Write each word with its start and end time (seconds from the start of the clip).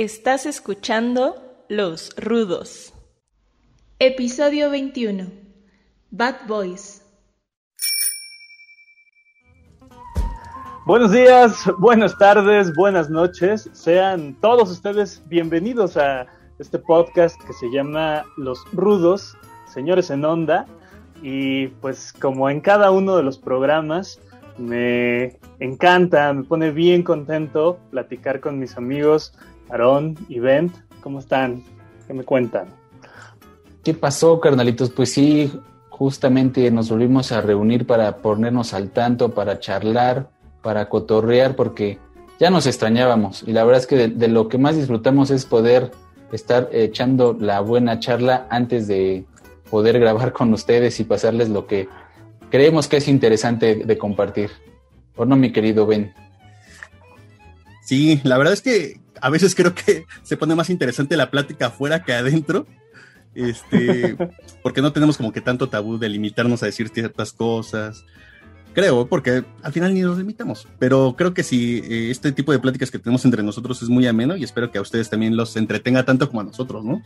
Estás 0.00 0.46
escuchando 0.46 1.64
Los 1.68 2.14
Rudos. 2.16 2.94
Episodio 3.98 4.70
21. 4.70 5.26
Bad 6.12 6.36
Boys. 6.46 7.04
Buenos 10.86 11.10
días, 11.10 11.64
buenas 11.78 12.16
tardes, 12.16 12.72
buenas 12.76 13.10
noches. 13.10 13.68
Sean 13.72 14.36
todos 14.40 14.70
ustedes 14.70 15.20
bienvenidos 15.26 15.96
a 15.96 16.28
este 16.60 16.78
podcast 16.78 17.34
que 17.44 17.52
se 17.54 17.68
llama 17.72 18.24
Los 18.36 18.64
Rudos, 18.72 19.36
Señores 19.66 20.10
en 20.10 20.24
Onda. 20.24 20.66
Y 21.22 21.66
pues 21.80 22.12
como 22.12 22.48
en 22.48 22.60
cada 22.60 22.92
uno 22.92 23.16
de 23.16 23.24
los 23.24 23.36
programas, 23.36 24.20
me 24.58 25.40
encanta, 25.58 26.32
me 26.32 26.44
pone 26.44 26.70
bien 26.70 27.02
contento 27.02 27.80
platicar 27.90 28.38
con 28.38 28.60
mis 28.60 28.76
amigos 28.76 29.34
Aarón 29.70 30.16
y 30.28 30.38
Bent. 30.38 30.74
¿Cómo 31.02 31.18
están? 31.18 31.62
¿Qué 32.06 32.14
me 32.14 32.24
cuentan? 32.24 32.68
¿Qué 33.82 33.94
pasó, 33.94 34.40
carnalitos? 34.40 34.90
Pues 34.90 35.12
sí, 35.12 35.52
justamente 35.90 36.70
nos 36.70 36.90
volvimos 36.90 37.32
a 37.32 37.40
reunir 37.40 37.86
para 37.86 38.16
ponernos 38.18 38.74
al 38.74 38.90
tanto, 38.90 39.30
para 39.30 39.60
charlar, 39.60 40.28
para 40.62 40.88
cotorrear, 40.88 41.56
porque 41.56 41.98
ya 42.38 42.50
nos 42.50 42.66
extrañábamos. 42.66 43.42
Y 43.46 43.52
la 43.52 43.64
verdad 43.64 43.80
es 43.80 43.86
que 43.86 44.08
de, 44.08 44.28
lo 44.28 44.48
que 44.48 44.58
más 44.58 44.76
disfrutamos 44.76 45.30
es 45.30 45.44
poder 45.44 45.90
estar 46.32 46.68
echando 46.72 47.36
la 47.38 47.60
buena 47.60 47.98
charla 48.00 48.46
antes 48.50 48.86
de 48.86 49.24
poder 49.70 49.98
grabar 49.98 50.32
con 50.32 50.52
ustedes 50.52 51.00
y 51.00 51.04
pasarles 51.04 51.48
lo 51.48 51.66
que 51.66 51.88
creemos 52.50 52.88
que 52.88 52.98
es 52.98 53.08
interesante 53.08 53.76
de 53.76 53.98
compartir. 53.98 54.50
¿O 55.16 55.24
no, 55.24 55.36
mi 55.36 55.52
querido 55.52 55.86
Ben? 55.86 56.12
Sí, 57.88 58.20
la 58.22 58.36
verdad 58.36 58.52
es 58.52 58.60
que 58.60 59.00
a 59.18 59.30
veces 59.30 59.54
creo 59.54 59.74
que 59.74 60.04
se 60.22 60.36
pone 60.36 60.54
más 60.54 60.68
interesante 60.68 61.16
la 61.16 61.30
plática 61.30 61.68
afuera 61.68 62.04
que 62.04 62.12
adentro. 62.12 62.66
Este, 63.34 64.14
porque 64.62 64.82
no 64.82 64.92
tenemos 64.92 65.16
como 65.16 65.32
que 65.32 65.40
tanto 65.40 65.70
tabú 65.70 65.96
de 65.96 66.10
limitarnos 66.10 66.62
a 66.62 66.66
decir 66.66 66.90
ciertas 66.90 67.32
cosas. 67.32 68.04
Creo, 68.74 69.06
porque 69.06 69.42
al 69.62 69.72
final 69.72 69.94
ni 69.94 70.02
nos 70.02 70.18
limitamos. 70.18 70.68
Pero 70.78 71.14
creo 71.16 71.32
que 71.32 71.42
sí, 71.42 71.82
eh, 71.82 72.10
este 72.10 72.30
tipo 72.32 72.52
de 72.52 72.58
pláticas 72.58 72.90
que 72.90 72.98
tenemos 72.98 73.24
entre 73.24 73.42
nosotros 73.42 73.80
es 73.80 73.88
muy 73.88 74.06
ameno 74.06 74.36
y 74.36 74.44
espero 74.44 74.70
que 74.70 74.76
a 74.76 74.82
ustedes 74.82 75.08
también 75.08 75.34
los 75.34 75.56
entretenga 75.56 76.04
tanto 76.04 76.28
como 76.28 76.42
a 76.42 76.44
nosotros, 76.44 76.84
¿no? 76.84 77.00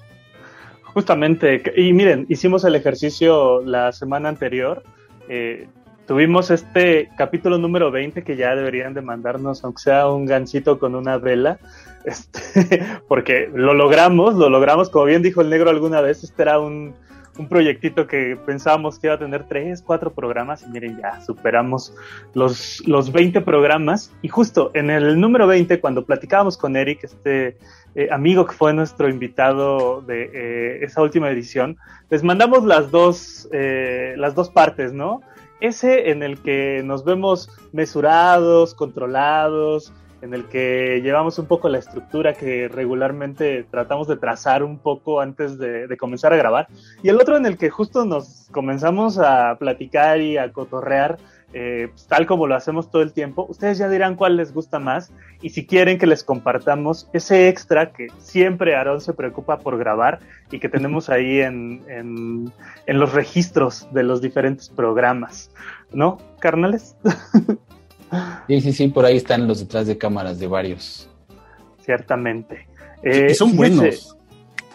Justamente, 0.94 1.62
y 1.77 1.92
miren, 1.92 2.27
hicimos 2.28 2.64
el 2.64 2.75
ejercicio 2.75 3.62
la 3.64 3.92
semana 3.92 4.28
anterior. 4.30 4.83
Eh, 5.28 5.69
tuvimos 6.12 6.50
este 6.50 7.08
capítulo 7.16 7.56
número 7.56 7.91
20 7.91 8.22
que 8.22 8.36
ya 8.36 8.55
deberían 8.55 8.92
de 8.92 9.00
mandarnos, 9.00 9.64
aunque 9.64 9.80
sea 9.80 10.08
un 10.08 10.27
gancito 10.27 10.78
con 10.78 10.94
una 10.94 11.16
vela, 11.16 11.58
este, 12.04 12.84
porque 13.08 13.50
lo 13.50 13.72
logramos, 13.72 14.34
lo 14.34 14.50
logramos, 14.50 14.91
como 14.91 15.06
bien 15.06 15.22
dijo 15.22 15.41
el 15.41 15.48
negro 15.48 15.70
alguna 15.70 16.02
vez, 16.02 16.22
este 16.22 16.42
era 16.42 16.60
un, 16.60 16.94
un 17.38 17.48
proyectito 17.48 18.06
que 18.06 18.36
pensábamos 18.44 18.98
que 18.98 19.06
iba 19.06 19.14
a 19.14 19.19
tener 19.19 19.44
tres, 19.48 19.80
cuatro 19.80 20.12
programas 20.12 20.62
y 20.64 20.66
miren, 20.66 20.98
ya 21.00 21.22
superamos 21.22 21.94
los, 22.34 22.86
los 22.86 23.10
20 23.10 23.41
programas 23.41 24.12
y 24.20 24.28
justo 24.28 24.70
en 24.74 24.91
el 24.91 25.19
número 25.19 25.47
20, 25.47 25.80
cuando 25.80 26.04
platicábamos 26.04 26.58
con 26.58 26.76
Eric, 26.76 27.04
este 27.04 27.56
eh, 27.94 28.08
amigo 28.12 28.44
que 28.44 28.52
fue 28.52 28.74
nuestro 28.74 29.08
invitado 29.08 30.02
de 30.02 30.30
eh, 30.34 30.84
esa 30.84 31.00
última 31.00 31.30
edición, 31.30 31.78
les 32.10 32.22
mandamos 32.22 32.64
las 32.64 32.91
dos, 32.91 33.48
eh, 33.50 34.12
las 34.19 34.34
dos 34.34 34.50
partes, 34.50 34.92
¿no? 34.92 35.22
Ese 35.62 36.10
en 36.10 36.24
el 36.24 36.42
que 36.42 36.82
nos 36.84 37.05
vemos 37.05 37.48
mesurados, 37.70 38.74
controlados, 38.74 39.92
en 40.20 40.34
el 40.34 40.46
que 40.46 41.00
llevamos 41.04 41.38
un 41.38 41.46
poco 41.46 41.69
la 41.69 41.78
estructura 41.78 42.34
que 42.34 42.66
regularmente 42.66 43.64
tratamos 43.70 44.08
de 44.08 44.16
trazar 44.16 44.64
un 44.64 44.80
poco 44.80 45.20
antes 45.20 45.58
de, 45.58 45.96
comenzar 45.96 46.32
a 46.32 46.36
grabar, 46.36 46.66
y 47.04 47.10
el 47.10 47.20
otro 47.20 47.36
en 47.36 47.46
el 47.46 47.58
que 47.58 47.70
justo 47.70 48.04
nos 48.04 48.48
comenzamos 48.50 49.19
a 49.19 49.56
platicar 49.56 50.20
y 50.20 50.37
a 50.37 50.53
cotorrear, 50.53 51.19
eh, 51.52 51.88
pues, 51.90 52.06
tal 52.06 52.26
como 52.26 52.46
lo 52.46 52.54
hacemos 52.54 52.90
todo 52.90 53.02
el 53.02 53.12
tiempo. 53.12 53.46
Ustedes 53.48 53.78
ya 53.78 53.88
dirán 53.88 54.16
cuál 54.16 54.36
les 54.36 54.52
gusta 54.52 54.78
más 54.78 55.12
y 55.40 55.50
si 55.50 55.66
quieren 55.66 55.98
que 55.98 56.06
les 56.06 56.24
compartamos 56.24 57.08
ese 57.12 57.48
extra 57.48 57.92
que 57.92 58.08
siempre 58.18 58.74
Aarón 58.74 59.00
se 59.00 59.12
preocupa 59.12 59.58
por 59.58 59.78
grabar 59.78 60.20
y 60.50 60.58
que 60.58 60.68
tenemos 60.68 61.10
ahí 61.10 61.40
en, 61.40 61.82
en, 61.88 62.52
en 62.86 62.98
los 62.98 63.12
registros 63.12 63.88
de 63.92 64.02
los 64.02 64.22
diferentes 64.22 64.68
programas. 64.68 65.50
¿No, 65.92 66.18
carnales? 66.40 66.96
Sí, 68.46 68.60
sí, 68.60 68.72
sí, 68.72 68.88
por 68.88 69.04
ahí 69.04 69.16
están 69.16 69.46
los 69.48 69.60
detrás 69.60 69.86
de 69.86 69.96
cámaras 69.96 70.38
de 70.38 70.46
varios. 70.46 71.08
Ciertamente. 71.80 72.66
Eh, 73.02 73.34
son 73.34 73.56
buenos. 73.56 74.16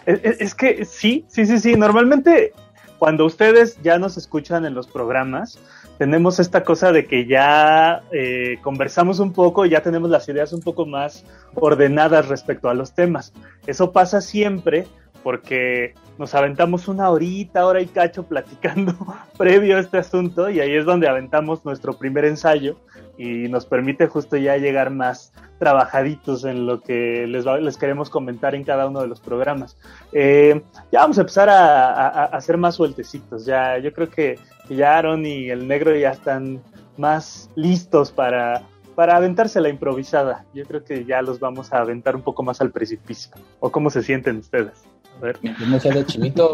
Es, 0.06 0.54
que 0.54 0.84
sí, 0.84 1.24
sí, 1.28 1.46
sí, 1.46 1.58
sí. 1.58 1.74
Normalmente 1.74 2.52
cuando 2.98 3.24
ustedes 3.24 3.80
ya 3.82 3.98
nos 3.98 4.16
escuchan 4.16 4.64
en 4.64 4.74
los 4.74 4.86
programas, 4.86 5.58
tenemos 5.98 6.38
esta 6.38 6.62
cosa 6.62 6.92
de 6.92 7.06
que 7.06 7.26
ya 7.26 8.02
eh, 8.12 8.58
conversamos 8.62 9.18
un 9.18 9.32
poco 9.32 9.66
y 9.66 9.70
ya 9.70 9.82
tenemos 9.82 10.08
las 10.10 10.28
ideas 10.28 10.52
un 10.52 10.60
poco 10.60 10.86
más 10.86 11.24
ordenadas 11.54 12.28
respecto 12.28 12.68
a 12.68 12.74
los 12.74 12.94
temas. 12.94 13.32
Eso 13.66 13.92
pasa 13.92 14.20
siempre 14.20 14.86
porque 15.22 15.94
nos 16.16 16.34
aventamos 16.34 16.88
una 16.88 17.10
horita, 17.10 17.66
hora 17.66 17.80
y 17.80 17.86
cacho 17.86 18.24
platicando 18.24 18.94
previo 19.36 19.76
a 19.76 19.80
este 19.80 19.98
asunto 19.98 20.48
y 20.48 20.60
ahí 20.60 20.74
es 20.74 20.84
donde 20.84 21.08
aventamos 21.08 21.64
nuestro 21.64 21.98
primer 21.98 22.24
ensayo 22.24 22.76
y 23.18 23.48
nos 23.48 23.66
permite 23.66 24.06
justo 24.06 24.36
ya 24.36 24.56
llegar 24.56 24.90
más 24.90 25.32
trabajaditos 25.58 26.44
en 26.44 26.66
lo 26.66 26.80
que 26.80 27.26
les, 27.26 27.44
les 27.44 27.76
queremos 27.76 28.10
comentar 28.10 28.54
en 28.54 28.62
cada 28.62 28.86
uno 28.86 29.00
de 29.00 29.08
los 29.08 29.18
programas. 29.18 29.76
Eh, 30.12 30.62
ya 30.92 31.00
vamos 31.00 31.18
a 31.18 31.22
empezar 31.22 31.48
a, 31.48 32.24
hacer 32.26 32.56
más 32.56 32.76
sueltecitos, 32.76 33.44
ya 33.44 33.76
yo 33.78 33.92
creo 33.92 34.08
que, 34.08 34.38
ya 34.76 34.98
Aaron 34.98 35.26
y 35.26 35.50
el 35.50 35.66
negro 35.66 35.94
ya 35.96 36.10
están 36.10 36.62
más 36.96 37.50
listos 37.54 38.12
para, 38.12 38.62
para 38.94 39.16
aventarse 39.16 39.60
la 39.60 39.68
improvisada. 39.68 40.44
Yo 40.54 40.64
creo 40.64 40.84
que 40.84 41.04
ya 41.04 41.22
los 41.22 41.40
vamos 41.40 41.72
a 41.72 41.78
aventar 41.78 42.16
un 42.16 42.22
poco 42.22 42.42
más 42.42 42.60
al 42.60 42.70
precipicio. 42.70 43.32
¿O 43.60 43.70
cómo 43.70 43.90
se 43.90 44.02
sienten 44.02 44.38
ustedes? 44.38 44.84
A 45.18 45.24
ver. 45.24 45.38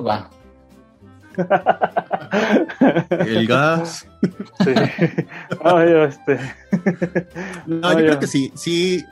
Va. 0.07 0.31
El 3.11 3.47
gas. 3.49 4.07
Sí. 4.65 4.75
yo, 5.65 6.05
este... 6.05 6.39
no, 7.67 7.93
yo 7.93 7.99
creo 7.99 8.19
que 8.19 8.27
sí, 8.27 8.53
sí, 8.55 9.05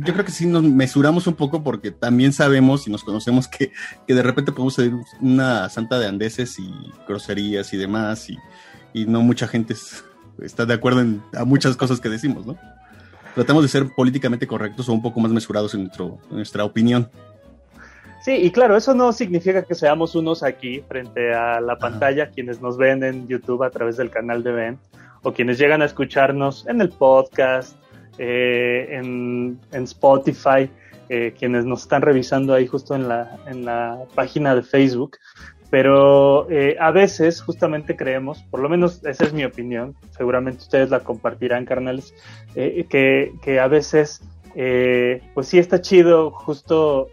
yo 0.00 0.12
creo 0.12 0.24
que 0.24 0.32
sí 0.32 0.46
nos 0.46 0.62
mesuramos 0.62 1.26
un 1.26 1.34
poco 1.34 1.62
porque 1.62 1.90
también 1.90 2.32
sabemos 2.32 2.86
y 2.86 2.90
nos 2.90 3.04
conocemos 3.04 3.48
que, 3.48 3.72
que 4.06 4.14
de 4.14 4.22
repente 4.22 4.52
podemos 4.52 4.74
ser 4.74 4.92
una 5.20 5.68
santa 5.68 5.98
de 5.98 6.06
andeses 6.06 6.58
y 6.58 6.72
groserías 7.06 7.72
y 7.72 7.76
demás 7.76 8.28
y, 8.30 8.38
y 8.92 9.06
no 9.06 9.20
mucha 9.22 9.46
gente 9.46 9.74
está 10.42 10.66
de 10.66 10.74
acuerdo 10.74 11.00
en 11.00 11.22
a 11.34 11.44
muchas 11.44 11.76
cosas 11.76 12.00
que 12.00 12.08
decimos, 12.08 12.46
¿no? 12.46 12.56
Tratamos 13.34 13.62
de 13.62 13.68
ser 13.68 13.94
políticamente 13.94 14.46
correctos 14.46 14.88
o 14.88 14.92
un 14.94 15.02
poco 15.02 15.20
más 15.20 15.30
mesurados 15.30 15.74
en, 15.74 15.84
nuestro, 15.84 16.18
en 16.30 16.36
nuestra 16.36 16.64
opinión. 16.64 17.10
Sí, 18.26 18.34
y 18.34 18.50
claro, 18.50 18.76
eso 18.76 18.92
no 18.92 19.12
significa 19.12 19.62
que 19.62 19.76
seamos 19.76 20.16
unos 20.16 20.42
aquí 20.42 20.80
frente 20.88 21.32
a 21.32 21.60
la 21.60 21.78
pantalla, 21.78 22.30
quienes 22.30 22.60
nos 22.60 22.76
ven 22.76 23.04
en 23.04 23.28
YouTube 23.28 23.62
a 23.62 23.70
través 23.70 23.96
del 23.96 24.10
canal 24.10 24.42
de 24.42 24.50
Ben, 24.50 24.78
o 25.22 25.32
quienes 25.32 25.58
llegan 25.58 25.80
a 25.80 25.84
escucharnos 25.84 26.66
en 26.66 26.80
el 26.80 26.88
podcast, 26.88 27.76
eh, 28.18 28.88
en, 28.90 29.60
Spotify, 29.70 30.68
eh, 31.08 31.34
quienes 31.38 31.66
nos 31.66 31.82
están 31.82 32.02
revisando 32.02 32.52
ahí 32.52 32.66
justo 32.66 32.96
en 32.96 33.06
la, 33.06 33.38
en 33.46 33.64
la 33.64 33.96
página 34.16 34.56
de 34.56 34.64
Facebook. 34.64 35.18
Pero 35.70 36.50
eh, 36.50 36.76
a 36.80 36.90
veces 36.90 37.40
justamente 37.40 37.94
creemos, 37.94 38.42
por 38.50 38.58
lo 38.58 38.68
menos 38.68 39.04
esa 39.04 39.22
es 39.22 39.32
mi 39.34 39.44
opinión, 39.44 39.94
seguramente 40.18 40.62
ustedes 40.62 40.90
la 40.90 40.98
compartirán, 40.98 41.64
carnales, 41.64 42.12
que, 42.54 43.32
que, 43.40 43.60
a 43.60 43.68
veces, 43.68 44.20
pues 44.52 45.46
sí 45.46 45.60
está 45.60 45.80
chido 45.80 46.32
justo 46.32 47.08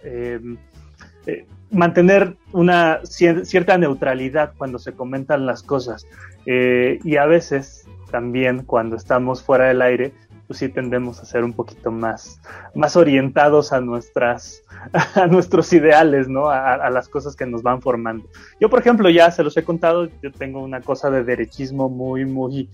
eh, 1.26 1.46
mantener 1.72 2.36
una 2.52 3.00
cierta 3.04 3.78
neutralidad 3.78 4.54
cuando 4.58 4.80
se 4.80 4.94
comentan 4.94 5.46
las 5.46 5.64
cosas. 5.64 6.06
Eh, 6.46 7.00
y 7.04 7.18
a 7.18 7.26
veces 7.26 7.88
también 8.12 8.64
cuando 8.64 8.96
estamos 8.96 9.42
fuera 9.42 9.68
del 9.68 9.82
aire, 9.82 10.14
pues 10.48 10.60
sí 10.60 10.70
tendemos 10.70 11.20
a 11.20 11.26
ser 11.26 11.44
un 11.44 11.54
poquito 11.54 11.90
más, 11.90 12.40
más 12.76 12.96
orientados 12.96 13.74
a 13.74 13.82
nuestras, 13.82 14.62
a 15.16 15.26
nuestros 15.28 15.72
ideales, 15.74 16.28
¿no? 16.28 16.50
A, 16.50 16.74
a, 16.74 16.90
las 16.90 17.08
cosas 17.08 17.36
que 17.36 17.46
nos 17.46 17.64
van 17.64 17.82
formando. 17.82 18.28
Yo, 18.60 18.70
por 18.70 18.80
ejemplo, 18.80 19.10
ya 19.10 19.32
se 19.32 19.44
los 19.44 19.56
he 19.58 19.64
contado, 19.64 20.10
yo 20.22 20.32
tengo 20.32 20.62
una 20.62 20.82
cosa 20.82 21.10
de 21.10 21.24
derechismo 21.24 21.90
muy, 21.90 22.26
muy, 22.26 22.70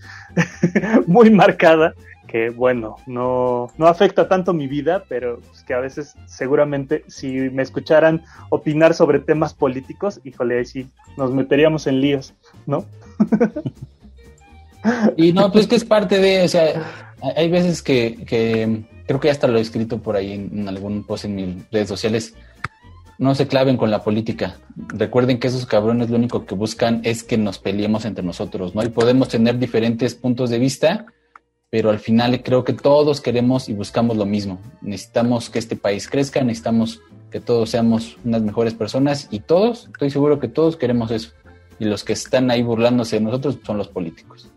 muy 1.08 1.30
marcada 1.30 1.94
que 2.30 2.52
bueno, 2.52 2.98
no, 3.08 3.72
no 3.78 3.88
afecta 3.88 4.28
tanto 4.28 4.54
mi 4.54 4.68
vida, 4.68 5.04
pero 5.10 5.40
pues, 5.40 5.64
que 5.64 5.74
a 5.74 5.80
veces 5.80 6.16
seguramente 6.28 7.04
si 7.08 7.28
me 7.28 7.64
escucharan 7.64 8.24
opinar 8.50 8.94
sobre 8.94 9.20
temas 9.20 9.54
políticos, 9.54 10.22
híjole, 10.24 10.60
ahí 10.60 10.66
sí 10.66 10.88
nos 11.18 11.32
meteríamos 11.32 11.88
en 11.88 12.02
líos, 12.02 12.34
¿no? 12.66 12.86
Y 15.18 15.34
no, 15.34 15.52
pues 15.52 15.68
que 15.68 15.76
es 15.76 15.84
parte 15.84 16.20
de, 16.20 16.44
o 16.44 16.48
sea, 16.48 17.12
hay 17.36 17.50
veces 17.50 17.82
que, 17.82 18.16
creo 19.06 19.20
que 19.20 19.28
ya 19.28 19.32
hasta 19.32 19.48
lo 19.48 19.58
he 19.58 19.62
escrito 19.62 20.00
por 20.00 20.16
ahí 20.16 20.32
en, 20.32 20.70
algún 20.70 21.04
post 21.04 21.26
en 21.26 21.36
mis 21.36 21.70
redes 21.70 21.90
sociales, 21.90 22.34
no 23.18 23.36
se 23.36 23.48
claven 23.48 23.76
con 23.76 23.92
la 23.92 24.04
política. 24.04 24.58
Recuerden 24.78 25.40
que 25.40 25.48
esos 25.48 25.66
cabrones 25.66 26.10
lo 26.10 26.16
único 26.16 26.46
que 26.46 26.56
buscan 26.56 27.02
es 27.04 27.24
que 27.24 27.38
nos 27.38 27.60
peleemos 27.60 28.06
entre 28.06 28.24
nosotros, 28.24 28.74
¿no? 28.74 28.84
Y 28.84 28.90
podemos 28.90 29.28
tener 29.28 29.60
diferentes 29.60 30.16
puntos 30.16 30.50
de 30.50 30.60
vista, 30.60 31.06
pero 31.70 31.90
al 31.90 32.00
final 32.00 32.42
creo 32.44 32.64
que 32.64 32.74
todos 32.74 33.22
queremos 33.22 33.70
y 33.70 33.74
buscamos 33.74 34.18
lo 34.18 34.26
mismo. 34.26 34.60
Necesitamos 34.82 35.50
que 35.50 35.60
este 35.60 35.76
país 35.76 36.10
crezca, 36.10 36.44
necesitamos 36.44 37.02
que 37.30 37.40
todos 37.40 37.70
seamos 37.70 38.18
unas 38.26 38.42
mejores 38.42 38.74
personas 38.74 39.28
y 39.30 39.40
todos, 39.40 39.88
estoy 39.94 40.10
seguro 40.10 40.40
que 40.40 40.48
todos 40.48 40.78
queremos 40.78 41.12
eso. 41.12 41.32
Y 41.78 41.86
los 41.86 42.04
que 42.04 42.14
están 42.14 42.50
ahí 42.50 42.64
burlándose 42.64 43.18
de 43.18 43.22
nosotros 43.22 43.60
son 43.64 43.78
los 43.78 43.88
políticos. 43.88 44.50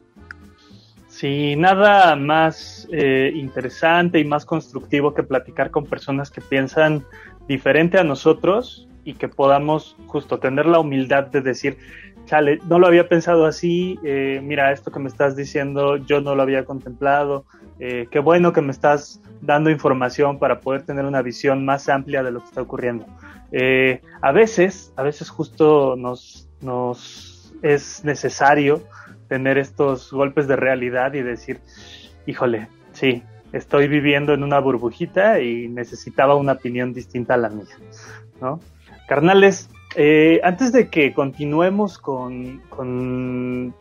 Sí, 1.09 1.55
nada 1.55 2.17
más 2.17 2.89
eh, 2.91 3.31
interesante 3.35 4.19
y 4.19 4.25
más 4.25 4.45
constructivo 4.45 5.15
que 5.15 5.23
platicar 5.23 5.71
con 5.71 5.87
personas 5.87 6.31
que 6.31 6.41
piensan 6.41 7.05
diferente 7.47 7.99
a 7.99 8.05
nosotros 8.05 8.89
y 9.05 9.15
que 9.15 9.29
podamos 9.29 9.97
justo 10.07 10.39
tener 10.39 10.67
la 10.67 10.81
humildad 10.81 11.27
de 11.27 11.43
decir, 11.43 11.77
chale, 12.27 12.59
no 12.69 12.79
lo 12.79 12.87
había 12.87 13.09
pensado 13.09 13.47
así, 13.47 13.99
eh, 14.05 14.41
mira, 14.43 14.73
esto 14.73 14.91
que 14.91 14.99
me 14.99 15.09
estás 15.09 15.37
diciendo 15.37 15.97
yo 15.97 16.21
no 16.21 16.35
lo 16.35 16.43
había 16.43 16.65
contemplado, 16.65 17.45
eh, 17.79 18.07
qué 18.11 18.19
bueno 18.19 18.53
que 18.53 18.63
me 18.63 18.71
estás 18.71 19.21
dando 19.41 19.71
información 19.71 20.39
para 20.39 20.61
poder 20.61 20.83
tener 20.83 21.05
una 21.05 21.23
visión 21.23 21.65
más 21.65 21.89
amplia 21.89 22.23
de 22.23 22.31
lo 22.31 22.41
que 22.41 22.47
está 22.47 22.63
ocurriendo. 22.63 23.07
Eh, 23.51 24.01
a 24.21 24.33
veces, 24.33 24.93
a 24.97 25.03
veces 25.03 25.29
justo 25.29 25.97
nos, 25.97 26.49
nos 26.61 27.53
es 27.63 28.05
necesario 28.05 28.83
tener 29.29 29.59
estos 29.59 30.13
golpes 30.13 30.49
de 30.49 30.57
realidad 30.57 31.15
y 31.15 31.23
decir, 31.23 31.61
híjole, 32.27 32.69
sí, 32.93 33.23
estoy 33.53 33.89
viviendo 33.89 34.35
en 34.35 34.43
una 34.43 34.59
burbujita 34.59 35.41
y 35.41 35.69
necesitaba 35.69 36.35
una 36.35 36.53
opinión 36.53 36.93
distinta 36.93 37.35
a 37.35 37.39
la 37.39 37.49
mía, 37.49 37.77
¿no? 38.41 38.61
Carnales, 39.09 39.69
eh, 39.95 40.41
antes 40.43 40.73
de 40.73 40.89
que 40.89 41.13
continuemos 41.13 41.99
con, 41.99 42.63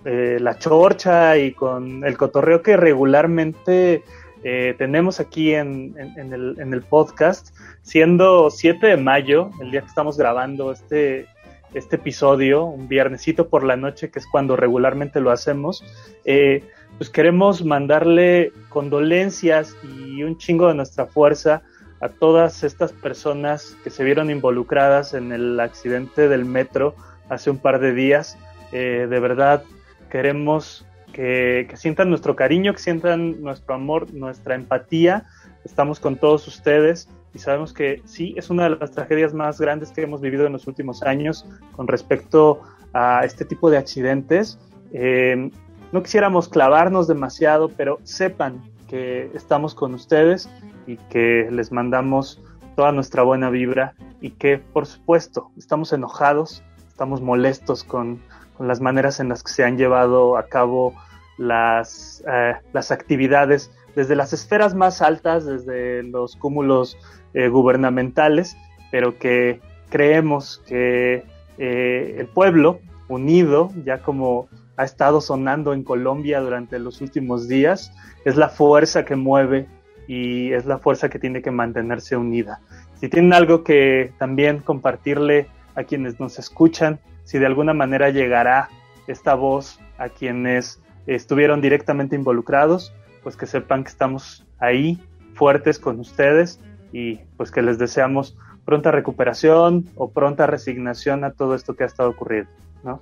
eh, 0.06 0.38
la 0.42 0.58
chorcha 0.58 1.38
y 1.38 1.54
con 1.54 2.04
el 2.04 2.18
cotorreo 2.18 2.62
que 2.62 2.76
regularmente 2.76 4.04
eh, 4.44 4.76
tenemos 4.78 5.20
aquí 5.20 5.54
en, 5.54 5.96
el, 5.98 6.82
podcast, 6.90 7.56
siendo 7.82 8.50
7 8.50 8.88
de 8.88 8.98
mayo, 8.98 9.52
el 9.62 9.72
día 9.72 9.82
que 9.82 9.88
estamos 9.88 10.18
grabando 10.18 10.72
este, 10.72 11.28
este 11.74 11.96
episodio, 11.96 12.66
un 12.66 12.90
viernesito 12.90 13.48
por 13.48 13.64
la 13.64 13.78
noche, 13.78 14.10
que 14.10 14.20
es 14.20 14.28
cuando 14.28 14.58
regularmente 14.58 15.22
lo 15.22 15.32
hacemos, 15.32 15.84
pues 16.24 17.10
queremos 17.10 17.64
mandarle 17.64 18.52
condolencias 18.70 19.76
y 19.84 20.24
un 20.24 20.38
chingo 20.38 20.68
de 20.68 20.76
nuestra 20.76 21.06
fuerza 21.06 21.62
a 22.02 22.10
todas 22.10 22.64
estas 22.64 22.92
personas 22.92 23.78
que 23.84 23.92
se 23.92 24.04
vieron 24.04 24.30
involucradas 24.30 25.14
en 25.14 25.32
el 25.32 25.60
accidente 25.60 26.28
del 26.28 26.46
metro 26.46 26.96
hace 27.30 27.52
un 27.52 27.58
par 27.58 27.80
de 27.80 27.94
días. 27.94 28.38
Eh, 28.72 29.08
de 29.10 29.20
verdad, 29.20 29.64
queremos 30.10 30.86
que, 31.14 31.70
sientan 31.76 32.10
nuestro 32.10 32.36
cariño, 32.36 32.74
que 32.74 32.80
sientan 32.80 33.42
nuestro 33.42 33.76
amor, 33.76 34.12
nuestra 34.14 34.56
empatía. 34.56 35.26
Estamos 35.64 36.00
con 36.00 36.16
todos 36.16 36.48
ustedes 36.48 37.08
y 37.34 37.40
sabemos 37.40 37.72
que 37.72 38.02
sí, 38.06 38.34
es 38.36 38.50
una 38.50 38.64
de 38.64 38.78
las 38.78 38.92
tragedias 38.92 39.34
más 39.34 39.62
grandes 39.62 39.92
que 39.92 40.02
hemos 40.02 40.22
vivido 40.22 40.48
en 40.48 40.54
los 40.54 40.68
últimos 40.68 41.04
años 41.04 41.46
con 41.76 41.88
respecto 41.88 42.62
a 42.94 43.24
este 43.26 43.46
tipo 43.46 43.70
de 43.70 43.78
accidentes. 43.78 44.60
Eh, 44.92 45.52
no 45.92 46.04
quisiéramos 46.04 46.50
clavarnos 46.50 47.08
demasiado, 47.08 47.70
pero 47.70 48.00
sepan 48.04 48.71
que 48.92 49.32
estamos 49.34 49.74
con 49.74 49.94
ustedes 49.94 50.50
y 50.86 50.98
que 50.98 51.48
les 51.50 51.72
mandamos 51.72 52.44
toda 52.76 52.92
nuestra 52.92 53.24
buena 53.24 53.50
vibra 53.50 53.94
y 54.20 54.32
que 54.32 54.58
por 54.58 54.86
supuesto 54.86 55.50
estamos 55.58 55.94
enojados, 55.94 56.62
estamos 56.90 57.22
molestos 57.22 57.86
con, 57.86 58.20
las 58.60 58.80
maneras 58.80 59.20
en 59.20 59.30
las 59.30 59.42
que 59.42 59.52
se 59.52 59.64
han 59.64 59.76
llevado 59.76 60.38
a 60.38 60.46
cabo 60.46 60.94
las, 61.40 62.24
eh, 62.32 62.54
las 62.74 62.92
actividades 62.92 63.72
desde 63.96 64.16
las 64.16 64.34
esferas 64.34 64.76
más 64.76 65.02
altas, 65.02 65.46
desde 65.48 66.04
los 66.04 66.36
cúmulos 66.36 66.96
eh, 67.34 67.48
gubernamentales, 67.48 68.56
pero 68.92 69.18
que 69.18 69.60
creemos 69.90 70.62
que 70.68 71.26
eh, 71.58 72.16
el 72.20 72.28
pueblo 72.28 72.82
unido, 73.08 73.72
ya 73.84 74.04
como 74.04 74.48
ha 74.82 74.84
estado 74.84 75.22
sonando 75.22 75.74
en 75.74 75.84
Colombia 75.84 76.40
durante 76.40 76.80
los 76.80 77.02
últimos 77.02 77.48
días, 77.48 77.94
es 78.26 78.36
la 78.36 78.50
fuerza 78.50 79.06
que 79.06 79.16
mueve 79.16 79.68
y 80.08 80.52
es 80.54 80.66
la 80.66 80.80
fuerza 80.80 81.08
que 81.08 81.20
tiene 81.20 81.44
que 81.44 81.52
mantenerse 81.52 82.18
unida. 82.18 82.62
Si 83.00 83.08
tienen 83.08 83.32
algo 83.34 83.64
que 83.64 84.12
también 84.18 84.58
compartirle 84.58 85.48
a 85.76 85.84
quienes 85.84 86.20
nos 86.20 86.40
escuchan, 86.40 87.00
si 87.26 87.38
de 87.38 87.46
alguna 87.46 87.76
manera 87.76 88.10
llegará 88.10 88.70
esta 89.06 89.36
voz 89.36 89.80
a 90.00 90.10
quienes 90.10 90.82
estuvieron 91.06 91.62
directamente 91.62 92.16
involucrados, 92.16 92.92
pues 93.22 93.38
que 93.38 93.46
sepan 93.46 93.84
que 93.84 93.90
estamos 93.90 94.48
ahí 94.58 95.00
fuertes 95.36 95.78
con 95.78 96.00
ustedes 96.00 96.60
y 96.92 97.18
pues 97.38 97.52
que 97.52 97.62
les 97.62 97.78
deseamos 97.78 98.36
pronta 98.66 98.90
recuperación 98.90 99.88
o 99.96 100.10
pronta 100.10 100.48
resignación 100.48 101.24
a 101.24 101.34
todo 101.34 101.54
esto 101.54 101.76
que 101.76 101.84
ha 101.84 101.88
estado 101.88 102.10
ocurriendo, 102.10 102.50
¿no? 102.84 103.00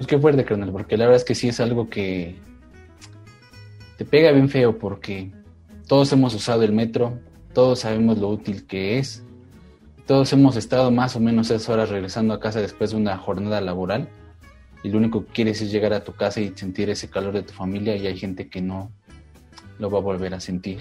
Pues 0.00 0.08
qué 0.08 0.18
fuerte, 0.18 0.46
carnal, 0.46 0.72
porque 0.72 0.96
la 0.96 1.04
verdad 1.04 1.18
es 1.18 1.26
que 1.26 1.34
sí 1.34 1.50
es 1.50 1.60
algo 1.60 1.90
que 1.90 2.34
te 3.98 4.06
pega 4.06 4.32
bien 4.32 4.48
feo 4.48 4.78
porque 4.78 5.30
todos 5.86 6.10
hemos 6.14 6.34
usado 6.34 6.62
el 6.62 6.72
metro, 6.72 7.20
todos 7.52 7.80
sabemos 7.80 8.16
lo 8.16 8.30
útil 8.30 8.66
que 8.66 8.98
es, 8.98 9.22
todos 10.06 10.32
hemos 10.32 10.56
estado 10.56 10.90
más 10.90 11.16
o 11.16 11.20
menos 11.20 11.50
esas 11.50 11.68
horas 11.68 11.90
regresando 11.90 12.32
a 12.32 12.40
casa 12.40 12.62
después 12.62 12.92
de 12.92 12.96
una 12.96 13.18
jornada 13.18 13.60
laboral 13.60 14.08
y 14.82 14.88
lo 14.88 14.96
único 14.96 15.26
que 15.26 15.32
quieres 15.32 15.60
es 15.60 15.70
llegar 15.70 15.92
a 15.92 16.02
tu 16.02 16.14
casa 16.14 16.40
y 16.40 16.54
sentir 16.56 16.88
ese 16.88 17.10
calor 17.10 17.34
de 17.34 17.42
tu 17.42 17.52
familia 17.52 17.94
y 17.94 18.06
hay 18.06 18.16
gente 18.16 18.48
que 18.48 18.62
no 18.62 18.90
lo 19.78 19.90
va 19.90 19.98
a 19.98 20.02
volver 20.02 20.32
a 20.32 20.40
sentir. 20.40 20.80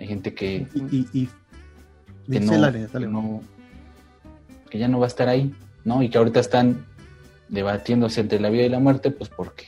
Hay 0.00 0.06
gente 0.06 0.32
que, 0.32 0.66
y, 0.90 1.28
que, 2.30 2.40
no, 2.40 3.42
que 4.70 4.78
ya 4.78 4.88
no 4.88 4.98
va 4.98 5.04
a 5.04 5.08
estar 5.08 5.28
ahí, 5.28 5.54
¿no? 5.84 6.02
Y 6.02 6.08
que 6.08 6.16
ahorita 6.16 6.40
están 6.40 6.86
debatiéndose 7.48 8.20
entre 8.20 8.40
la 8.40 8.50
vida 8.50 8.64
y 8.64 8.68
la 8.68 8.78
muerte, 8.78 9.10
pues 9.10 9.30
porque 9.30 9.66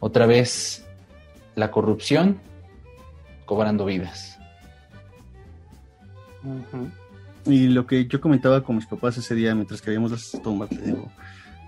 otra 0.00 0.26
vez 0.26 0.84
la 1.54 1.70
corrupción 1.70 2.38
cobrando 3.46 3.84
vidas. 3.84 4.38
Y 7.46 7.68
lo 7.68 7.86
que 7.86 8.06
yo 8.06 8.20
comentaba 8.20 8.62
con 8.62 8.76
mis 8.76 8.86
papás 8.86 9.16
ese 9.16 9.34
día 9.34 9.54
mientras 9.54 9.80
que 9.80 9.90
habíamos 9.90 10.10
las 10.10 10.42
tomas, 10.42 10.70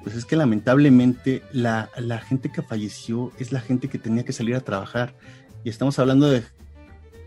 pues 0.02 0.16
es 0.16 0.24
que 0.24 0.36
lamentablemente 0.36 1.42
la, 1.52 1.90
la 1.98 2.18
gente 2.18 2.50
que 2.50 2.62
falleció 2.62 3.32
es 3.38 3.52
la 3.52 3.60
gente 3.60 3.88
que 3.88 3.98
tenía 3.98 4.24
que 4.24 4.32
salir 4.32 4.54
a 4.54 4.60
trabajar. 4.60 5.14
Y 5.64 5.68
estamos 5.68 5.98
hablando 5.98 6.28
de 6.28 6.44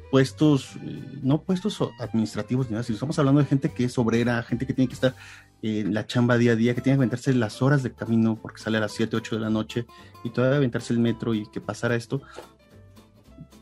puestos, 0.09 0.75
eh, 0.83 1.19
no 1.21 1.41
puestos 1.41 1.79
administrativos 1.99 2.67
ni 2.67 2.73
nada, 2.73 2.83
sino 2.83 2.95
estamos 2.95 3.17
hablando 3.19 3.41
de 3.41 3.47
gente 3.47 3.71
que 3.71 3.85
es 3.85 3.97
obrera, 3.97 4.41
gente 4.43 4.65
que 4.65 4.73
tiene 4.73 4.87
que 4.87 4.95
estar 4.95 5.15
en 5.61 5.93
la 5.93 6.07
chamba 6.07 6.37
día 6.37 6.53
a 6.53 6.55
día, 6.55 6.73
que 6.73 6.81
tiene 6.81 6.95
que 6.95 7.01
aventarse 7.01 7.33
las 7.33 7.61
horas 7.61 7.83
de 7.83 7.93
camino 7.93 8.39
porque 8.41 8.61
sale 8.61 8.77
a 8.77 8.81
las 8.81 8.93
7, 8.93 9.15
8 9.15 9.35
de 9.35 9.41
la 9.41 9.49
noche 9.49 9.85
y 10.23 10.29
todavía 10.29 10.57
aventarse 10.57 10.93
el 10.93 10.99
metro 10.99 11.33
y 11.33 11.45
que 11.47 11.61
pasara 11.61 11.95
esto. 11.95 12.21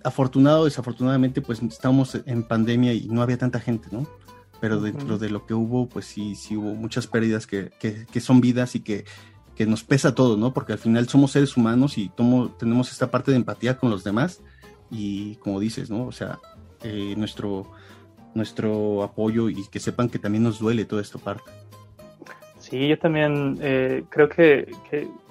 Afortunado 0.03 0.65
desafortunadamente, 0.65 1.41
pues 1.41 1.61
estamos 1.61 2.17
en 2.25 2.43
pandemia 2.43 2.93
y 2.93 3.07
no 3.07 3.21
había 3.21 3.37
tanta 3.37 3.59
gente, 3.59 3.89
¿no? 3.91 4.07
Pero 4.61 4.79
dentro 4.79 5.17
de 5.17 5.29
lo 5.29 5.45
que 5.45 5.53
hubo, 5.53 5.87
pues 5.87 6.05
sí, 6.05 6.35
sí 6.35 6.55
hubo 6.55 6.73
muchas 6.73 7.07
pérdidas 7.07 7.45
que, 7.45 7.71
que, 7.79 8.21
son 8.21 8.41
vidas 8.41 8.75
y 8.75 8.79
que, 8.79 9.05
que 9.55 9.67
nos 9.67 9.83
pesa 9.83 10.15
todo, 10.15 10.37
¿no? 10.37 10.53
Porque 10.53 10.73
al 10.73 10.79
final 10.79 11.07
somos 11.07 11.31
seres 11.31 11.57
humanos 11.57 11.97
y 11.97 12.09
tomo, 12.09 12.49
tenemos 12.51 12.91
esta 12.91 13.11
parte 13.11 13.31
de 13.31 13.37
empatía 13.37 13.77
con 13.77 13.89
los 13.89 14.03
demás 14.03 14.41
y 14.89 15.35
como 15.35 15.59
dices, 15.59 15.89
¿no? 15.89 16.05
O 16.05 16.11
sea, 16.11 16.39
eh, 16.83 17.13
nuestro, 17.17 17.71
nuestro 18.33 19.03
apoyo 19.03 19.49
y 19.49 19.67
que 19.67 19.79
sepan 19.79 20.09
que 20.09 20.19
también 20.19 20.43
nos 20.43 20.59
duele 20.59 20.85
toda 20.85 21.01
esta 21.01 21.17
parte. 21.17 21.51
Sí, 22.69 22.89
yo 22.89 22.99
también 22.99 23.57
eh, 23.61 24.03
creo 24.09 24.27
que, 24.27 24.69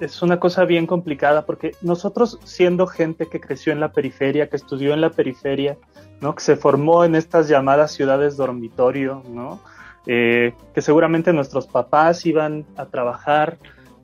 es 0.00 0.22
una 0.22 0.40
cosa 0.40 0.64
bien 0.64 0.86
complicada 0.86 1.44
porque 1.44 1.72
nosotros 1.82 2.38
siendo 2.44 2.86
gente 2.86 3.26
que 3.26 3.40
creció 3.40 3.74
en 3.74 3.80
la 3.80 3.92
periferia, 3.92 4.48
que 4.48 4.56
estudió 4.56 4.94
en 4.94 5.02
la 5.02 5.10
periferia, 5.10 5.76
¿no? 6.22 6.34
que 6.34 6.42
se 6.42 6.56
formó 6.56 7.04
en 7.04 7.14
estas 7.14 7.48
llamadas 7.48 7.92
ciudades 7.92 8.38
dormitorio, 8.38 9.22
¿no? 9.28 9.60
Eh, 10.06 10.54
que 10.72 10.80
seguramente 10.80 11.32
nuestros 11.34 11.66
papás 11.66 12.24
iban 12.24 12.64
a 12.76 12.86
trabajar 12.86 13.58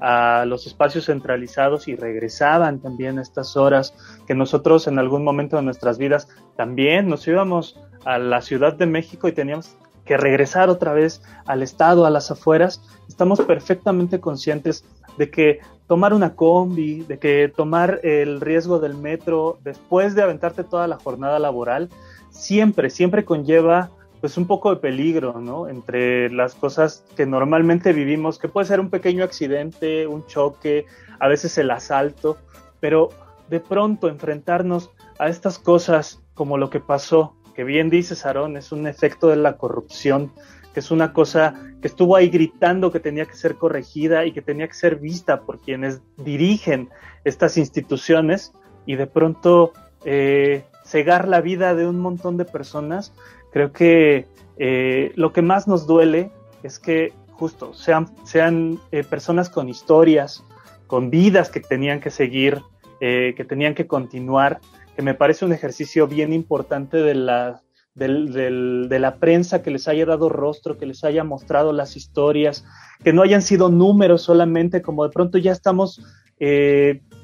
a 0.05 0.45
los 0.47 0.67
espacios 0.67 1.07
centralizados 1.07 1.87
y 1.87 1.95
regresaban 1.95 2.81
también 2.81 3.21
a 3.21 3.23
estas 3.23 3.57
horas 3.57 3.95
que 4.27 4.35
nosotros 4.35 4.89
en 4.89 4.99
algún 4.99 5.23
momento 5.23 5.57
de 5.57 5.63
nuestras 5.63 5.97
vidas 5.97 6.27
también 6.57 7.09
nos 7.09 7.27
íbamos 7.29 7.79
a 8.05 8.19
la 8.19 8.43
Ciudad 8.43 8.75
de 8.75 8.87
México 8.87 9.29
y 9.29 9.33
teníamos 9.33 9.77
que 10.05 10.17
regresar 10.17 10.71
otra 10.71 10.93
vez 10.93 11.23
al 11.47 11.63
estado, 11.63 12.05
a 12.05 12.11
las 12.11 12.33
afueras, 12.33 12.83
estamos 13.09 13.41
perfectamente 13.43 14.19
conscientes 14.19 14.85
de 15.19 15.31
que 15.31 15.61
tomar 15.87 16.15
una 16.15 16.35
combi, 16.35 17.03
de 17.03 17.21
que 17.21 17.53
tomar 17.55 18.01
el 18.03 18.41
riesgo 18.41 18.81
del 18.81 18.97
metro 18.97 19.61
después 19.63 20.17
de 20.17 20.23
aventarte 20.23 20.65
toda 20.65 20.89
la 20.89 20.97
jornada 20.97 21.39
laboral, 21.39 21.91
siempre, 22.31 22.91
siempre 22.91 23.25
conlleva 23.25 23.91
pues 24.23 24.37
un 24.37 24.47
poco 24.47 24.71
de 24.71 24.81
peligro, 24.81 25.41
¿no? 25.41 25.69
Entre 25.69 26.31
las 26.31 26.55
cosas 26.55 27.05
que 27.17 27.27
normalmente 27.27 27.93
vivimos, 27.93 28.39
que 28.39 28.47
puede 28.47 28.69
ser 28.69 28.79
un 28.79 28.89
pequeño 28.89 29.25
accidente, 29.25 30.07
un 30.07 30.25
choque, 30.29 30.87
a 31.19 31.27
veces 31.27 31.59
el 31.59 31.73
asalto, 31.73 32.39
pero 32.79 33.09
de 33.51 33.59
pronto 33.59 34.09
enfrentarnos 34.09 34.93
a 35.19 35.29
estas 35.29 35.59
cosas 35.59 36.23
como 36.35 36.57
lo 36.57 36.71
que 36.71 36.79
pasó, 36.79 37.35
que 37.57 37.65
bien 37.65 37.91
dice 37.91 38.15
Sarón, 38.15 38.57
es 38.57 38.71
un 38.71 38.87
efecto 38.87 39.27
de 39.27 39.35
la 39.35 39.57
corrupción, 39.57 40.31
que 40.73 40.79
es 40.79 40.93
una 40.93 41.13
cosa 41.13 41.55
que 41.81 41.89
estuvo 41.89 42.15
ahí 42.15 42.29
gritando 42.29 42.93
que 42.93 43.01
tenía 43.01 43.27
que 43.27 43.35
ser 43.35 43.57
corregida 43.57 44.25
y 44.25 44.31
que 44.31 44.41
tenía 44.41 44.69
que 44.69 44.75
ser 44.75 45.01
vista 45.01 45.41
por 45.41 45.59
quienes 45.59 46.01
dirigen 46.17 46.91
estas 47.25 47.57
instituciones 47.57 48.53
y 48.87 48.95
de 48.95 49.09
pronto 49.09 49.73
eh, 50.05 50.63
cegar 50.85 51.27
la 51.27 51.41
vida 51.41 51.75
de 51.75 51.89
un 51.89 51.99
montón 51.99 52.37
de 52.37 52.45
personas 52.45 53.13
Creo 53.53 53.73
que 53.73 54.27
eh, 54.57 55.13
lo 55.15 55.33
que 55.33 55.43
más 55.43 55.69
nos 55.69 55.87
duele 55.87 56.33
es 56.63 56.79
que 56.79 57.13
justo 57.31 57.75
sean, 57.75 58.09
sean 58.25 58.79
eh, 58.91 59.05
personas 59.05 59.51
con 59.51 59.69
historias, 59.69 60.45
con 60.87 61.11
vidas 61.11 61.51
que 61.51 61.61
tenían 61.61 62.01
que 62.01 62.11
seguir, 62.11 62.63
eh, 63.01 63.35
que 63.37 63.45
tenían 63.45 63.75
que 63.75 63.87
continuar, 63.87 64.61
que 64.97 65.03
me 65.03 65.15
parece 65.15 65.45
un 65.45 65.53
ejercicio 65.53 66.07
bien 66.07 66.33
importante 66.33 66.99
de 66.99 67.15
la, 67.15 67.63
de 67.95 68.99
la 68.99 69.17
prensa 69.17 69.63
que 69.63 69.71
les 69.71 69.87
haya 69.87 70.07
dado 70.07 70.31
rostro, 70.31 70.79
que 70.79 70.87
les 70.87 71.05
haya 71.05 71.25
mostrado 71.25 71.73
las 71.73 71.97
historias, 71.97 72.65
que 73.05 73.13
no 73.13 73.23
hayan 73.23 73.43
sido 73.43 73.69
números 73.69 74.23
solamente, 74.23 74.81
como 74.81 75.05
de 75.05 75.11
pronto 75.11 75.39
ya 75.39 75.53
estamos 75.53 76.01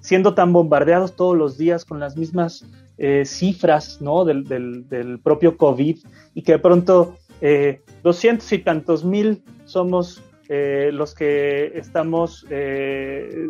siendo 0.01 0.35
tan 0.35 0.53
bombardeados 0.53 1.17
todos 1.17 1.37
los 1.37 1.59
días 1.59 1.85
con 1.85 1.99
las 1.99 2.17
mismas 2.17 2.65
eh, 2.99 3.25
cifras 3.25 4.01
¿no? 4.01 4.25
del, 4.25 4.43
del, 4.45 5.21
propio 5.21 5.57
COVID 5.57 5.99
y 6.35 6.43
que 6.43 6.53
de 6.53 6.59
pronto 6.59 7.17
eh, 7.41 7.81
doscientos 8.03 8.53
y 8.53 8.59
tantos 8.59 9.05
mil 9.05 9.45
somos 9.67 10.21
eh, 10.49 10.91
los 10.93 11.15
que 11.15 11.79
estamos 11.79 12.45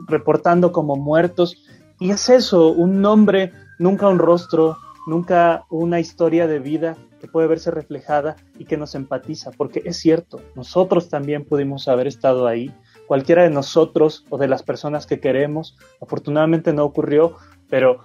reportando 0.07 0.71
como 0.71 0.97
muertos. 0.97 1.65
Y 1.99 2.11
es 2.11 2.29
eso, 2.29 2.73
un 2.73 3.01
nombre, 3.01 3.53
nunca 3.79 4.09
un 4.09 4.19
rostro, 4.19 4.77
nunca 5.07 5.65
una 5.71 5.99
historia 5.99 6.47
de 6.47 6.59
vida 6.59 6.99
que 7.19 7.27
puede 7.27 7.49
verse 7.49 7.71
reflejada 7.71 8.37
y 8.59 8.67
que 8.67 8.77
nos 8.77 8.95
empatiza, 8.95 9.51
porque 9.51 9.83
es 9.85 9.97
cierto, 9.97 10.41
nosotros 10.55 11.09
también 11.09 11.45
pudimos 11.45 11.89
haber 11.89 12.07
estado 12.07 12.47
ahí, 12.47 12.73
cualquiera 13.07 13.43
de 13.45 13.51
nosotros 13.51 14.25
o 14.29 14.39
de 14.39 14.47
las 14.47 14.63
personas 14.63 15.07
que 15.07 15.21
queremos, 15.21 15.77
afortunadamente 16.01 16.73
no 16.73 16.85
ocurrió, 16.85 17.37
pero 17.69 18.05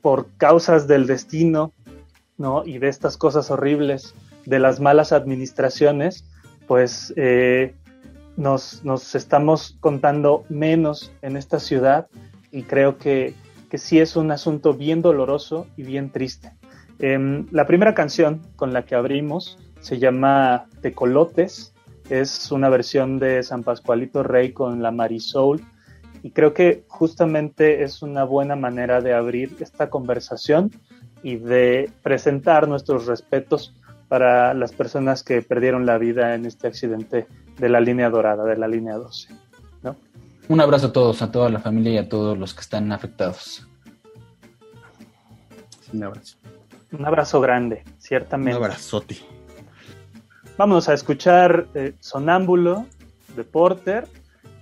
por 0.00 0.28
causas 0.36 0.86
del 0.86 1.06
destino, 1.06 1.72
¿no? 2.36 2.64
Y 2.64 2.78
de 2.78 2.88
estas 2.88 3.16
cosas 3.16 3.50
horribles, 3.50 4.14
de 4.46 4.58
las 4.58 4.80
malas 4.80 5.12
administraciones, 5.12 6.24
pues 6.66 7.12
eh, 7.16 7.74
nos, 8.36 8.84
nos, 8.84 9.14
estamos 9.14 9.76
contando 9.80 10.44
menos 10.48 11.12
en 11.22 11.36
esta 11.36 11.58
ciudad 11.58 12.08
y 12.50 12.62
creo 12.62 12.98
que, 12.98 13.34
que 13.70 13.78
sí 13.78 13.98
es 13.98 14.16
un 14.16 14.30
asunto 14.30 14.74
bien 14.74 15.02
doloroso 15.02 15.66
y 15.76 15.82
bien 15.82 16.10
triste. 16.10 16.52
Em, 16.98 17.46
la 17.50 17.66
primera 17.66 17.94
canción 17.94 18.42
con 18.56 18.72
la 18.72 18.84
que 18.84 18.94
abrimos 18.94 19.58
se 19.80 19.98
llama 19.98 20.66
Tecolotes, 20.82 21.72
es 22.10 22.50
una 22.50 22.68
versión 22.68 23.18
de 23.18 23.42
San 23.42 23.62
Pascualito 23.62 24.22
Rey 24.22 24.52
con 24.52 24.82
la 24.82 24.90
Marisol 24.90 25.60
y 26.22 26.30
creo 26.30 26.54
que 26.54 26.84
justamente 26.88 27.82
es 27.82 28.02
una 28.02 28.24
buena 28.24 28.56
manera 28.56 29.00
de 29.00 29.14
abrir 29.14 29.56
esta 29.60 29.90
conversación 29.90 30.70
y 31.22 31.36
de 31.36 31.90
presentar 32.02 32.68
nuestros 32.68 33.06
respetos 33.06 33.74
para 34.08 34.54
las 34.54 34.72
personas 34.72 35.22
que 35.22 35.42
perdieron 35.42 35.86
la 35.86 35.98
vida 35.98 36.34
en 36.34 36.46
este 36.46 36.66
accidente 36.66 37.26
de 37.58 37.68
la 37.68 37.80
línea 37.80 38.10
dorada, 38.10 38.44
de 38.44 38.56
la 38.56 38.68
línea 38.68 38.94
12. 38.96 39.34
¿no? 39.82 39.96
Un 40.48 40.60
abrazo 40.60 40.88
a 40.88 40.92
todos, 40.92 41.22
a 41.22 41.30
toda 41.30 41.50
la 41.50 41.60
familia 41.60 41.92
y 41.92 41.98
a 41.98 42.08
todos 42.08 42.38
los 42.38 42.54
que 42.54 42.62
están 42.62 42.90
afectados. 42.92 43.66
Un 45.92 46.02
abrazo. 46.02 46.36
Un 46.92 47.04
abrazo 47.04 47.40
grande, 47.40 47.84
ciertamente. 47.98 48.56
Un 48.56 48.64
abrazote. 48.64 49.18
Vámonos 50.56 50.88
a 50.88 50.94
escuchar 50.94 51.68
eh, 51.74 51.94
Sonámbulo 52.00 52.86
de 53.36 53.44
Porter 53.44 54.08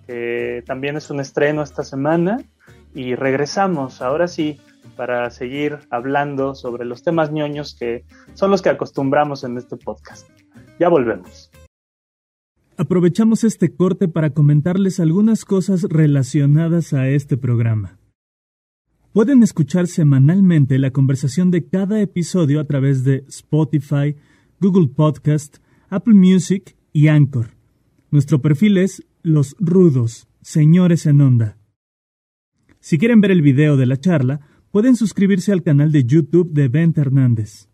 que 0.06 0.62
también 0.66 0.96
es 0.96 1.10
un 1.10 1.20
estreno 1.20 1.62
esta 1.62 1.82
semana. 1.82 2.42
Y 2.94 3.14
regresamos, 3.14 4.00
ahora 4.00 4.28
sí, 4.28 4.58
para 4.96 5.30
seguir 5.30 5.78
hablando 5.90 6.54
sobre 6.54 6.84
los 6.84 7.02
temas 7.02 7.30
ñoños 7.30 7.76
que 7.78 8.04
son 8.34 8.50
los 8.50 8.62
que 8.62 8.70
acostumbramos 8.70 9.44
en 9.44 9.58
este 9.58 9.76
podcast. 9.76 10.28
Ya 10.78 10.88
volvemos. 10.88 11.50
Aprovechamos 12.78 13.42
este 13.44 13.74
corte 13.74 14.06
para 14.06 14.30
comentarles 14.30 15.00
algunas 15.00 15.44
cosas 15.44 15.84
relacionadas 15.84 16.92
a 16.92 17.08
este 17.08 17.36
programa. 17.38 17.98
Pueden 19.12 19.42
escuchar 19.42 19.86
semanalmente 19.86 20.78
la 20.78 20.90
conversación 20.90 21.50
de 21.50 21.66
cada 21.66 22.02
episodio 22.02 22.60
a 22.60 22.64
través 22.64 23.02
de 23.02 23.24
Spotify, 23.28 24.14
Google 24.60 24.88
Podcast, 24.88 25.56
Apple 25.88 26.12
Music 26.12 26.76
y 26.92 27.08
Anchor. 27.08 27.52
Nuestro 28.10 28.42
perfil 28.42 28.76
es 28.76 29.02
los 29.26 29.56
rudos, 29.58 30.28
señores 30.40 31.04
en 31.04 31.20
onda. 31.20 31.58
Si 32.78 32.96
quieren 32.96 33.20
ver 33.20 33.32
el 33.32 33.42
video 33.42 33.76
de 33.76 33.84
la 33.84 33.98
charla, 33.98 34.40
pueden 34.70 34.94
suscribirse 34.94 35.50
al 35.50 35.64
canal 35.64 35.90
de 35.90 36.04
YouTube 36.04 36.52
de 36.52 36.68
Ben 36.68 36.94
Hernández. 36.96 37.68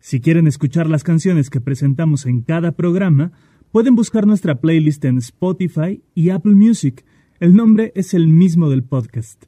Si 0.00 0.20
quieren 0.20 0.48
escuchar 0.48 0.88
las 0.88 1.04
canciones 1.04 1.48
que 1.48 1.60
presentamos 1.60 2.26
en 2.26 2.42
cada 2.42 2.72
programa, 2.72 3.30
pueden 3.70 3.94
buscar 3.94 4.26
nuestra 4.26 4.60
playlist 4.60 5.04
en 5.04 5.18
Spotify 5.18 6.02
y 6.12 6.30
Apple 6.30 6.56
Music. 6.56 7.04
El 7.38 7.54
nombre 7.54 7.92
es 7.94 8.12
el 8.12 8.26
mismo 8.26 8.68
del 8.68 8.82
podcast. 8.82 9.44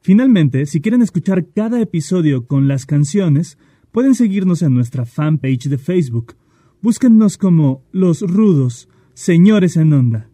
Finalmente, 0.00 0.64
si 0.64 0.80
quieren 0.80 1.02
escuchar 1.02 1.48
cada 1.54 1.82
episodio 1.82 2.46
con 2.46 2.66
las 2.66 2.86
canciones, 2.86 3.58
pueden 3.92 4.14
seguirnos 4.14 4.62
en 4.62 4.72
nuestra 4.72 5.04
fanpage 5.04 5.68
de 5.68 5.76
Facebook. 5.76 6.34
Búsquennos 6.80 7.36
como 7.36 7.84
Los 7.92 8.22
Rudos 8.22 8.88
Señores 9.16 9.78
en 9.78 9.94
Onda. 9.94 10.28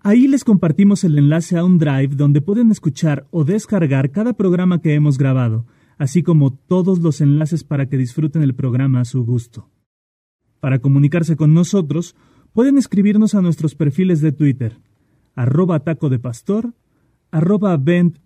Ahí 0.00 0.28
les 0.28 0.42
compartimos 0.42 1.04
el 1.04 1.18
enlace 1.18 1.58
a 1.58 1.64
un 1.64 1.76
drive 1.76 2.16
donde 2.16 2.40
pueden 2.40 2.70
escuchar 2.70 3.26
o 3.30 3.44
descargar 3.44 4.12
cada 4.12 4.32
programa 4.32 4.80
que 4.80 4.94
hemos 4.94 5.18
grabado, 5.18 5.66
así 5.98 6.22
como 6.22 6.54
todos 6.54 7.00
los 7.00 7.20
enlaces 7.20 7.64
para 7.64 7.90
que 7.90 7.98
disfruten 7.98 8.40
el 8.42 8.54
programa 8.54 9.02
a 9.02 9.04
su 9.04 9.26
gusto. 9.26 9.68
Para 10.58 10.78
comunicarse 10.78 11.36
con 11.36 11.52
nosotros, 11.52 12.16
pueden 12.54 12.78
escribirnos 12.78 13.34
a 13.34 13.42
nuestros 13.42 13.74
perfiles 13.74 14.22
de 14.22 14.32
Twitter, 14.32 14.80
arroba 15.34 15.80
taco 15.80 16.08
de 16.08 16.18
pastor, 16.18 16.72
arroba 17.30 17.76
vent-hdz 17.76 18.16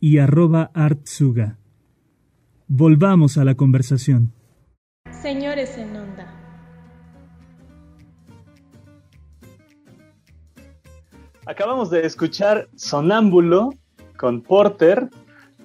y 0.00 0.18
arroba 0.18 0.72
artsuga. 0.74 1.60
Volvamos 2.66 3.38
a 3.38 3.44
la 3.44 3.54
conversación. 3.54 4.32
Señores 5.22 5.78
en 5.78 5.96
onda. 5.96 6.33
Acabamos 11.46 11.90
de 11.90 12.06
escuchar 12.06 12.68
Sonámbulo 12.74 13.74
con 14.16 14.40
Porter, 14.40 15.10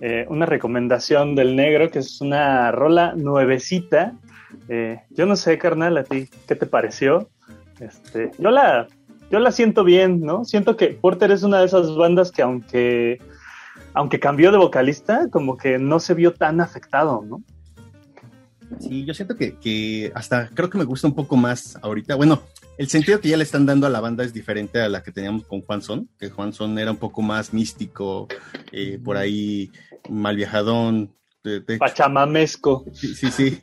eh, 0.02 0.26
una 0.28 0.46
recomendación 0.46 1.36
del 1.36 1.56
negro, 1.56 1.90
que 1.90 2.00
es 2.00 2.20
una 2.20 2.70
rola 2.72 3.14
nuevecita. 3.16 4.14
Eh, 4.68 5.00
yo 5.12 5.26
no 5.26 5.38
sé, 5.38 5.58
carnal, 5.58 5.98
a 5.98 6.04
ti, 6.04 6.28
¿qué 6.48 6.56
te 6.56 6.66
pareció? 6.66 7.30
Este, 7.80 8.32
yo 8.38 8.52
la, 8.52 8.88
yo 9.32 9.40
la 9.40 9.54
siento 9.54 9.86
bien, 9.86 10.20
¿no? 10.20 10.44
Siento 10.44 10.76
que 10.76 10.88
Porter 10.88 11.32
es 11.32 11.44
una 11.44 11.60
de 11.60 11.68
esas 11.68 11.96
bandas 11.96 12.34
que 12.34 12.42
aunque, 12.42 13.22
aunque 13.94 14.20
cambió 14.20 14.52
de 14.52 14.58
vocalista, 14.58 15.30
como 15.32 15.56
que 15.56 15.80
no 15.80 16.02
se 16.02 16.14
vio 16.14 16.34
tan 16.34 16.60
afectado, 16.60 17.24
¿no? 17.26 17.42
Sí, 18.80 19.06
yo 19.06 19.14
siento 19.14 19.36
que, 19.36 19.58
que, 19.58 20.12
hasta 20.14 20.50
creo 20.50 20.70
que 20.70 20.78
me 20.78 20.84
gusta 20.84 21.08
un 21.08 21.16
poco 21.16 21.36
más 21.36 21.78
ahorita. 21.82 22.16
Bueno, 22.16 22.42
el 22.78 22.88
sentido 22.88 23.20
que 23.20 23.30
ya 23.30 23.38
le 23.38 23.44
están 23.44 23.66
dando 23.66 23.88
a 23.88 23.90
la 23.90 24.00
banda 24.00 24.24
es 24.24 24.34
diferente 24.34 24.80
a 24.80 24.88
la 24.88 25.04
que 25.04 25.12
teníamos 25.12 25.46
con 25.46 25.62
Juan 25.62 25.82
Son, 25.82 26.10
que 26.18 26.30
Juan 26.30 26.54
Son 26.54 26.80
era 26.80 26.92
un 26.92 26.98
poco 26.98 27.22
más 27.22 27.54
místico, 27.54 28.28
eh, 28.72 29.00
por 29.04 29.18
ahí 29.18 29.72
mal 30.10 30.36
viajadón. 30.36 31.14
Pachamamesco. 31.80 32.86
Sí, 32.94 33.16
sí, 33.16 33.32
sí. 33.32 33.62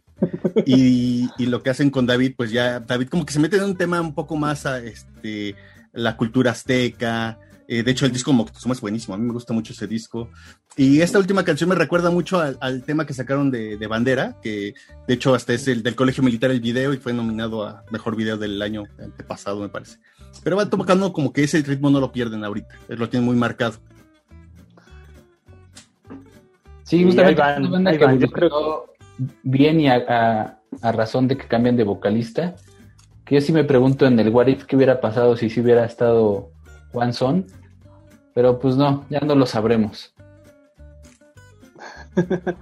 y, 0.67 1.47
lo 1.47 1.63
que 1.63 1.71
hacen 1.71 1.91
con 1.91 2.07
David, 2.07 2.35
pues 2.37 2.51
ya 2.51 2.81
David 2.81 3.09
como 3.09 3.25
que 3.25 3.33
se 3.33 3.39
mete 3.39 3.57
en 3.57 3.65
un 3.65 3.77
tema 3.77 4.01
un 4.01 4.15
poco 4.15 4.37
más 4.37 4.67
a 4.67 4.79
este, 4.79 5.55
la 5.93 6.17
cultura 6.17 6.51
azteca, 6.51 7.39
Eh, 7.69 7.83
de 7.83 7.91
hecho, 7.91 8.07
el 8.07 8.13
disco 8.13 8.33
Moctezuma 8.33 8.75
es 8.75 8.81
buenísimo, 8.81 9.15
a 9.15 9.19
mí 9.19 9.27
me 9.27 9.33
gusta 9.33 9.53
mucho 9.53 9.73
ese 9.73 9.87
disco. 9.87 10.31
Y 10.77 11.01
esta 11.01 11.19
última 11.19 11.45
canción 11.45 11.69
me 11.69 11.75
recuerda 11.75 12.11
mucho 12.11 12.41
al, 12.41 12.83
tema 12.85 13.07
que 13.07 13.15
sacaron 13.15 13.51
de, 13.51 13.85
Bandera, 13.87 14.37
que 14.43 14.75
de 15.07 15.15
hecho 15.15 15.35
hasta 15.35 15.53
es 15.53 15.67
el 15.69 15.83
del 15.83 15.97
Colegio 15.97 16.23
Militar 16.23 16.51
el 16.51 16.61
video 16.61 16.93
y 16.93 16.99
fue 16.99 17.13
nominado 17.13 17.65
a 17.65 17.85
Mejor 17.91 18.15
Video 18.17 18.37
del 18.37 18.61
año 18.63 18.85
pasado, 19.27 19.61
me 19.61 19.69
parece. 19.69 19.99
Pero 20.45 20.57
va 20.57 20.69
tocando 20.69 21.13
como 21.13 21.33
que 21.33 21.45
ese 21.45 21.61
ritmo 21.63 21.91
no 21.91 22.01
lo 22.01 22.13
pierden 22.13 22.45
ahorita, 22.45 22.75
lo 22.89 23.09
tienen 23.09 23.27
muy 23.27 23.37
marcado. 23.37 23.77
Sí, 26.85 27.03
justamente 27.03 27.43
una 27.43 27.69
banda 27.69 27.99
que 27.99 28.29
creo... 28.29 28.95
bien 29.43 29.81
y 29.81 29.89
a, 29.89 30.61
razón 30.83 31.27
de 31.27 31.37
que 31.37 31.49
cambian 31.49 31.77
de 31.77 31.83
vocalista. 31.83 32.55
Que 33.25 33.37
yo 33.37 33.41
sí 33.41 33.53
me 33.53 33.65
pregunto 33.65 34.07
en 34.07 34.21
el 34.21 34.29
What 34.29 34.47
If 34.47 34.65
qué 34.67 34.77
hubiera 34.77 35.01
pasado 35.01 35.37
si 35.37 35.51
sí 35.51 35.61
hubiera 35.61 35.85
estado 35.85 36.53
Juan 36.97 37.13
Son. 37.13 37.45
Pero 38.33 38.59
pues 38.59 38.75
no, 38.75 39.05
ya 39.11 39.21
no 39.21 39.35
lo 39.35 39.45
sabremos. 39.45 40.15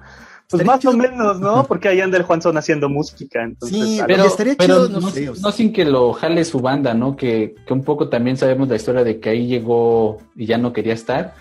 pues 0.50 0.64
más 0.64 0.84
o 0.84 0.92
menos, 0.92 1.38
¿no? 1.38 1.64
Porque 1.64 1.88
ahí 1.88 2.00
anda 2.00 2.18
el 2.18 2.24
Juanson 2.24 2.56
haciendo 2.56 2.88
música. 2.88 3.44
Entonces, 3.44 3.78
sí, 3.78 4.00
pero, 4.04 4.24
estaría 4.24 4.56
chido, 4.56 4.88
no, 4.88 4.98
no, 5.00 5.52
sin 5.52 5.72
que 5.72 5.84
lo 5.84 6.12
jale 6.14 6.44
su 6.44 6.58
banda, 6.58 6.94
¿no? 6.94 7.14
Que, 7.14 7.54
que, 7.64 7.72
un 7.72 7.84
poco 7.84 8.08
también 8.08 8.36
sabemos 8.36 8.68
la 8.68 8.74
historia 8.74 9.04
de 9.04 9.20
que 9.20 9.30
ahí 9.30 9.46
llegó 9.46 10.18
y 10.34 10.46
ya 10.46 10.58
no 10.58 10.72
quería 10.72 10.94
estar. 10.94 11.34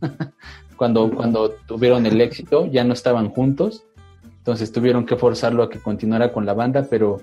cuando, 0.76 1.08
cuando 1.10 1.50
tuvieron 1.66 2.04
el 2.06 2.20
éxito, 2.20 2.66
ya 2.66 2.82
no 2.82 2.94
estaban 2.94 3.30
juntos, 3.30 3.84
entonces 4.38 4.72
tuvieron 4.72 5.06
que 5.06 5.14
forzarlo 5.14 5.62
a 5.62 5.70
que 5.70 5.78
continuara 5.78 6.32
con 6.32 6.46
la 6.46 6.54
banda, 6.54 6.88
pero 6.90 7.20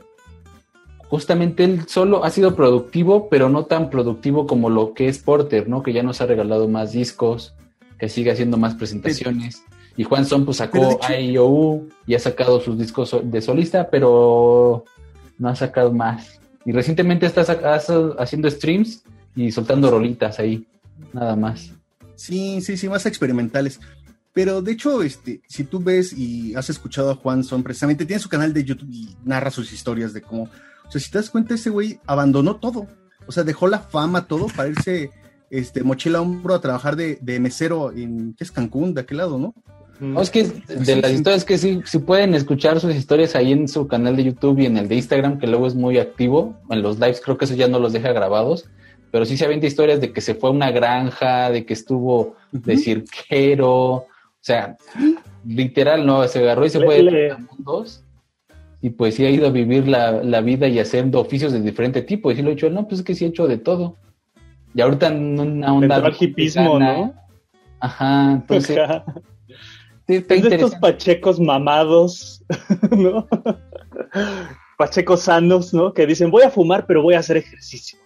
justamente 1.10 1.64
él 1.64 1.88
solo 1.88 2.24
ha 2.24 2.30
sido 2.30 2.56
productivo, 2.56 3.30
pero 3.30 3.50
no 3.50 3.66
tan 3.66 3.90
productivo 3.90 4.48
como 4.48 4.70
lo 4.70 4.94
que 4.94 5.08
es 5.08 5.20
Porter, 5.20 5.68
¿no? 5.68 5.84
Que 5.84 5.94
ya 5.94 6.04
nos 6.04 6.22
ha 6.22 6.26
regalado 6.26 6.68
más 6.68 6.92
discos, 6.92 7.54
que 7.98 8.10
sigue 8.10 8.32
haciendo 8.32 8.58
más 8.58 8.76
presentaciones. 8.76 9.64
Y 9.96 10.04
Juan 10.04 10.26
Son 10.26 10.46
pues 10.46 10.58
sacó 10.58 11.00
IOU 11.10 11.90
y 12.06 12.14
ha 12.14 12.20
sacado 12.20 12.60
sus 12.60 12.78
discos 12.78 13.16
de 13.24 13.42
solista, 13.42 13.90
pero 13.90 14.86
no 15.40 15.50
ha 15.50 15.56
sacado 15.56 15.92
más. 15.92 16.40
Y 16.66 16.72
recientemente 16.72 17.26
está 17.26 17.42
haciendo 18.20 18.50
streams 18.50 19.04
y 19.36 19.52
soltando 19.52 19.90
rolitas 19.90 20.40
ahí, 20.40 20.68
nada 21.14 21.36
más. 21.36 21.72
Sí, 22.16 22.62
sí, 22.62 22.78
sí, 22.78 22.90
más 22.90 23.06
experimentales. 23.06 23.80
Pero 24.34 24.62
de 24.62 24.74
hecho, 24.74 25.02
este, 25.02 25.42
si 25.48 25.64
tú 25.64 25.80
ves 25.80 26.14
y 26.14 26.54
has 26.54 26.70
escuchado 26.70 27.10
a 27.10 27.16
Juan 27.16 27.44
Son, 27.44 27.64
precisamente 27.64 28.06
tiene 28.06 28.22
su 28.22 28.30
canal 28.30 28.54
de 28.54 28.64
YouTube 28.64 28.90
y 28.92 29.16
narra 29.24 29.50
sus 29.50 29.74
historias 29.74 30.14
de 30.14 30.22
cómo. 30.22 30.50
O 30.88 30.92
sea, 30.92 31.02
si 31.02 31.12
te 31.12 31.18
das 31.18 31.30
cuenta, 31.30 31.56
ese 31.56 31.70
güey 31.70 32.00
abandonó 32.06 32.58
todo. 32.58 32.88
O 33.26 33.32
sea, 33.32 33.44
dejó 33.44 33.68
la 33.68 33.80
fama, 33.80 34.28
todo, 34.28 34.48
para 34.48 34.70
irse 34.70 35.12
este, 35.50 35.84
mochila 35.84 36.20
a 36.20 36.22
hombro 36.22 36.54
a 36.54 36.62
trabajar 36.62 36.96
de, 36.96 37.40
mesero 37.40 37.92
en, 37.92 38.34
¿qué 38.34 38.44
es 38.44 38.52
Cancún? 38.52 38.94
De 38.94 39.02
aquel 39.02 39.18
lado, 39.18 39.38
¿no? 39.38 39.54
No, 40.00 40.22
es 40.22 40.30
que 40.30 40.44
de 40.44 41.02
las 41.02 41.12
historias 41.12 41.44
que 41.44 41.58
sí, 41.58 41.82
sí 41.86 41.98
pueden 41.98 42.36
escuchar 42.36 42.80
sus 42.80 42.94
historias 42.94 43.36
ahí 43.36 43.52
en 43.52 43.68
su 43.68 43.88
canal 43.88 44.16
de 44.16 44.26
YouTube 44.26 44.60
y 44.60 44.68
en 44.68 44.78
el 44.78 44.88
de 44.88 44.96
Instagram, 44.96 45.40
que 45.40 45.48
luego 45.48 45.66
es 45.66 45.74
muy 45.74 45.98
activo. 45.98 46.56
En 46.70 46.84
los 46.84 47.00
lives 47.00 47.20
creo 47.20 47.38
que 47.38 47.46
eso 47.46 47.56
ya 47.56 47.68
no 47.68 47.80
los 47.80 47.94
deja 47.94 48.14
grabados 48.14 48.70
pero 49.12 49.26
sí 49.26 49.38
se 49.38 49.46
avienta 49.46 49.68
historias 49.68 50.02
de 50.02 50.12
que 50.12 50.22
se 50.22 50.36
fue 50.36 50.50
a 50.50 50.54
una 50.54 50.72
granja, 50.72 51.50
de 51.50 51.66
que 51.66 51.74
estuvo 51.74 52.36
de 52.52 52.78
cirquero, 52.78 53.72
o 53.72 54.08
sea, 54.40 54.78
literal, 55.46 56.06
¿no? 56.06 56.28
Se 56.28 56.40
agarró 56.40 56.66
y 56.66 56.70
se 56.70 56.84
fue 56.84 57.04
de 57.04 57.36
mundos 57.36 58.04
y 58.82 58.92
pues 58.92 59.16
sí 59.16 59.26
ha 59.26 59.30
ido 59.30 59.48
a 59.48 59.52
vivir 59.52 59.88
la, 59.88 60.42
vida 60.42 60.68
y 60.68 60.80
haciendo 60.80 61.20
oficios 61.20 61.52
de 61.52 61.62
diferente 61.62 62.02
tipo. 62.02 62.32
Y 62.32 62.36
sí 62.36 62.42
lo 62.42 62.50
he 62.50 62.54
hecho, 62.54 62.70
no, 62.70 62.88
pues 62.88 63.00
es 63.00 63.06
que 63.06 63.16
sí 63.16 63.26
he 63.26 63.30
hecho 63.30 63.48
de 63.48 63.58
todo. 63.58 63.98
Y 64.74 64.82
ahorita 64.82 65.08
en 65.08 65.40
una 65.40 65.74
onda... 65.74 65.98
El 65.98 66.16
hipismo, 66.20 66.80
¿no? 66.80 67.14
Ajá, 67.80 68.34
entonces... 68.34 68.78
es 70.08 70.28
de 70.28 70.56
estos 70.56 70.76
pachecos 70.76 71.40
mamados, 71.40 72.44
¿no? 72.92 73.28
pachecos 74.78 75.22
sanos, 75.22 75.74
¿no? 75.74 75.94
Que 75.94 76.06
dicen, 76.06 76.30
voy 76.30 76.44
a 76.44 76.52
fumar, 76.52 76.86
pero 76.86 77.02
voy 77.02 77.16
a 77.16 77.20
hacer 77.20 77.38
ejercicio 77.38 77.98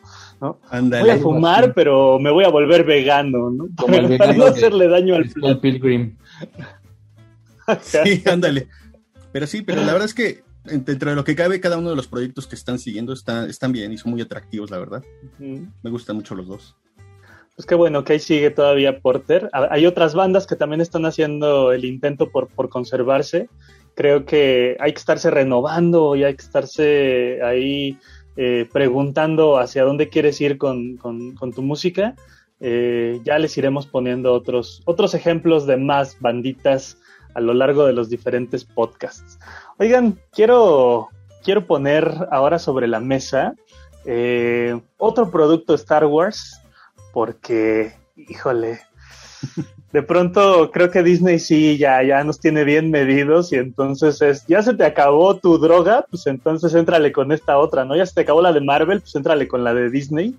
voy 0.42 1.10
a 1.10 1.18
fumar, 1.20 1.74
pero 1.74 2.20
me 2.20 2.32
voy 2.32 2.44
a 2.46 2.50
volver 2.50 2.84
vegano, 2.84 3.52
¿no? 3.52 3.68
Para, 3.76 4.34
no 4.34 4.46
hacerle 4.46 4.88
daño 4.88 5.16
al, 5.16 5.32
al 5.44 5.60
pilgrim. 5.60 6.18
sí, 7.82 8.24
ándale. 8.26 8.68
Pero 9.32 9.48
sí, 9.48 9.62
pero 9.62 9.82
la 9.82 9.94
verdad 9.94 10.06
es 10.06 10.14
que 10.14 10.44
dentro 10.64 11.10
de 11.10 11.16
lo 11.16 11.24
que 11.24 11.36
cabe, 11.36 11.60
cada 11.60 11.78
uno 11.78 11.90
de 11.90 11.96
los 11.96 12.08
proyectos 12.08 12.48
que 12.48 12.56
están 12.56 12.80
siguiendo 12.80 13.14
están 13.14 13.72
bien 13.72 13.94
y 13.94 13.98
son 13.98 14.12
muy 14.12 14.22
atractivos, 14.22 14.72
la 14.72 14.78
verdad. 14.78 15.04
Me 15.40 15.90
gustan 15.90 16.16
mucho 16.16 16.36
los 16.36 16.48
dos. 16.48 16.76
Pues 17.56 17.66
qué 17.66 17.76
bueno 17.76 18.04
que 18.04 18.14
ahí 18.14 18.20
sigue 18.20 18.50
todavía 18.50 19.02
Porter. 19.02 19.50
Hay 19.54 19.86
otras 19.86 20.16
bandas 20.16 20.48
que 20.48 20.56
también 20.56 20.82
están 20.82 21.06
haciendo 21.06 21.74
el 21.74 21.86
intento 21.86 22.32
por, 22.32 22.48
por 22.48 22.70
conservarse. 22.70 23.50
Creo 23.94 24.26
que 24.26 24.78
hay 24.80 24.94
que 24.94 25.00
estarse 25.00 25.30
renovando 25.30 26.16
y 26.16 26.24
hay 26.24 26.36
que 26.36 26.44
estarse 26.44 27.40
ahí 27.44 27.98
eh, 28.38 28.68
preguntando 28.72 29.58
hacia 29.58 29.84
dónde 29.84 30.08
quieres 30.08 30.40
ir 30.40 30.58
con, 30.58 30.98
tu 31.54 31.62
música. 31.62 32.16
Eh, 32.60 33.20
ya 33.26 33.38
les 33.38 33.58
iremos 33.58 33.88
poniendo 33.88 34.34
otros, 34.34 34.82
otros 34.86 35.14
ejemplos 35.14 35.68
de 35.68 35.78
más 35.78 36.18
banditas 36.20 36.98
a 37.34 37.42
lo 37.42 37.54
largo 37.54 37.86
de 37.86 37.94
los 37.94 38.10
diferentes 38.10 38.64
podcasts. 38.64 39.40
Oigan, 39.78 40.20
quiero, 40.32 41.10
quiero 41.44 41.66
poner 41.66 42.28
ahora 42.32 42.60
sobre 42.60 42.88
la 42.88 43.00
mesa 43.00 43.56
eh, 44.06 44.80
otro 44.98 45.30
producto 45.30 45.74
Star 45.76 46.06
Wars, 46.06 46.60
porque, 47.14 47.94
híjole, 48.16 48.82
de 49.92 50.04
pronto 50.04 50.72
creo 50.72 50.90
que 50.90 51.04
Disney 51.04 51.40
sí 51.40 51.78
ya, 51.78 52.02
ya 52.04 52.24
nos 52.24 52.40
tiene 52.40 52.64
bien 52.64 52.92
medidos 52.92 53.52
y 53.52 53.58
entonces 53.58 54.22
es, 54.22 54.46
ya 54.48 54.64
se 54.64 54.74
te 54.74 54.86
acabó 54.86 55.38
tu 55.38 55.58
droga, 55.58 56.06
pues 56.10 56.26
entonces 56.28 56.74
éntrale 56.74 57.12
con 57.12 57.32
esta 57.32 57.58
otra, 57.58 57.86
¿no? 57.86 57.96
Ya 57.96 58.06
se 58.06 58.14
te 58.14 58.22
acabó 58.22 58.42
la 58.42 58.54
de 58.54 58.62
Marvel, 58.62 59.02
pues 59.02 59.16
éntrale 59.16 59.48
con 59.48 59.64
la 59.64 59.74
de 59.74 59.90
Disney. 59.90 60.36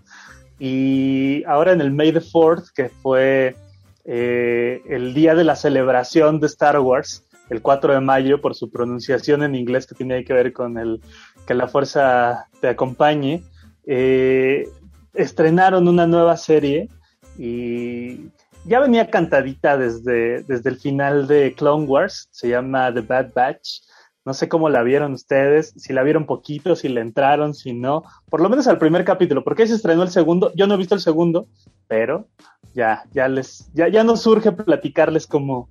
Y 0.59 1.45
ahora 1.45 1.73
en 1.73 1.81
el 1.81 1.91
May 1.91 2.13
the 2.13 2.21
4th, 2.21 2.73
que 2.73 2.89
fue 2.89 3.57
eh, 4.05 4.81
el 4.89 5.13
día 5.15 5.35
de 5.35 5.45
la 5.45 5.57
celebración 5.57 6.41
de 6.41 6.47
Star 6.47 6.79
Wars, 6.79 7.25
el 7.51 7.63
4 7.63 7.95
de 7.95 8.01
mayo, 8.01 8.41
por 8.41 8.55
su 8.55 8.71
pronunciación 8.71 9.43
en 9.43 9.55
inglés 9.55 9.87
que 9.87 9.95
tiene 9.95 10.25
que 10.25 10.33
ver 10.33 10.53
con 10.53 10.79
el 10.79 11.01
que 11.47 11.55
la 11.55 11.69
fuerza 11.69 12.49
te 12.61 12.69
acompañe, 12.69 13.43
eh, 13.87 14.69
estrenaron 15.15 15.89
una 15.89 16.07
nueva 16.07 16.37
serie 16.37 16.89
y 17.37 18.31
ya 18.65 18.81
venía 18.81 19.11
cantadita 19.11 19.77
desde, 19.77 20.43
desde 20.45 20.71
el 20.71 20.77
final 20.77 21.27
de 21.27 21.55
Clone 21.55 21.87
Wars, 21.87 22.29
se 22.31 22.49
llama 22.49 22.93
The 22.93 23.01
Bad 23.01 23.33
Batch. 23.35 23.81
No 24.25 24.35
sé 24.35 24.49
cómo 24.49 24.69
la 24.69 24.85
vieron 24.85 25.15
ustedes, 25.15 25.75
si 25.77 25.93
la 25.93 26.05
vieron 26.05 26.27
poquito, 26.27 26.77
si 26.77 26.89
le 26.89 27.01
entraron, 27.01 27.55
si 27.55 27.73
no. 27.73 28.05
Por 28.31 28.41
lo 28.41 28.49
menos 28.49 28.69
al 28.69 28.79
primer 28.79 29.05
capítulo, 29.05 29.43
porque 29.43 29.67
se 29.67 29.75
estrenó 29.75 30.05
el 30.05 30.11
segundo. 30.11 30.53
Yo 30.55 30.69
no 30.69 30.75
he 30.75 30.79
visto 30.79 30.95
el 30.95 31.01
segundo, 31.01 31.49
pero 31.89 32.29
ya, 32.73 33.03
ya 33.13 33.27
les, 33.27 33.69
ya, 33.75 33.89
ya 33.89 34.05
nos 34.05 34.23
surge 34.23 34.53
platicarles 34.53 35.27
cómo, 35.27 35.69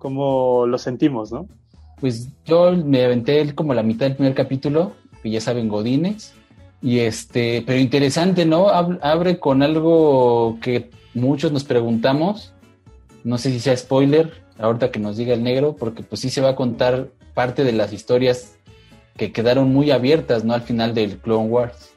cómo 0.00 0.66
lo 0.66 0.78
sentimos, 0.78 1.30
¿no? 1.30 1.46
Pues 2.00 2.28
yo 2.44 2.72
me 2.72 3.04
aventé 3.04 3.54
como 3.54 3.74
la 3.74 3.84
mitad 3.84 4.06
del 4.06 4.16
primer 4.16 4.34
capítulo, 4.34 4.94
que 5.22 5.30
ya 5.30 5.40
saben, 5.40 5.68
Godines. 5.68 6.32
Y 6.82 7.00
este, 7.00 7.62
pero 7.64 7.78
interesante, 7.78 8.46
¿no? 8.46 8.68
Abre 8.70 9.38
con 9.38 9.62
algo 9.62 10.58
que 10.60 10.90
muchos 11.14 11.52
nos 11.52 11.62
preguntamos, 11.64 12.54
no 13.22 13.36
sé 13.36 13.50
si 13.50 13.60
sea 13.60 13.76
spoiler, 13.76 14.32
ahorita 14.58 14.90
que 14.90 14.98
nos 14.98 15.18
diga 15.18 15.34
el 15.34 15.42
negro, 15.42 15.76
porque 15.76 16.02
pues 16.02 16.22
sí 16.22 16.30
se 16.30 16.40
va 16.40 16.50
a 16.50 16.56
contar 16.56 17.10
parte 17.34 17.64
de 17.64 17.72
las 17.72 17.92
historias 17.92 18.56
que 19.16 19.30
quedaron 19.30 19.72
muy 19.72 19.90
abiertas, 19.90 20.44
¿no? 20.44 20.54
Al 20.54 20.62
final 20.62 20.94
del 20.94 21.18
Clone 21.18 21.48
Wars. 21.48 21.90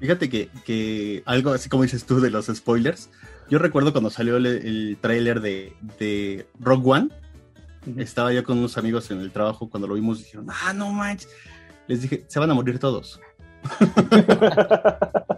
Fíjate 0.00 0.30
que, 0.30 1.22
algo 1.26 1.50
así 1.50 1.68
como 1.68 1.82
dices 1.82 2.06
tú 2.06 2.20
de 2.20 2.30
los 2.30 2.46
spoilers, 2.46 3.10
yo 3.48 3.58
recuerdo 3.58 3.92
cuando 3.92 4.10
salió 4.10 4.36
el, 4.36 4.46
el 4.46 4.98
tráiler 5.00 5.40
de, 5.40 5.74
de 5.98 6.46
Rogue 6.60 6.90
One, 6.90 7.08
estaba 7.96 8.32
yo 8.32 8.44
con 8.44 8.58
unos 8.58 8.76
amigos 8.78 9.10
en 9.10 9.20
el 9.20 9.30
trabajo 9.30 9.68
cuando 9.70 9.88
lo 9.88 9.94
vimos, 9.94 10.18
dijeron, 10.18 10.46
ah, 10.50 10.72
no 10.72 10.90
manches, 10.92 11.28
les 11.86 12.02
dije, 12.02 12.24
se 12.28 12.38
van 12.38 12.50
a 12.50 12.54
morir 12.54 12.78
todos. 12.78 13.20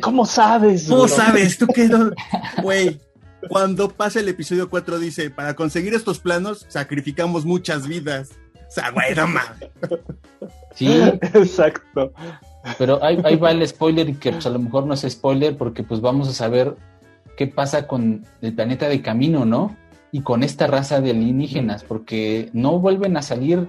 ¿Cómo 0.00 0.26
sabes? 0.26 0.86
¿Cómo 0.88 1.08
sabes? 1.08 1.58
¿Tú 1.58 1.66
qué? 1.66 1.90
Güey, 2.62 3.00
cuando 3.48 3.88
pasa 3.88 4.20
el 4.20 4.28
episodio 4.28 4.70
4 4.70 4.98
dice, 4.98 5.30
para 5.30 5.54
conseguir 5.54 5.94
estos 5.94 6.18
planos 6.18 6.66
sacrificamos 6.68 7.44
muchas 7.44 7.86
vidas. 7.88 8.30
O 8.68 8.70
sea, 8.70 8.90
güey, 8.90 9.14
no 9.14 9.26
mames. 9.26 9.70
Sí. 10.74 10.88
Exacto. 11.34 12.12
Pero 12.78 13.02
ahí, 13.02 13.16
va 13.36 13.50
el 13.50 13.66
spoiler 13.66 14.08
y 14.08 14.14
que 14.14 14.32
pues, 14.32 14.46
a 14.46 14.50
lo 14.50 14.58
mejor 14.58 14.86
no 14.86 14.94
es 14.94 15.06
spoiler 15.08 15.56
porque 15.56 15.82
pues 15.82 16.00
vamos 16.00 16.28
a 16.28 16.32
saber 16.32 16.74
qué 17.36 17.46
pasa 17.46 17.86
con 17.86 18.24
el 18.40 18.54
planeta 18.54 18.88
de 18.88 19.02
camino, 19.02 19.44
¿no? 19.44 19.76
Y 20.12 20.20
con 20.20 20.42
esta 20.42 20.66
raza 20.66 21.00
de 21.00 21.10
alienígenas, 21.10 21.82
porque 21.82 22.48
no 22.52 22.78
vuelven 22.78 23.16
a 23.16 23.22
salir 23.22 23.68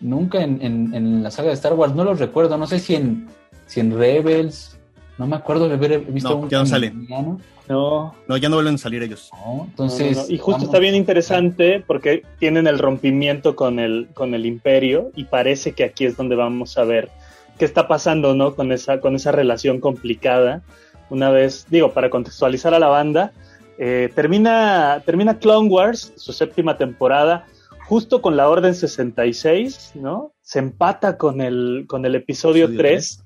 nunca 0.00 0.42
en, 0.42 1.22
la 1.22 1.30
saga 1.30 1.48
de 1.48 1.54
Star 1.54 1.74
Wars, 1.74 1.94
no 1.94 2.04
los 2.04 2.18
recuerdo, 2.18 2.56
no 2.56 2.66
sé 2.66 2.78
si 2.78 2.94
en, 2.94 3.28
si 3.66 3.80
en 3.80 3.96
Rebels 3.96 4.78
No 5.18 5.26
me 5.26 5.36
acuerdo 5.36 5.68
de 5.68 5.74
haber 5.74 6.00
visto 6.00 6.30
No, 6.30 6.36
un 6.36 6.48
ya 6.48 6.58
no 6.58 6.66
sale. 6.66 6.88
caminiano. 6.90 7.40
No, 7.68 8.14
No, 8.28 8.36
ya 8.36 8.48
no 8.48 8.56
vuelven 8.56 8.76
a 8.76 8.78
salir 8.78 9.02
ellos. 9.02 9.30
No, 9.32 9.64
entonces. 9.68 10.16
No, 10.16 10.22
no, 10.22 10.28
no. 10.28 10.34
Y 10.34 10.38
justo 10.38 10.52
vamos- 10.52 10.64
está 10.64 10.78
bien 10.78 10.94
interesante 10.94 11.82
porque 11.86 12.22
tienen 12.38 12.66
el 12.66 12.78
rompimiento 12.78 13.56
con 13.56 13.78
el, 13.78 14.08
con 14.14 14.34
el 14.34 14.46
imperio 14.46 15.10
y 15.16 15.24
parece 15.24 15.72
que 15.72 15.84
aquí 15.84 16.04
es 16.04 16.16
donde 16.16 16.36
vamos 16.36 16.78
a 16.78 16.84
ver 16.84 17.10
qué 17.58 17.64
está 17.64 17.88
pasando, 17.88 18.34
¿no? 18.34 18.54
Con 18.54 18.72
esa, 18.72 19.00
con 19.00 19.14
esa 19.14 19.32
relación 19.32 19.80
complicada. 19.80 20.62
Una 21.10 21.30
vez, 21.30 21.66
digo, 21.70 21.92
para 21.92 22.10
contextualizar 22.10 22.74
a 22.74 22.78
la 22.78 22.88
banda, 22.88 23.32
eh, 23.78 24.10
termina, 24.14 25.02
termina 25.04 25.38
Clone 25.38 25.68
Wars, 25.68 26.12
su 26.16 26.32
séptima 26.32 26.76
temporada, 26.76 27.46
justo 27.86 28.20
con 28.20 28.36
la 28.36 28.48
Orden 28.48 28.74
66, 28.74 29.92
¿no? 29.94 30.32
Se 30.42 30.58
empata 30.58 31.16
con 31.16 31.40
el, 31.40 31.84
con 31.86 32.04
el 32.04 32.14
episodio 32.14 32.64
Episodio 32.64 32.78
3. 32.80 33.22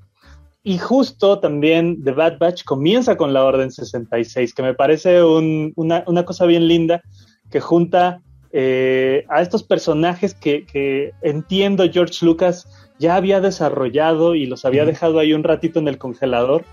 Y 0.63 0.77
justo 0.77 1.39
también 1.41 2.05
The 2.05 2.13
Bad 2.13 2.39
Batch 2.39 2.65
comienza 2.65 3.17
con 3.17 3.33
la 3.33 3.45
Orden 3.45 3.71
66, 3.71 4.53
que 4.53 4.63
me 4.63 4.75
parece 4.75 5.23
un- 5.25 5.73
una, 5.77 6.05
una 6.07 6.25
cosa 6.27 6.45
bien 6.45 6.69
linda 6.69 7.01
que 7.51 7.61
junta 7.61 8.21
eh, 8.53 9.25
a 9.31 9.41
estos 9.41 9.63
personajes 9.63 10.35
que, 10.35 10.67
que 10.67 11.13
entiendo 11.23 11.85
George 11.91 12.27
Lucas 12.27 12.67
ya 13.01 13.17
había 13.17 13.41
desarrollado 13.41 14.35
y 14.35 14.45
los 14.45 14.67
había 14.67 14.85
dejado 14.85 15.19
ahí 15.19 15.33
un 15.33 15.43
ratito 15.43 15.79
en 15.79 15.89
el 15.89 15.97
congelador 15.97 16.65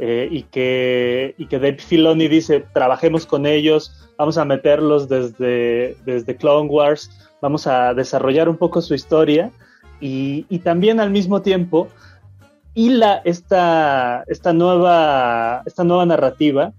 eh, 0.00 0.28
y, 0.30 0.42
que, 0.42 1.36
y 1.38 1.46
que 1.46 1.60
Dave 1.60 1.78
Filoni 1.78 2.26
dice, 2.26 2.64
trabajemos 2.74 3.26
con 3.26 3.46
ellos, 3.46 4.10
vamos 4.18 4.38
a 4.38 4.44
meterlos 4.44 5.08
desde, 5.08 5.96
desde 6.04 6.36
Clone 6.36 6.68
Wars, 6.68 7.30
vamos 7.40 7.68
a 7.68 7.94
desarrollar 7.94 8.48
un 8.48 8.56
poco 8.56 8.82
su 8.82 8.92
historia 8.92 9.52
y, 10.00 10.46
y 10.48 10.58
también 10.58 10.98
al 10.98 11.10
mismo 11.10 11.42
tiempo 11.42 11.88
hila 12.74 13.22
esta, 13.24 14.24
esta, 14.26 14.52
nueva, 14.52 15.62
esta 15.64 15.84
nueva 15.84 16.06
narrativa 16.06 16.72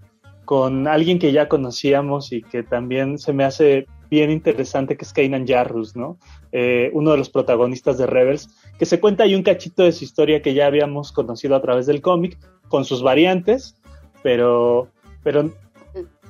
con 0.50 0.88
alguien 0.88 1.20
que 1.20 1.30
ya 1.30 1.48
conocíamos 1.48 2.32
y 2.32 2.42
que 2.42 2.64
también 2.64 3.18
se 3.18 3.32
me 3.32 3.44
hace 3.44 3.86
bien 4.10 4.32
interesante, 4.32 4.96
que 4.96 5.04
es 5.04 5.12
Kanan 5.12 5.46
Jarrus, 5.46 5.94
¿no? 5.94 6.18
Eh, 6.50 6.90
uno 6.92 7.12
de 7.12 7.18
los 7.18 7.30
protagonistas 7.30 7.98
de 7.98 8.08
Rebels, 8.08 8.48
que 8.76 8.84
se 8.84 8.98
cuenta 8.98 9.22
ahí 9.22 9.36
un 9.36 9.44
cachito 9.44 9.84
de 9.84 9.92
su 9.92 10.02
historia 10.02 10.42
que 10.42 10.52
ya 10.52 10.66
habíamos 10.66 11.12
conocido 11.12 11.54
a 11.54 11.62
través 11.62 11.86
del 11.86 12.00
cómic, 12.00 12.36
con 12.66 12.84
sus 12.84 13.00
variantes, 13.00 13.76
pero, 14.24 14.88
pero, 15.22 15.52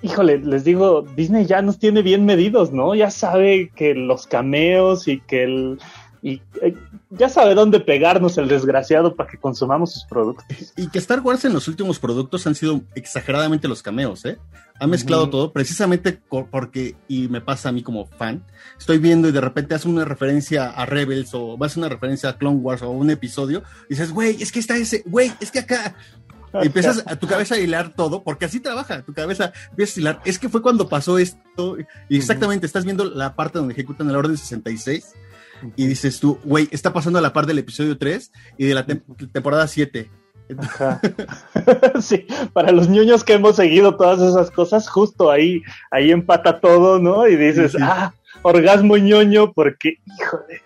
híjole, 0.02 0.36
les 0.40 0.64
digo, 0.64 1.00
Disney 1.16 1.46
ya 1.46 1.62
nos 1.62 1.78
tiene 1.78 2.02
bien 2.02 2.26
medidos, 2.26 2.72
¿no? 2.72 2.94
Ya 2.94 3.10
sabe 3.10 3.70
que 3.74 3.94
los 3.94 4.26
cameos 4.26 5.08
y 5.08 5.20
que 5.20 5.44
el... 5.44 5.78
Y 6.22 6.42
eh, 6.60 6.76
ya 7.10 7.28
sabe 7.28 7.54
dónde 7.54 7.80
pegarnos 7.80 8.36
el 8.36 8.48
desgraciado 8.48 9.16
para 9.16 9.30
que 9.30 9.38
consumamos 9.38 9.94
sus 9.94 10.04
productos. 10.04 10.72
Y 10.76 10.88
que 10.88 10.98
Star 10.98 11.20
Wars 11.20 11.44
en 11.44 11.54
los 11.54 11.66
últimos 11.66 11.98
productos 11.98 12.46
han 12.46 12.54
sido 12.54 12.82
exageradamente 12.94 13.68
los 13.68 13.82
cameos, 13.82 14.24
¿eh? 14.24 14.38
Ha 14.78 14.86
mezclado 14.86 15.28
todo, 15.28 15.52
precisamente 15.52 16.18
porque, 16.50 16.96
y 17.06 17.28
me 17.28 17.42
pasa 17.42 17.68
a 17.68 17.72
mí 17.72 17.82
como 17.82 18.06
fan, 18.06 18.42
estoy 18.78 18.96
viendo 18.96 19.28
y 19.28 19.32
de 19.32 19.40
repente 19.42 19.74
hace 19.74 19.86
una 19.86 20.06
referencia 20.06 20.70
a 20.70 20.86
Rebels 20.86 21.34
o 21.34 21.58
va 21.58 21.66
a 21.66 21.68
hacer 21.68 21.80
una 21.80 21.90
referencia 21.90 22.30
a 22.30 22.38
Clone 22.38 22.60
Wars 22.60 22.80
o 22.80 22.90
un 22.90 23.10
episodio, 23.10 23.62
y 23.86 23.90
dices, 23.90 24.10
güey, 24.10 24.42
es 24.42 24.50
que 24.50 24.58
está 24.58 24.78
ese, 24.78 25.02
güey, 25.04 25.32
es 25.40 25.50
que 25.50 25.58
acá. 25.58 25.96
Y 26.62 26.66
empiezas 26.66 27.04
a 27.06 27.16
tu 27.16 27.26
cabeza 27.26 27.56
a 27.56 27.58
hilar 27.58 27.92
todo, 27.94 28.24
porque 28.24 28.46
así 28.46 28.58
trabaja, 28.58 29.02
tu 29.02 29.12
cabeza 29.12 29.52
empieza 29.68 29.92
a 29.96 30.00
hilar. 30.00 30.20
Es 30.24 30.38
que 30.38 30.48
fue 30.48 30.62
cuando 30.62 30.88
pasó 30.88 31.18
esto, 31.18 31.76
y 32.08 32.16
exactamente, 32.16 32.64
estás 32.64 32.84
viendo 32.86 33.04
la 33.04 33.36
parte 33.36 33.58
donde 33.58 33.74
ejecutan 33.74 34.08
el 34.08 34.16
orden 34.16 34.36
66, 34.36 35.12
y 35.76 35.86
dices 35.86 36.20
tú, 36.20 36.38
güey, 36.44 36.68
está 36.70 36.92
pasando 36.92 37.18
a 37.18 37.22
la 37.22 37.32
par 37.32 37.46
del 37.46 37.58
episodio 37.58 37.96
3 37.98 38.32
y 38.58 38.66
de 38.66 38.74
la 38.74 38.86
tem- 38.86 39.02
temporada 39.32 39.66
7. 39.68 40.10
Ajá. 40.58 41.00
sí, 42.00 42.26
para 42.52 42.72
los 42.72 42.88
niños 42.88 43.22
que 43.24 43.34
hemos 43.34 43.56
seguido 43.56 43.96
todas 43.96 44.20
esas 44.20 44.50
cosas, 44.50 44.88
justo 44.88 45.30
ahí, 45.30 45.62
ahí 45.90 46.10
empata 46.10 46.60
todo, 46.60 46.98
¿no? 46.98 47.28
Y 47.28 47.36
dices, 47.36 47.72
Sí, 47.72 47.78
sí. 47.78 47.84
ah, 47.86 48.12
orgasmo 48.42 48.96
ñoño, 48.96 49.52
porque, 49.52 49.98
híjole, 50.18 50.60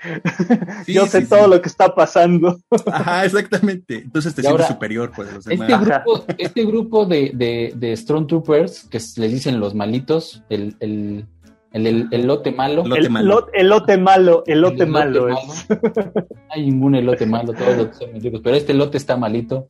Sí, 0.87 0.95
yo 0.95 1.07
sé 1.07 1.23
sí, 1.23 1.27
todo 1.29 1.45
sí. 1.45 1.51
lo 1.51 1.61
que 1.61 1.69
está 1.69 1.95
pasando. 1.95 2.59
Ajá, 2.87 3.25
exactamente. 3.27 3.97
Entonces 3.97 4.35
te 4.35 4.41
Y 4.41 4.45
sientes 4.45 4.63
ahora, 4.63 4.69
superior 4.75 5.13
pues, 5.15 5.33
los 5.35 5.45
demás. 5.45 5.69
Este 5.71 5.85
grupo, 5.85 6.25
este 6.39 6.65
grupo 6.65 7.05
de, 7.05 7.33
de, 7.35 7.73
de 7.77 7.97
Stormtroopers, 7.97 8.85
que 8.85 8.99
les 9.17 9.33
dicen 9.33 9.61
los 9.61 9.75
malitos, 9.75 10.43
el, 10.49 10.77
el, 10.81 11.27
el, 11.75 11.87
el- 11.87 12.09
el 12.11 12.27
lote 12.27 12.51
malo. 12.53 12.83
Lote 12.87 13.01
el, 13.03 13.11
malo. 13.11 13.47
elote 13.53 13.99
malo, 13.99 14.43
elote 14.47 14.83
El 14.85 14.89
malo 14.91 15.29
elote 15.29 15.43
es. 15.43 15.67
No 15.71 16.23
hay 16.51 16.63
ningún 16.71 16.95
elote 16.95 17.27
malo, 17.27 17.53
todos 17.53 17.77
los 17.77 17.97
son 17.97 18.43
pero 18.43 18.57
este 18.57 18.73
lote 18.73 18.97
está 18.97 19.17
malito. 19.19 19.67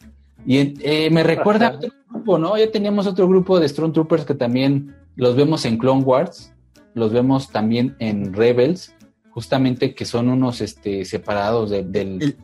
Y 0.46 0.74
eh, 0.86 1.08
me 1.10 1.22
recuerda 1.24 1.68
a 1.68 1.70
otro 1.76 1.90
grupo, 2.10 2.38
¿no? 2.38 2.56
Ya 2.56 2.70
teníamos 2.70 3.06
otro 3.08 3.26
grupo 3.26 3.58
de 3.58 3.68
Stormtroopers 3.68 4.24
que 4.24 4.34
también 4.34 4.94
los 5.16 5.34
vemos 5.34 5.64
en 5.64 5.78
Clone 5.78 6.02
Wars, 6.04 6.52
los 6.94 7.12
vemos 7.12 7.48
también 7.50 7.96
en 7.98 8.32
Rebels, 8.34 8.94
justamente 9.30 9.94
que 9.94 10.04
son 10.04 10.28
unos 10.28 10.60
este, 10.60 11.04
separados 11.06 11.70
de, 11.70 11.82
del, 11.84 12.22
El- 12.22 12.36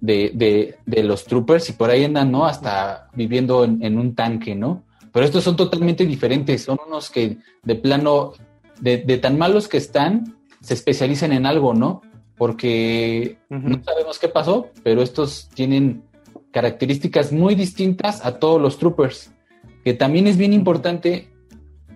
de, 0.00 0.30
de- 0.34 0.74
de 0.86 1.02
los 1.02 1.24
troopers 1.24 1.68
y 1.70 1.74
por 1.74 1.90
ahí 1.90 2.04
andan, 2.04 2.32
¿no? 2.32 2.46
Hasta 2.46 3.08
viviendo 3.14 3.64
en, 3.64 3.82
en 3.84 3.98
un 3.98 4.14
tanque, 4.14 4.54
¿no? 4.54 4.82
Pero 5.12 5.26
estos 5.26 5.44
son 5.44 5.54
totalmente 5.54 6.04
diferentes, 6.06 6.62
son 6.64 6.78
unos 6.88 7.08
que 7.10 7.36
de 7.62 7.74
plano, 7.76 8.32
de, 8.80 8.98
de 8.98 9.18
tan 9.18 9.38
malos 9.38 9.68
que 9.68 9.76
están, 9.76 10.36
se 10.60 10.74
especializan 10.74 11.32
en 11.32 11.46
algo, 11.46 11.74
¿no? 11.74 12.02
Porque 12.36 13.38
no 13.48 13.82
sabemos 13.82 14.18
qué 14.18 14.28
pasó, 14.28 14.70
pero 14.82 15.02
estos 15.02 15.48
tienen 15.54 16.02
características 16.50 17.32
muy 17.32 17.54
distintas 17.54 18.24
a 18.24 18.38
todos 18.38 18.60
los 18.60 18.78
troopers, 18.78 19.32
que 19.84 19.94
también 19.94 20.26
es 20.26 20.36
bien 20.36 20.52
importante 20.52 21.28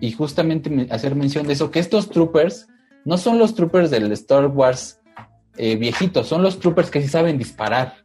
y 0.01 0.11
justamente 0.11 0.69
me- 0.69 0.87
hacer 0.91 1.15
mención 1.15 1.45
de 1.47 1.53
eso, 1.53 1.71
que 1.71 1.79
estos 1.79 2.09
troopers 2.09 2.67
no 3.05 3.17
son 3.17 3.37
los 3.39 3.55
troopers 3.55 3.89
del 3.91 4.11
Star 4.13 4.47
Wars 4.47 4.99
eh, 5.57 5.75
viejitos, 5.75 6.27
son 6.27 6.41
los 6.41 6.59
troopers 6.59 6.89
que 6.89 7.01
sí 7.01 7.07
saben 7.07 7.37
disparar, 7.37 7.95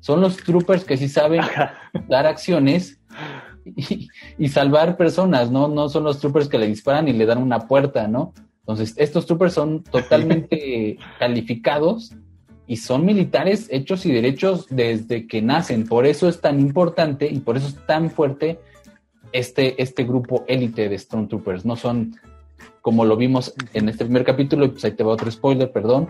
son 0.00 0.20
los 0.20 0.36
troopers 0.36 0.84
que 0.84 0.96
sí 0.96 1.08
saben 1.08 1.42
dar 2.08 2.26
acciones 2.26 3.00
y, 3.64 4.08
y 4.38 4.48
salvar 4.48 4.96
personas, 4.96 5.50
¿no? 5.50 5.68
No 5.68 5.88
son 5.88 6.04
los 6.04 6.20
troopers 6.20 6.48
que 6.48 6.58
le 6.58 6.66
disparan 6.66 7.08
y 7.08 7.12
le 7.12 7.26
dan 7.26 7.42
una 7.42 7.66
puerta, 7.66 8.08
¿no? 8.08 8.32
Entonces, 8.60 8.94
estos 8.96 9.26
troopers 9.26 9.54
son 9.54 9.82
totalmente 9.90 10.98
calificados 11.18 12.12
y 12.66 12.78
son 12.78 13.04
militares 13.04 13.68
hechos 13.70 14.06
y 14.06 14.12
derechos 14.12 14.66
desde 14.70 15.26
que 15.26 15.42
nacen. 15.42 15.86
Por 15.86 16.06
eso 16.06 16.28
es 16.28 16.40
tan 16.40 16.60
importante 16.60 17.28
y 17.30 17.40
por 17.40 17.56
eso 17.56 17.68
es 17.68 17.86
tan 17.86 18.10
fuerte 18.10 18.58
este, 19.32 19.80
este 19.82 20.04
grupo 20.04 20.44
élite 20.48 20.88
de 20.88 20.98
Stormtroopers. 20.98 21.66
No 21.66 21.76
son, 21.76 22.16
como 22.80 23.04
lo 23.04 23.16
vimos 23.16 23.54
en 23.74 23.88
este 23.88 24.04
primer 24.04 24.24
capítulo, 24.24 24.70
pues 24.70 24.84
ahí 24.84 24.92
te 24.92 25.04
va 25.04 25.12
otro 25.12 25.30
spoiler, 25.30 25.70
perdón, 25.72 26.08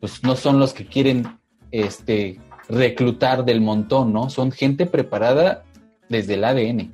pues 0.00 0.24
no 0.24 0.34
son 0.34 0.58
los 0.58 0.72
que 0.74 0.86
quieren 0.86 1.24
este, 1.70 2.40
reclutar 2.68 3.44
del 3.44 3.60
montón, 3.60 4.12
¿no? 4.12 4.28
Son 4.28 4.50
gente 4.50 4.86
preparada 4.86 5.62
desde 6.12 6.34
el 6.34 6.44
ADN. 6.44 6.92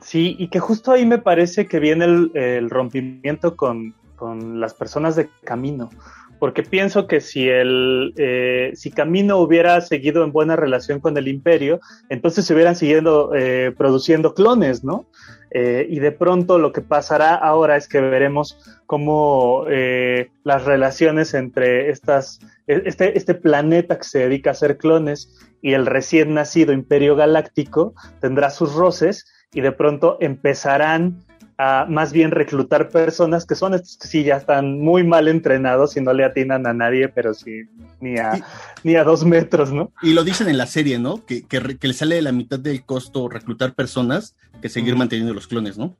Sí, 0.00 0.36
y 0.38 0.48
que 0.48 0.60
justo 0.60 0.92
ahí 0.92 1.04
me 1.04 1.18
parece 1.18 1.66
que 1.66 1.80
viene 1.80 2.04
el, 2.04 2.30
el 2.34 2.70
rompimiento 2.70 3.56
con, 3.56 3.94
con 4.16 4.60
las 4.60 4.74
personas 4.74 5.16
de 5.16 5.28
Camino, 5.44 5.90
porque 6.38 6.62
pienso 6.62 7.06
que 7.06 7.20
si 7.20 7.48
el 7.48 8.12
eh, 8.16 8.72
si 8.74 8.90
Camino 8.90 9.38
hubiera 9.38 9.80
seguido 9.80 10.24
en 10.24 10.32
buena 10.32 10.56
relación 10.56 11.00
con 11.00 11.16
el 11.16 11.28
Imperio, 11.28 11.80
entonces 12.08 12.44
se 12.44 12.54
hubieran 12.54 12.76
siguiendo 12.76 13.32
eh, 13.34 13.72
produciendo 13.76 14.34
clones, 14.34 14.84
¿no? 14.84 15.06
Eh, 15.56 15.86
y 15.88 16.00
de 16.00 16.10
pronto 16.10 16.58
lo 16.58 16.72
que 16.72 16.80
pasará 16.80 17.36
ahora 17.36 17.76
es 17.76 17.86
que 17.86 18.00
veremos 18.00 18.58
cómo 18.86 19.66
eh, 19.70 20.30
las 20.42 20.64
relaciones 20.64 21.32
entre 21.32 21.90
estas 21.90 22.40
este, 22.66 23.16
este 23.16 23.34
planeta 23.34 23.96
que 23.96 24.02
se 24.02 24.18
dedica 24.18 24.50
a 24.50 24.54
hacer 24.54 24.78
clones 24.78 25.32
y 25.62 25.74
el 25.74 25.86
recién 25.86 26.34
nacido 26.34 26.72
Imperio 26.72 27.14
Galáctico 27.14 27.94
tendrá 28.20 28.50
sus 28.50 28.74
roces 28.74 29.26
y 29.52 29.60
de 29.60 29.70
pronto 29.70 30.18
empezarán 30.20 31.22
a 31.56 31.86
más 31.88 32.12
bien 32.12 32.32
reclutar 32.32 32.88
personas 32.88 33.46
que 33.46 33.54
son 33.54 33.74
estos 33.74 33.96
que 33.96 34.08
sí 34.08 34.24
ya 34.24 34.38
están 34.38 34.80
muy 34.80 35.04
mal 35.04 35.28
entrenados 35.28 35.96
y 35.96 36.00
no 36.00 36.12
le 36.12 36.24
atinan 36.24 36.66
a 36.66 36.74
nadie, 36.74 37.08
pero 37.08 37.32
sí 37.32 37.62
ni 38.00 38.18
a, 38.18 38.36
Y- 38.36 38.42
ni 38.88 38.96
a 38.96 39.04
dos 39.04 39.24
metros, 39.24 39.70
¿no? 39.72 39.92
Y 40.02 40.14
lo 40.14 40.24
dicen 40.24 40.48
en 40.48 40.58
la 40.58 40.66
serie, 40.66 40.98
¿no? 40.98 41.24
Que, 41.24 41.44
que 41.46 41.60
le 41.60 41.94
sale 41.94 42.16
de 42.16 42.22
la 42.22 42.32
mitad 42.32 42.58
del 42.58 42.84
costo 42.84 43.28
reclutar 43.28 43.74
personas 43.74 44.34
que 44.64 44.70
seguir 44.70 44.96
manteniendo 44.96 45.34
los 45.34 45.46
clones, 45.46 45.76
¿no? 45.76 45.94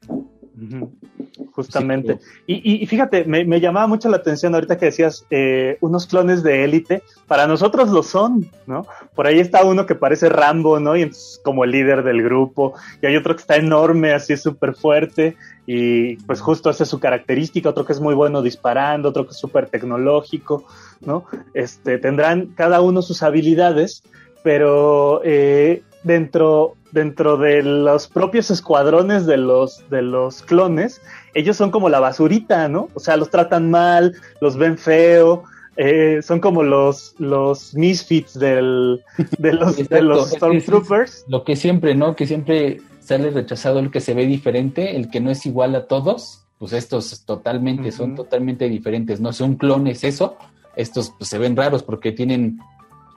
Justamente. 1.53 2.15
Sí, 2.19 2.29
Y, 2.47 2.55
y- 2.73 2.83
y 2.83 2.87
fíjate, 2.87 3.25
me, 3.27 3.45
me 3.45 3.61
llamaba 3.61 3.87
mucho 3.87 4.09
la 4.09 4.17
atención 4.17 4.55
ahorita 4.55 4.79
que 4.79 4.87
decías 4.87 5.27
eh, 5.31 5.77
unos 5.83 6.07
clones 6.07 6.43
de 6.43 6.65
élite. 6.65 7.03
Para 7.27 7.47
nosotros 7.47 7.91
lo 7.91 8.03
son, 8.03 8.49
¿no? 8.67 8.87
Por 9.15 9.27
ahí 9.27 9.39
está 9.39 9.65
uno 9.67 9.85
que 9.85 9.95
parece 9.95 10.31
Rambo, 10.31 10.81
¿no? 10.81 10.97
Y 10.97 11.03
entonces 11.03 11.43
como 11.45 11.65
el 11.65 11.73
líder 11.73 12.05
del 12.05 12.23
grupo. 12.23 12.73
Y 13.03 13.07
hay 13.07 13.17
otro 13.17 13.35
que 13.37 13.43
está 13.43 13.57
enorme, 13.57 14.15
así 14.15 14.35
súper 14.39 14.75
fuerte. 14.75 15.37
Y 15.67 16.17
pues 16.25 16.41
justo 16.41 16.71
esa 16.71 16.85
es 16.85 16.89
su 16.89 17.01
característica. 17.01 17.69
Otro 17.69 17.85
que 17.85 17.93
es 17.93 18.01
muy 18.01 18.15
bueno 18.15 18.41
disparando, 18.41 19.11
otro 19.11 19.27
que 19.27 19.33
es 19.33 19.39
súper 19.39 19.69
tecnológico, 19.69 20.65
¿no? 21.05 21.27
Este, 21.53 21.99
tendrán 21.99 22.47
cada 22.55 22.81
uno 22.81 23.03
sus 23.03 23.23
habilidades. 23.23 24.03
pero 24.43 25.21
eh, 25.25 25.83
dentro, 26.03 26.75
dentro 26.95 27.37
de 27.37 27.63
los 27.63 28.07
propios 28.07 28.51
escuadrones 28.51 29.27
de 29.27 29.37
los, 29.37 29.89
de 29.91 30.01
los 30.01 30.43
clones, 30.43 31.03
ellos 31.35 31.57
son 31.57 31.71
como 31.71 31.89
la 31.89 31.99
basurita, 31.99 32.69
¿no? 32.69 32.89
O 32.95 33.01
sea, 33.01 33.17
los 33.17 33.31
tratan 33.31 33.69
mal, 33.69 34.15
los 34.41 34.57
ven 34.57 34.79
feo, 34.79 35.43
eh, 35.77 36.21
son 36.23 36.39
como 36.39 36.63
los, 36.63 37.17
los 37.19 37.75
misfits 37.75 38.39
del, 38.39 39.03
de 39.39 39.53
los, 39.55 39.89
de 39.89 40.03
los 40.03 40.31
Stormtroopers. 40.31 41.25
lo 41.27 41.43
que 41.43 41.57
siempre, 41.57 41.97
¿no? 41.97 42.15
Que 42.15 42.27
siempre 42.27 42.81
sale 43.01 43.31
rechazado 43.31 43.81
el 43.81 43.91
que 43.91 44.01
se 44.01 44.15
ve 44.15 44.27
diferente, 44.27 44.97
el 44.97 45.11
que 45.11 45.21
no 45.21 45.31
es 45.31 45.45
igual 45.47 45.75
a 45.75 45.87
todos, 45.89 46.47
pues 46.59 46.73
estos 46.73 47.25
totalmente, 47.27 47.91
son 47.91 48.15
totalmente 48.15 48.69
diferentes, 48.69 49.21
¿no? 49.21 49.33
Son 49.33 49.57
clones 49.57 50.05
eso, 50.05 50.39
estos 50.77 51.13
pues, 51.19 51.29
se 51.29 51.39
ven 51.39 51.57
raros 51.57 51.83
porque 51.83 52.13
tienen 52.13 52.61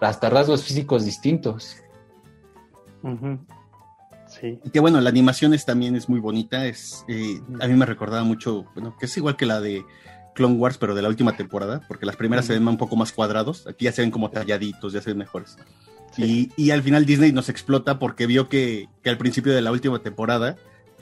hasta 0.01 0.31
rasgos 0.31 0.63
físicos 0.63 1.05
distintos. 1.05 1.77
Sí. 4.39 4.59
Y 4.63 4.69
que 4.69 4.79
bueno, 4.79 5.01
la 5.01 5.09
animación 5.09 5.53
es, 5.53 5.65
también 5.65 5.95
es 5.95 6.09
muy 6.09 6.19
bonita, 6.19 6.65
es, 6.65 7.05
eh, 7.07 7.41
a 7.59 7.67
mí 7.67 7.73
me 7.73 7.85
recordaba 7.85 8.23
mucho, 8.23 8.65
bueno, 8.75 8.95
que 8.99 9.07
es 9.07 9.17
igual 9.17 9.35
que 9.35 9.45
la 9.45 9.61
de 9.61 9.83
Clone 10.35 10.55
Wars, 10.55 10.77
pero 10.77 10.93
de 10.93 11.01
la 11.01 11.09
última 11.09 11.35
temporada, 11.35 11.81
porque 11.87 12.05
las 12.05 12.15
primeras 12.15 12.45
se 12.45 12.53
ven 12.53 12.67
un 12.67 12.77
poco 12.77 12.95
más 12.95 13.11
cuadrados, 13.11 13.65
aquí 13.67 13.85
ya 13.85 13.91
se 13.91 14.01
ven 14.03 14.11
como 14.11 14.29
talladitos, 14.29 14.93
ya 14.93 15.01
se 15.01 15.09
ven 15.09 15.17
mejores. 15.17 15.57
Y, 16.17 16.71
al 16.71 16.81
final 16.81 17.05
Disney 17.05 17.31
nos 17.31 17.49
explota 17.49 17.99
porque 17.99 18.25
vio 18.27 18.49
que, 18.49 18.87
al 19.05 19.17
principio 19.17 19.53
de 19.53 19.61
la 19.61 19.71
última 19.71 19.99
temporada 19.99 20.55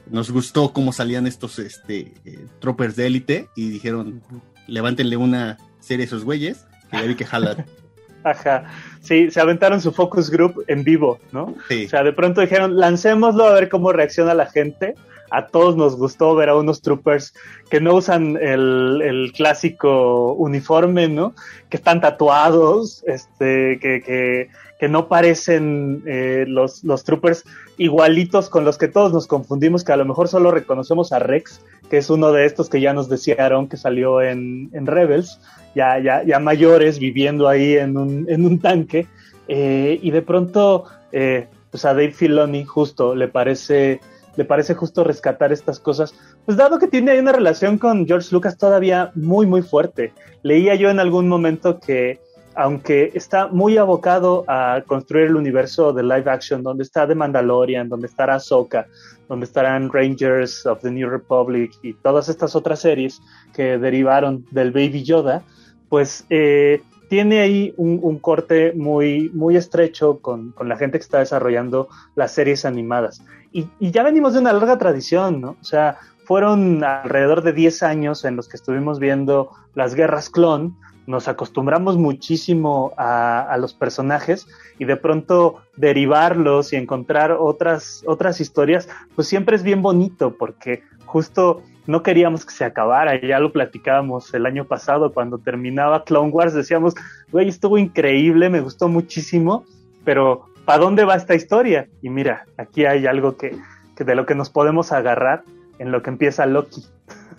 nos 0.09 0.29
gustó 0.31 0.71
cómo 0.71 0.93
salían 0.93 1.25
estos 1.25 1.57
este, 1.57 2.13
eh, 2.25 2.45
troopers 2.59 2.95
de 2.95 3.07
élite 3.07 3.49
y 3.55 3.69
dijeron, 3.69 4.21
levántenle 4.67 5.17
una 5.17 5.57
serie 5.79 6.03
a 6.03 6.07
esos 6.07 6.23
güeyes, 6.23 6.65
que 6.91 6.97
ya 6.97 7.03
vi 7.03 7.15
que 7.15 7.25
jalan. 7.25 7.65
Ajá, 8.25 8.63
sí, 9.01 9.29
se 9.29 9.39
aventaron 9.39 9.79
su 9.79 9.91
focus 9.91 10.31
group 10.31 10.63
en 10.67 10.83
vivo, 10.83 11.19
¿no? 11.31 11.53
Sí. 11.69 11.85
O 11.85 11.89
sea, 11.89 12.03
de 12.03 12.11
pronto 12.11 12.41
dijeron, 12.41 12.75
lancémoslo 12.75 13.45
a 13.45 13.53
ver 13.53 13.69
cómo 13.69 13.93
reacciona 13.93 14.33
la 14.33 14.47
gente. 14.47 14.95
A 15.29 15.45
todos 15.45 15.75
nos 15.75 15.95
gustó 15.95 16.33
ver 16.33 16.49
a 16.49 16.55
unos 16.55 16.81
troopers 16.81 17.35
que 17.69 17.79
no 17.79 17.93
usan 17.93 18.35
el, 18.41 19.01
el 19.03 19.31
clásico 19.31 20.33
uniforme, 20.33 21.07
¿no? 21.07 21.35
Que 21.69 21.77
están 21.77 22.01
tatuados, 22.01 23.03
este, 23.05 23.77
que, 23.79 24.01
que 24.01 24.49
que 24.79 24.89
no 24.89 25.07
parecen 25.07 26.03
eh, 26.05 26.45
los, 26.47 26.83
los 26.83 27.03
troopers 27.03 27.43
igualitos 27.77 28.49
con 28.49 28.65
los 28.65 28.77
que 28.77 28.87
todos 28.87 29.11
nos 29.11 29.27
confundimos, 29.27 29.83
que 29.83 29.91
a 29.91 29.97
lo 29.97 30.05
mejor 30.05 30.27
solo 30.27 30.51
reconocemos 30.51 31.11
a 31.11 31.19
Rex, 31.19 31.61
que 31.89 31.97
es 31.97 32.09
uno 32.09 32.31
de 32.31 32.45
estos 32.45 32.69
que 32.69 32.81
ya 32.81 32.93
nos 32.93 33.09
decía 33.09 33.35
Aaron 33.39 33.67
que 33.67 33.77
salió 33.77 34.21
en, 34.21 34.69
Rebels, 34.85 35.39
ya, 35.75 35.99
ya, 35.99 36.23
ya 36.23 36.39
mayores 36.39 36.99
viviendo 36.99 37.47
ahí 37.47 37.75
en 37.75 37.97
un, 37.97 38.25
en 38.29 38.45
un 38.45 38.59
tanque, 38.59 39.07
eh, 39.47 39.99
y 40.01 40.11
de 40.11 40.21
pronto 40.21 40.85
eh, 41.11 41.47
pues 41.71 41.85
a 41.85 41.89
Dave 41.89 42.11
Filoni 42.11 42.63
justo 42.65 43.15
le 43.15 43.27
parece 43.27 43.99
le 44.37 44.43
parece 44.43 44.73
justo 44.73 45.03
rescatar 45.03 45.53
estas 45.53 45.79
cosas, 45.79 46.13
pues 46.45 46.57
dado 46.57 46.77
que 46.77 46.87
tiene 46.87 47.17
una 47.19 47.31
relación 47.31 47.77
con 47.77 48.05
George 48.05 48.29
Lucas 48.31 48.57
todavía 48.57 49.11
muy 49.15 49.45
muy 49.45 49.61
fuerte. 49.61 50.11
Leía 50.43 50.75
yo 50.75 50.89
en 50.89 50.99
algún 50.99 51.29
momento 51.29 51.79
que 51.79 52.19
aunque 52.55 53.11
está 53.13 53.47
muy 53.47 53.77
abocado 53.77 54.45
a 54.47 54.81
construir 54.87 55.27
el 55.27 55.35
universo 55.35 55.91
de 55.93 56.03
live 56.03 56.29
action, 56.29 56.63
donde 56.63 56.83
está 56.83 57.07
The 57.07 57.15
Mandalorian, 57.15 57.89
donde 57.89 58.07
estará 58.07 58.35
Ahsoka, 58.35 58.87
donde 59.27 59.45
estarán 59.45 59.91
Rangers 59.91 60.65
of 60.65 60.81
the 60.81 60.91
New 60.91 61.09
Republic 61.09 61.71
y 61.81 61.93
todas 61.93 62.29
estas 62.29 62.55
otras 62.55 62.79
series 62.79 63.21
que 63.53 63.77
derivaron 63.77 64.45
del 64.51 64.71
Baby 64.71 65.03
Yoda, 65.03 65.43
pues 65.89 66.25
eh, 66.29 66.81
tiene 67.09 67.41
ahí 67.41 67.73
un, 67.77 68.19
corte 68.19 68.73
muy, 68.73 69.29
muy 69.33 69.57
estrecho 69.57 70.19
con, 70.19 70.53
la 70.63 70.77
gente 70.77 70.97
que 70.97 71.03
está 71.03 71.19
desarrollando 71.19 71.89
las 72.15 72.31
series 72.31 72.65
animadas. 72.65 73.21
Y, 73.51 73.67
y, 73.79 73.91
ya 73.91 74.03
venimos 74.03 74.33
de 74.33 74.39
una 74.39 74.53
larga 74.53 74.77
tradición, 74.77 75.39
¿no? 75.39 75.55
O 75.61 75.63
sea, 75.63 75.97
fueron 76.25 76.83
alrededor 76.83 77.43
de 77.43 77.53
10 77.53 77.83
años 77.83 78.25
en 78.25 78.35
los 78.35 78.49
que 78.49 78.57
estuvimos 78.57 78.99
viendo 78.99 79.51
las 79.75 79.93
guerras 79.93 80.29
clon, 80.29 80.75
nos 81.07 81.27
acostumbramos 81.27 81.97
muchísimo 81.97 82.93
a, 82.97 83.55
los 83.59 83.73
personajes 83.73 84.47
y 84.79 84.85
de 84.85 84.97
pronto 84.97 85.61
derivarlos 85.77 86.73
y 86.73 86.75
encontrar 86.75 87.31
otras, 87.31 88.03
otras 88.05 88.41
historias, 88.41 88.89
pues 89.15 89.27
siempre 89.27 89.55
es 89.55 89.63
bien 89.63 89.81
bonito 89.81 90.35
porque 90.37 90.83
justo 91.05 91.61
no 91.87 92.01
queríamos 92.01 92.45
que 92.45 92.53
se 92.53 92.65
acabara, 92.65 93.19
ya 93.21 93.39
lo 93.39 93.51
platicábamos 93.51 94.33
el 94.33 94.45
año 94.45 94.65
pasado 94.65 95.13
cuando 95.13 95.37
terminaba 95.37 96.03
Clone 96.03 96.31
Wars, 96.31 96.53
decíamos, 96.53 96.95
güey, 97.31 97.47
estuvo 97.47 97.77
increíble, 97.77 98.49
me 98.49 98.61
gustó 98.61 98.89
muchísimo, 98.89 99.65
pero 100.03 100.47
¿para 100.65 100.79
dónde 100.79 101.05
va 101.05 101.15
esta 101.15 101.35
historia? 101.35 101.87
Y 102.01 102.09
mira, 102.09 102.45
aquí 102.57 102.85
hay 102.85 103.05
algo 103.05 103.37
que, 103.37 103.55
que 103.95 104.03
de 104.03 104.15
lo 104.15 104.25
que 104.25 104.33
nos 104.33 104.49
podemos 104.49 104.91
agarrar 104.91 105.43
en 105.77 105.91
lo 105.91 106.01
que 106.01 106.09
empieza 106.09 106.47
Loki. 106.47 106.83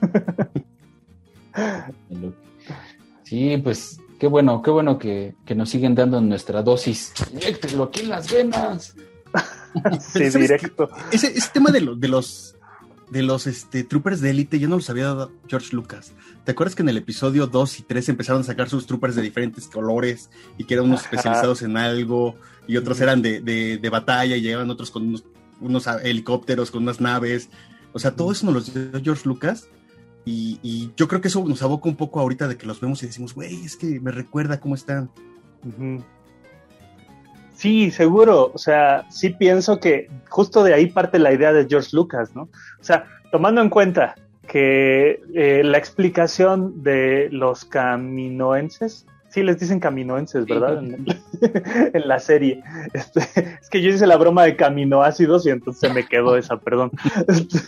Sí, 3.26 3.56
pues 3.56 4.00
qué 4.20 4.28
bueno, 4.28 4.62
qué 4.62 4.70
bueno 4.70 5.00
que, 5.00 5.34
nos 5.56 5.68
siguen 5.68 5.96
dando 5.96 6.20
nuestra 6.20 6.62
dosis. 6.62 7.12
Inyectenlo 7.32 7.84
aquí 7.84 8.00
en 8.02 8.10
las 8.10 8.30
venas. 8.30 8.94
sí, 10.12 10.38
directo. 10.38 10.88
Ese, 11.10 11.34
tema 11.52 11.72
de, 11.72 11.80
de 11.96 12.08
los 12.08 12.54
de 13.10 13.22
los 13.22 13.48
este, 13.48 13.82
troopers 13.82 14.20
de 14.20 14.30
élite, 14.30 14.60
yo 14.60 14.68
no 14.68 14.76
los 14.76 14.90
había 14.90 15.06
dado 15.06 15.32
George 15.48 15.74
Lucas. 15.74 16.12
¿Te 16.44 16.52
acuerdas 16.52 16.76
que 16.76 16.82
en 16.82 16.88
el 16.88 16.96
episodio 16.98 17.48
2 17.48 17.80
y 17.80 17.82
3 17.82 18.10
empezaron 18.10 18.42
a 18.42 18.44
sacar 18.44 18.68
sus 18.68 18.86
troopers 18.86 19.16
de 19.16 19.22
diferentes 19.22 19.66
colores 19.66 20.30
y 20.56 20.64
que 20.64 20.74
eran 20.74 20.86
unos 20.86 21.02
especializados 21.02 21.62
en 21.62 21.76
algo 21.76 22.36
y 22.68 22.76
otros 22.76 23.00
eran 23.00 23.22
de, 23.22 23.40
de, 23.40 23.90
batalla 23.90 24.36
y 24.36 24.40
llegaban 24.40 24.70
otros 24.70 24.92
con 24.92 25.08
unos, 25.08 25.24
unos, 25.60 25.86
helicópteros, 26.04 26.70
con 26.70 26.84
unas 26.84 27.00
naves? 27.00 27.48
O 27.92 27.98
sea, 27.98 28.14
todo 28.14 28.30
eso 28.30 28.48
nos 28.50 28.74
lo 28.74 28.88
dio 28.90 29.00
George 29.02 29.28
Lucas 29.28 29.68
y, 30.28 30.92
yo 30.96 31.06
creo 31.06 31.20
que 31.20 31.28
eso 31.28 31.44
nos 31.46 31.62
aboca 31.62 31.88
un 31.88 31.94
poco 31.94 32.18
ahorita 32.18 32.48
de 32.48 32.56
que 32.56 32.66
los 32.66 32.80
vemos 32.80 33.02
y 33.02 33.06
decimos, 33.06 33.32
güey, 33.32 33.64
es 33.64 33.76
que 33.76 34.00
me 34.00 34.10
recuerda 34.10 34.58
cómo 34.58 34.74
están. 34.74 35.08
Sí, 37.54 37.92
seguro. 37.92 38.50
O 38.52 38.58
sea, 38.58 39.06
sí 39.08 39.30
pienso 39.30 39.78
que 39.78 40.10
justo 40.28 40.64
de 40.64 40.74
ahí 40.74 40.86
parte 40.86 41.20
la 41.20 41.32
idea 41.32 41.52
de 41.52 41.66
George 41.68 41.90
Lucas, 41.92 42.34
¿no? 42.34 42.42
O 42.42 42.84
sea, 42.84 43.06
tomando 43.30 43.60
en 43.60 43.70
cuenta 43.70 44.16
que 44.48 45.22
eh, 45.34 45.62
la 45.64 45.78
explicación 45.78 46.82
de 46.82 47.28
los 47.30 47.64
caminoenses, 47.64 49.06
sí 49.28 49.44
les 49.44 49.60
dicen 49.60 49.78
caminoenses, 49.78 50.44
¿verdad? 50.46 50.82
En, 51.92 52.08
la 52.08 52.18
serie. 52.18 52.62
Este, 52.94 53.20
es 53.60 53.68
que 53.70 53.82
yo 53.82 53.90
hice 53.90 54.06
la 54.06 54.16
broma 54.16 54.44
de 54.44 54.56
caminoácidos 54.56 55.46
y 55.46 55.50
entonces 55.50 55.92
me 55.92 56.06
quedó 56.06 56.36
esa, 56.36 56.56
perdón. 56.58 56.90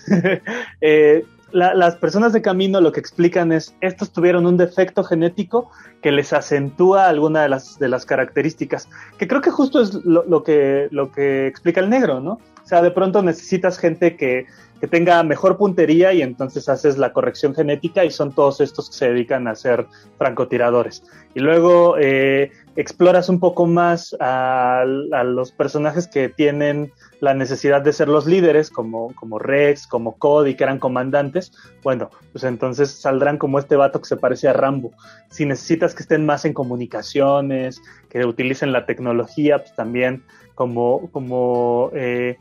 eh, 0.81 1.25
las 1.53 1.97
personas 1.97 2.33
de 2.33 2.43
camino 2.43 2.81
lo 2.81 2.93
que 2.93 3.01
explican 3.01 3.53
es, 3.53 3.75
estos 3.81 4.13
tuvieron 4.13 4.47
un 4.47 4.57
defecto 4.57 5.03
genético 5.05 5.71
que 6.03 6.13
les 6.13 6.33
acentúa 6.33 7.09
alguna 7.09 7.43
de 7.43 7.49
las, 7.49 7.79
de 7.79 7.89
las 7.89 8.05
características, 8.05 8.89
que 9.19 9.27
creo 9.27 9.41
que 9.41 9.51
justo 9.51 9.81
es 9.81 9.95
lo, 10.05 10.43
que, 10.43 10.89
lo 10.91 11.11
que 11.11 11.47
explica 11.47 11.81
el 11.81 11.91
negro, 11.91 12.21
¿no? 12.21 12.33
O 12.33 12.67
sea, 12.69 12.83
de 12.83 12.91
pronto 12.91 13.23
necesitas 13.23 13.79
gente 13.79 14.17
que, 14.17 14.47
que 14.81 14.87
tenga 14.87 15.23
mejor 15.23 15.57
puntería 15.57 16.13
y 16.13 16.23
entonces 16.23 16.69
haces 16.69 16.99
la 16.99 17.13
corrección 17.13 17.55
genética 17.55 18.05
y 18.05 18.11
son 18.11 18.33
todos 18.33 18.61
estos 18.61 18.91
que 18.91 18.97
se 18.97 19.09
dedican 19.11 19.49
a 19.49 19.55
ser 19.55 19.87
francotiradores. 20.17 21.03
Y 21.35 21.41
luego 21.41 21.97
eh, 21.99 22.53
exploras 22.77 23.29
un 23.29 23.41
poco 23.41 23.67
más 23.67 24.17
a, 24.21 24.85
los 24.87 25.51
personajes 25.53 26.07
que 26.07 26.29
tienen 26.29 26.93
la 27.21 27.35
necesidad 27.35 27.83
de 27.83 27.93
ser 27.93 28.09
los 28.09 28.27
líderes, 28.27 28.71
como, 28.71 29.13
como 29.17 29.41
Rex, 29.41 29.87
como 29.89 30.17
Cody, 30.17 30.55
que 30.55 30.63
eran 30.63 30.79
comandantes, 30.79 31.53
bueno, 31.83 32.11
pues 32.31 32.45
entonces 32.45 32.91
saldrán 32.91 33.39
como 33.39 33.59
este 33.59 33.75
vato 33.75 34.01
que 34.01 34.07
se 34.07 34.17
parece 34.17 34.47
a 34.49 34.53
Rambo. 34.53 34.93
Si 35.29 35.45
necesitas 35.45 35.95
que 35.95 36.03
estén 36.03 36.25
más 36.25 36.45
en 36.45 36.55
comunicaciones, 36.55 37.83
que 38.09 38.25
utilicen 38.25 38.73
la 38.73 38.87
tecnología, 38.87 39.59
pues 39.59 39.75
también 39.75 40.23
como, 40.55 41.11
como 41.11 41.91
eh, 41.95 42.39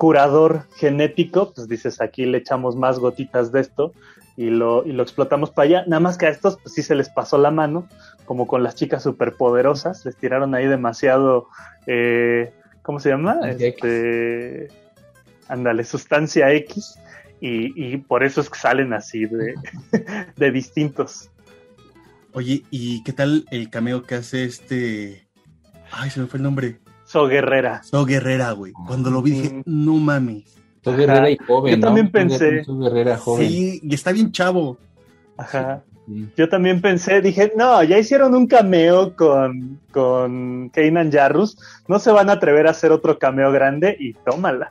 curador 0.00 0.64
genético, 0.76 1.52
pues 1.52 1.68
dices, 1.68 2.00
aquí 2.00 2.24
le 2.24 2.38
echamos 2.38 2.74
más 2.74 2.98
gotitas 2.98 3.52
de 3.52 3.60
esto 3.60 3.92
y 4.34 4.48
lo, 4.48 4.82
y 4.86 4.92
lo 4.92 5.02
explotamos 5.02 5.50
para 5.50 5.66
allá. 5.68 5.84
Nada 5.86 6.00
más 6.00 6.16
que 6.16 6.24
a 6.24 6.30
estos, 6.30 6.56
pues 6.56 6.74
sí 6.74 6.82
se 6.82 6.94
les 6.94 7.10
pasó 7.10 7.36
la 7.36 7.50
mano 7.50 7.86
como 8.24 8.46
con 8.46 8.62
las 8.62 8.76
chicas 8.76 9.02
superpoderosas, 9.02 10.06
les 10.06 10.16
tiraron 10.16 10.54
ahí 10.54 10.66
demasiado, 10.66 11.48
eh, 11.86 12.50
¿cómo 12.80 12.98
se 12.98 13.10
llama? 13.10 13.40
Este, 13.58 14.68
ándale, 15.48 15.84
sustancia 15.84 16.50
X, 16.50 16.98
y, 17.42 17.98
por 17.98 18.24
eso 18.24 18.40
es 18.40 18.48
que 18.48 18.58
salen 18.58 18.94
así 18.94 19.26
de, 19.26 19.54
de 20.36 20.50
distintos. 20.50 21.28
Oye, 22.32 22.62
¿y 22.70 23.04
qué 23.04 23.12
tal 23.12 23.44
el 23.50 23.68
cameo 23.68 24.04
que 24.04 24.14
hace 24.14 24.44
este... 24.44 25.28
Ay, 25.92 26.08
se 26.08 26.20
me 26.20 26.26
fue 26.26 26.38
el 26.38 26.44
nombre. 26.44 26.80
So 27.10 27.26
Guerrera. 27.26 27.82
So 27.82 28.06
Guerrera, 28.06 28.52
güey. 28.52 28.72
Cuando 28.72 29.10
lo 29.10 29.20
vi 29.20 29.32
dije, 29.32 29.62
no 29.66 29.94
mames. 29.94 30.44
So 30.84 30.96
Guerrera 30.96 31.28
y 31.28 31.36
joven. 31.38 31.74
Yo 31.74 31.80
también 31.80 32.12
pensé. 32.12 32.62
So 32.62 32.78
Guerrera 32.78 33.16
joven. 33.16 33.48
Sí, 33.48 33.80
y 33.82 33.92
está 33.92 34.12
bien 34.12 34.30
chavo. 34.30 34.78
Ajá. 35.36 35.82
Yo 36.36 36.48
también 36.48 36.80
pensé, 36.80 37.20
dije, 37.20 37.52
no, 37.56 37.82
ya 37.82 37.98
hicieron 37.98 38.36
un 38.36 38.46
cameo 38.46 39.16
con, 39.16 39.80
con 39.90 40.70
Keynan 40.70 41.10
Jarrus, 41.10 41.58
no 41.88 41.98
se 41.98 42.12
van 42.12 42.30
a 42.30 42.34
atrever 42.34 42.68
a 42.68 42.70
hacer 42.70 42.92
otro 42.92 43.18
cameo 43.18 43.50
grande 43.50 43.96
y 43.98 44.12
tómala. 44.14 44.70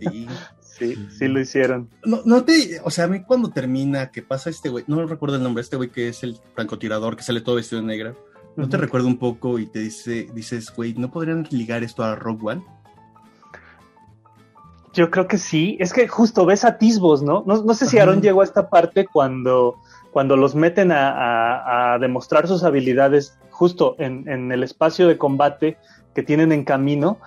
Sí. 0.00 0.28
Sí, 0.78 0.94
sí 1.10 1.26
lo 1.26 1.40
hicieron. 1.40 1.90
No, 2.04 2.20
no 2.24 2.44
te, 2.44 2.80
o 2.84 2.90
sea, 2.90 3.04
a 3.04 3.08
mí 3.08 3.24
cuando 3.24 3.50
termina, 3.50 4.12
que 4.12 4.22
pasa 4.22 4.48
este 4.48 4.68
güey, 4.68 4.84
no 4.86 5.04
recuerdo 5.06 5.34
el 5.34 5.42
nombre, 5.42 5.60
este 5.60 5.76
güey 5.76 5.88
que 5.88 6.08
es 6.08 6.22
el 6.22 6.38
francotirador, 6.54 7.16
que 7.16 7.24
sale 7.24 7.40
todo 7.40 7.56
vestido 7.56 7.80
de 7.80 7.88
negro, 7.88 8.16
¿no 8.56 8.68
te 8.68 8.76
recuerda 8.76 9.06
un 9.06 9.18
poco 9.18 9.58
y 9.58 9.66
te 9.66 9.80
dice, 9.80 10.28
dices, 10.34 10.72
güey, 10.74 10.94
¿no 10.94 11.10
podrían 11.10 11.46
ligar 11.50 11.82
esto 11.82 12.02
a 12.02 12.14
Rogue 12.14 12.50
One? 12.50 12.64
Yo 14.94 15.10
creo 15.10 15.28
que 15.28 15.38
sí, 15.38 15.76
es 15.80 15.92
que 15.92 16.08
justo 16.08 16.44
ves 16.46 16.64
atisbos, 16.64 17.22
¿no? 17.22 17.44
No, 17.46 17.62
no 17.62 17.74
sé 17.74 17.86
si 17.86 17.98
Aaron 17.98 18.20
llegó 18.20 18.40
a 18.40 18.44
esta 18.44 18.68
parte 18.68 19.06
cuando, 19.06 19.76
cuando 20.10 20.36
los 20.36 20.54
meten 20.54 20.90
a, 20.90 21.94
a, 21.94 21.98
demostrar 21.98 22.48
sus 22.48 22.64
habilidades 22.64 23.38
justo 23.50 23.94
en, 23.98 24.28
en 24.28 24.50
el 24.50 24.62
espacio 24.62 25.06
de 25.06 25.18
combate 25.18 25.76
que 26.14 26.22
tienen 26.22 26.50
en 26.50 26.64
camino 26.64 27.18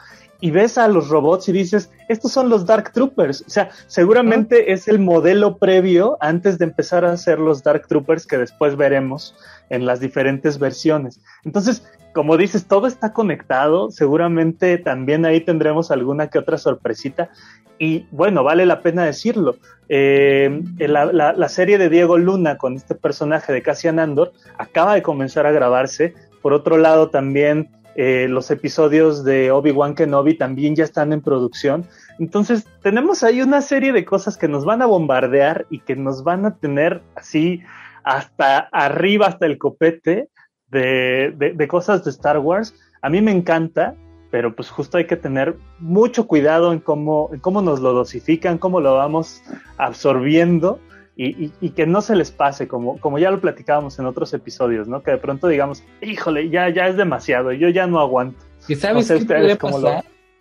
y 0.41 0.49
ves 0.51 0.77
a 0.79 0.87
los 0.87 1.07
robots 1.07 1.47
y 1.47 1.51
dices, 1.51 1.91
estos 2.09 2.31
son 2.31 2.49
los 2.49 2.65
Dark 2.65 2.91
Troopers. 2.91 3.43
O 3.47 3.49
sea, 3.49 3.69
seguramente 3.85 4.73
es 4.73 4.87
el 4.87 4.97
modelo 4.97 5.57
previo 5.57 6.17
antes 6.19 6.57
de 6.57 6.65
empezar 6.65 7.05
a 7.05 7.11
hacer 7.11 7.39
los 7.39 7.63
Dark 7.63 7.87
Troopers 7.87 8.25
que 8.25 8.39
después 8.39 8.75
veremos 8.75 9.35
en 9.69 9.85
las 9.85 9.99
diferentes 9.99 10.57
versiones. 10.57 11.21
Entonces, 11.45 11.83
como 12.13 12.37
dices, 12.37 12.65
todo 12.65 12.87
está 12.87 13.13
conectado. 13.13 13.91
Seguramente 13.91 14.79
también 14.79 15.25
ahí 15.25 15.41
tendremos 15.41 15.91
alguna 15.91 16.27
que 16.27 16.39
otra 16.39 16.57
sorpresita. 16.57 17.29
Y 17.77 18.07
bueno, 18.11 18.43
vale 18.43 18.65
la 18.65 18.81
pena 18.81 19.05
decirlo. 19.05 19.57
Eh, 19.89 20.61
la, 20.79 21.33
la, 21.33 21.49
serie 21.49 21.77
de 21.77 21.89
Diego 21.89 22.17
Luna 22.17 22.57
con 22.57 22.75
este 22.75 22.95
personaje 22.95 23.53
de 23.53 23.61
Cassian 23.61 23.99
Andor 23.99 24.33
acaba 24.57 24.95
de 24.95 25.03
comenzar 25.03 25.45
a 25.45 25.51
grabarse. 25.51 26.15
Por 26.41 26.53
otro 26.53 26.77
lado, 26.77 27.09
también 27.09 27.69
eh, 27.95 28.27
los 28.29 28.51
episodios 28.51 29.23
de 29.23 29.51
Obi-Wan 29.51 29.95
Kenobi 29.95 30.37
también 30.37 30.75
ya 30.75 30.83
están 30.83 31.11
en 31.11 31.21
producción. 31.21 31.85
Entonces, 32.19 32.65
tenemos 32.81 33.23
ahí 33.23 33.41
una 33.41 33.61
serie 33.61 33.91
de 33.91 34.05
cosas 34.05 34.37
que 34.37 34.47
nos 34.47 34.63
van 34.63 34.81
a 34.81 34.85
bombardear 34.85 35.65
y 35.69 35.79
que 35.79 35.95
nos 35.95 36.23
van 36.23 36.45
a 36.45 36.55
tener 36.55 37.01
así 37.15 37.61
hasta 38.03 38.59
arriba, 38.59 39.27
hasta 39.27 39.45
el 39.45 39.57
copete 39.57 40.29
de, 40.69 41.67
cosas 41.69 42.03
de 42.03 42.11
Star 42.11 42.39
Wars. 42.39 42.73
A 43.01 43.09
mí 43.09 43.21
me 43.21 43.31
encanta, 43.31 43.95
pero 44.29 44.55
pues 44.55 44.69
justo 44.69 44.97
hay 44.97 45.05
que 45.05 45.17
tener 45.17 45.57
mucho 45.79 46.27
cuidado 46.27 46.71
en 46.71 46.79
cómo, 46.79 47.29
en 47.33 47.39
cómo 47.39 47.61
nos 47.61 47.81
lo 47.81 47.93
dosifican, 47.93 48.57
cómo 48.57 48.79
lo 48.79 48.95
vamos 48.95 49.41
absorbiendo 49.77 50.79
y, 51.15 51.69
que 51.71 51.85
no 51.85 52.01
se 52.01 52.15
les 52.15 52.31
pase, 52.31 52.67
como, 52.67 52.97
como 52.99 53.19
ya 53.19 53.31
lo 53.31 53.41
platicábamos 53.41 53.99
en 53.99 54.05
otros 54.05 54.33
episodios, 54.33 54.87
¿no? 54.87 55.03
Que 55.03 55.11
de 55.11 55.17
pronto 55.17 55.47
digamos, 55.47 55.83
híjole, 56.01 56.49
ya, 56.49 56.69
ya 56.69 56.87
es 56.87 56.97
demasiado, 56.97 57.51
yo 57.51 57.69
ya 57.69 57.85
no 57.85 57.99
aguanto. 57.99 58.43
¿Y 58.67 58.75
sabes 58.75 59.07
qué 59.07 59.57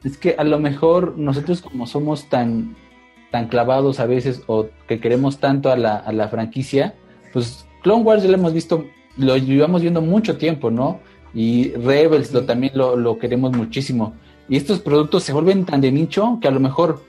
Es 0.04 0.16
que 0.16 0.36
a 0.38 0.44
lo 0.44 0.58
mejor 0.58 1.18
nosotros 1.18 1.60
como 1.60 1.86
somos 1.86 2.28
tan, 2.28 2.76
tan 3.30 3.48
clavados 3.48 4.00
a 4.00 4.06
veces 4.06 4.42
o 4.46 4.68
que 4.86 5.00
queremos 5.00 5.38
tanto 5.38 5.70
a 5.70 5.76
la, 5.76 5.96
a 5.96 6.12
la 6.12 6.28
franquicia, 6.28 6.94
pues 7.32 7.66
Clone 7.82 8.04
Wars 8.04 8.22
ya 8.22 8.28
lo 8.28 8.36
hemos 8.36 8.54
visto, 8.54 8.86
lo 9.16 9.36
llevamos 9.36 9.82
viendo 9.82 10.00
mucho 10.00 10.38
tiempo, 10.38 10.70
¿no? 10.70 11.00
Y 11.34 11.72
Rebels 11.72 12.32
lo, 12.32 12.44
también 12.44 12.72
lo, 12.74 12.96
lo 12.96 13.18
queremos 13.18 13.52
muchísimo. 13.52 14.14
Y 14.48 14.56
estos 14.56 14.80
productos 14.80 15.24
se 15.24 15.32
vuelven 15.32 15.64
tan 15.64 15.80
de 15.80 15.92
nicho 15.92 16.38
que 16.40 16.48
a 16.48 16.50
lo 16.50 16.60
mejor 16.60 17.02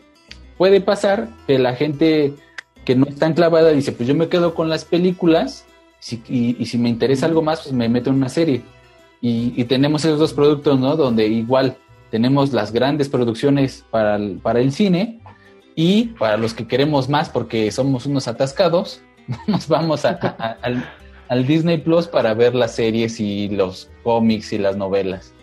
puede 0.58 0.80
pasar 0.80 1.30
que 1.48 1.58
la 1.58 1.74
gente 1.74 2.34
que 2.86 2.96
no 2.96 3.06
está 3.06 3.28
enclavada 3.28 3.70
dice, 3.72 3.92
pues 3.92 4.08
yo 4.08 4.16
me 4.16 4.28
quedo 4.28 4.54
con 4.54 4.70
las 4.70 4.86
películas 4.86 5.66
y, 6.28 6.66
si 6.66 6.78
me 6.78 6.90
interesa 6.90 7.28
algo 7.28 7.42
más, 7.42 7.62
pues 7.62 7.74
me 7.74 7.88
meto 7.90 8.10
en 8.10 8.18
una 8.18 8.30
serie. 8.30 8.64
Y, 9.22 9.64
tenemos 9.66 10.04
esos 10.04 10.20
dos 10.20 10.34
productos, 10.34 10.80
¿no? 10.80 10.96
Donde 10.96 11.28
igual 11.28 11.78
tenemos 12.10 12.54
las 12.54 12.72
grandes 12.72 13.08
producciones 13.08 13.86
para 13.92 14.16
el, 14.16 14.40
para 14.40 14.60
el 14.60 14.72
cine 14.72 15.20
y 15.76 16.06
para 16.20 16.38
los 16.38 16.54
que 16.54 16.68
queremos 16.68 17.08
más 17.08 17.30
porque 17.30 17.72
somos 17.72 18.06
unos 18.06 18.28
atascados, 18.28 19.02
nos 19.48 19.68
vamos 19.68 20.04
al, 20.06 20.86
al 21.30 21.48
Disney 21.48 21.78
Plus 21.78 22.08
para 22.08 22.34
ver 22.34 22.56
las 22.56 22.76
series 22.76 23.20
y 23.20 23.48
los 23.50 23.90
cómics 24.04 24.52
y 24.54 24.58
las 24.58 24.76
novelas. 24.76 25.34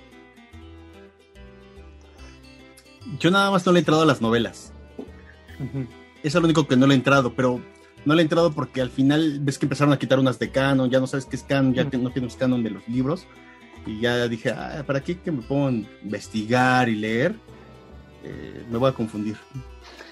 Yo 3.19 3.31
nada 3.31 3.51
más 3.51 3.65
no 3.65 3.73
le 3.73 3.79
he 3.79 3.81
entrado 3.81 4.03
a 4.03 4.07
las 4.07 4.21
novelas 4.21 4.73
es 6.29 6.43
lo 6.43 6.47
único 6.47 6.67
que 6.67 6.77
no 6.77 6.87
le 6.87 6.95
he 6.95 6.97
entrado, 6.97 7.35
pero 7.35 7.61
no 8.05 8.15
le 8.15 8.23
he 8.23 8.25
entrado 8.25 8.53
porque 8.53 8.81
al 8.81 8.91
final 8.91 9.39
ves 9.41 9.59
que 9.59 9.67
empezaron 9.67 9.93
a 9.93 9.99
quitar 9.99 10.19
unas 10.19 10.39
de 10.39 10.51
canon, 10.51 10.91
ya 10.91 11.01
no 11.01 11.07
sabes 11.07 11.27
qué 11.27 11.37
es 11.37 11.43
canon, 11.43 11.75
ya 11.75 11.89
que 11.89 11.99
no 11.99 12.11
tienes 12.11 12.37
canon 12.37 12.63
de 12.63 12.71
los 12.71 12.87
libros. 12.89 13.27
Y 13.87 14.01
ya 14.01 14.29
dije, 14.29 14.51
ah, 14.51 14.83
¿para 14.87 15.03
qué 15.03 15.19
que 15.19 15.33
me 15.33 15.43
pongo 15.43 15.69
a 15.69 15.73
investigar 16.03 16.89
y 16.89 16.97
leer? 16.97 17.35
Eh, 18.25 18.65
me 18.71 18.79
voy 18.79 18.91
a 18.91 18.93
confundir. 18.93 19.37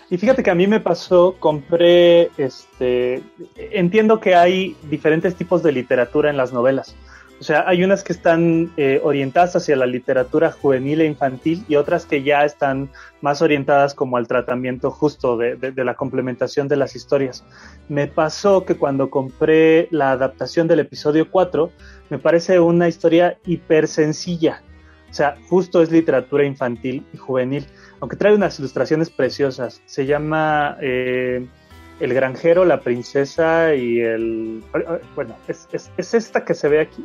Y 0.09 0.17
fíjate 0.19 0.43
que 0.43 0.51
a 0.51 0.55
mí 0.55 0.67
me 0.67 0.79
pasó, 0.79 1.37
compré, 1.39 2.31
este, 2.39 3.23
entiendo 3.57 4.21
que 4.21 4.37
hay 4.37 4.77
diferentes 4.89 5.35
tipos 5.35 5.63
de 5.63 5.73
literatura 5.73 6.31
en 6.31 6.37
las 6.37 6.53
novelas. 6.53 6.95
O 7.39 7.45
sea, 7.45 7.65
hay 7.67 7.85
unas 7.85 8.03
que 8.03 8.15
están 8.15 8.73
eh, 8.79 8.99
orientadas 9.05 9.57
hacia 9.57 9.77
la 9.77 9.85
literatura 9.85 10.51
juvenil 10.53 11.03
e 11.03 11.07
infantil 11.07 11.65
y 11.69 11.77
otras 11.77 12.07
que 12.07 12.23
ya 12.23 12.45
están 12.47 12.89
más 13.21 13.43
orientadas 13.43 13.95
como 13.95 14.17
al 14.17 14.27
tratamiento 14.27 14.91
justo 14.91 15.37
de, 15.37 15.73
la 15.77 15.95
complementación 15.95 16.67
de 16.67 16.77
las 16.77 16.97
historias. 16.97 17.45
Me 17.91 18.07
pasó 18.07 18.65
que 18.65 18.77
cuando 18.77 19.11
compré 19.11 19.89
la 19.91 20.13
adaptación 20.13 20.67
del 20.67 20.81
episodio 20.81 21.31
4, 21.31 21.71
me 22.09 22.19
parece 22.19 22.59
una 22.59 22.89
historia 22.89 23.37
hiper 23.45 23.87
sencilla. 23.87 24.63
O 25.11 25.15
sea, 25.15 25.37
justo 25.49 25.83
es 25.83 25.91
literatura 25.91 26.45
infantil 26.45 27.07
y 27.13 27.19
juvenil, 27.19 27.67
aunque 28.01 28.17
trae 28.17 28.35
unas 28.35 28.59
ilustraciones 28.59 29.11
preciosas. 29.11 29.83
Se 29.85 30.07
llama... 30.07 30.79
Eh, 30.81 31.47
el 31.99 32.13
granjero, 32.13 32.67
la 32.67 32.81
princesa 32.81 33.75
y 33.75 34.01
el... 34.01 34.63
Bueno, 35.15 35.35
es, 35.49 35.67
es, 35.73 36.15
esta 36.15 36.45
que 36.45 36.53
se 36.53 36.69
ve 36.69 36.81
aquí 36.81 37.03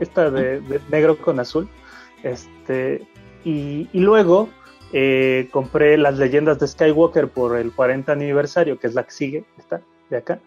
esta 0.00 0.30
de, 0.30 0.80
negro 0.90 1.16
con 1.18 1.38
azul. 1.40 1.68
Este, 2.22 3.06
y, 3.44 3.88
luego 3.92 4.48
eh, 4.92 5.48
compré 5.52 5.96
las 5.96 6.18
leyendas 6.18 6.58
de 6.58 6.66
Skywalker 6.66 7.28
por 7.28 7.56
el 7.56 7.72
40 7.72 8.12
aniversario, 8.12 8.78
que 8.78 8.86
es 8.86 8.94
la 8.94 9.04
que 9.04 9.12
sigue, 9.12 9.44
esta 9.58 9.80
de 10.10 10.16
acá. 10.16 10.40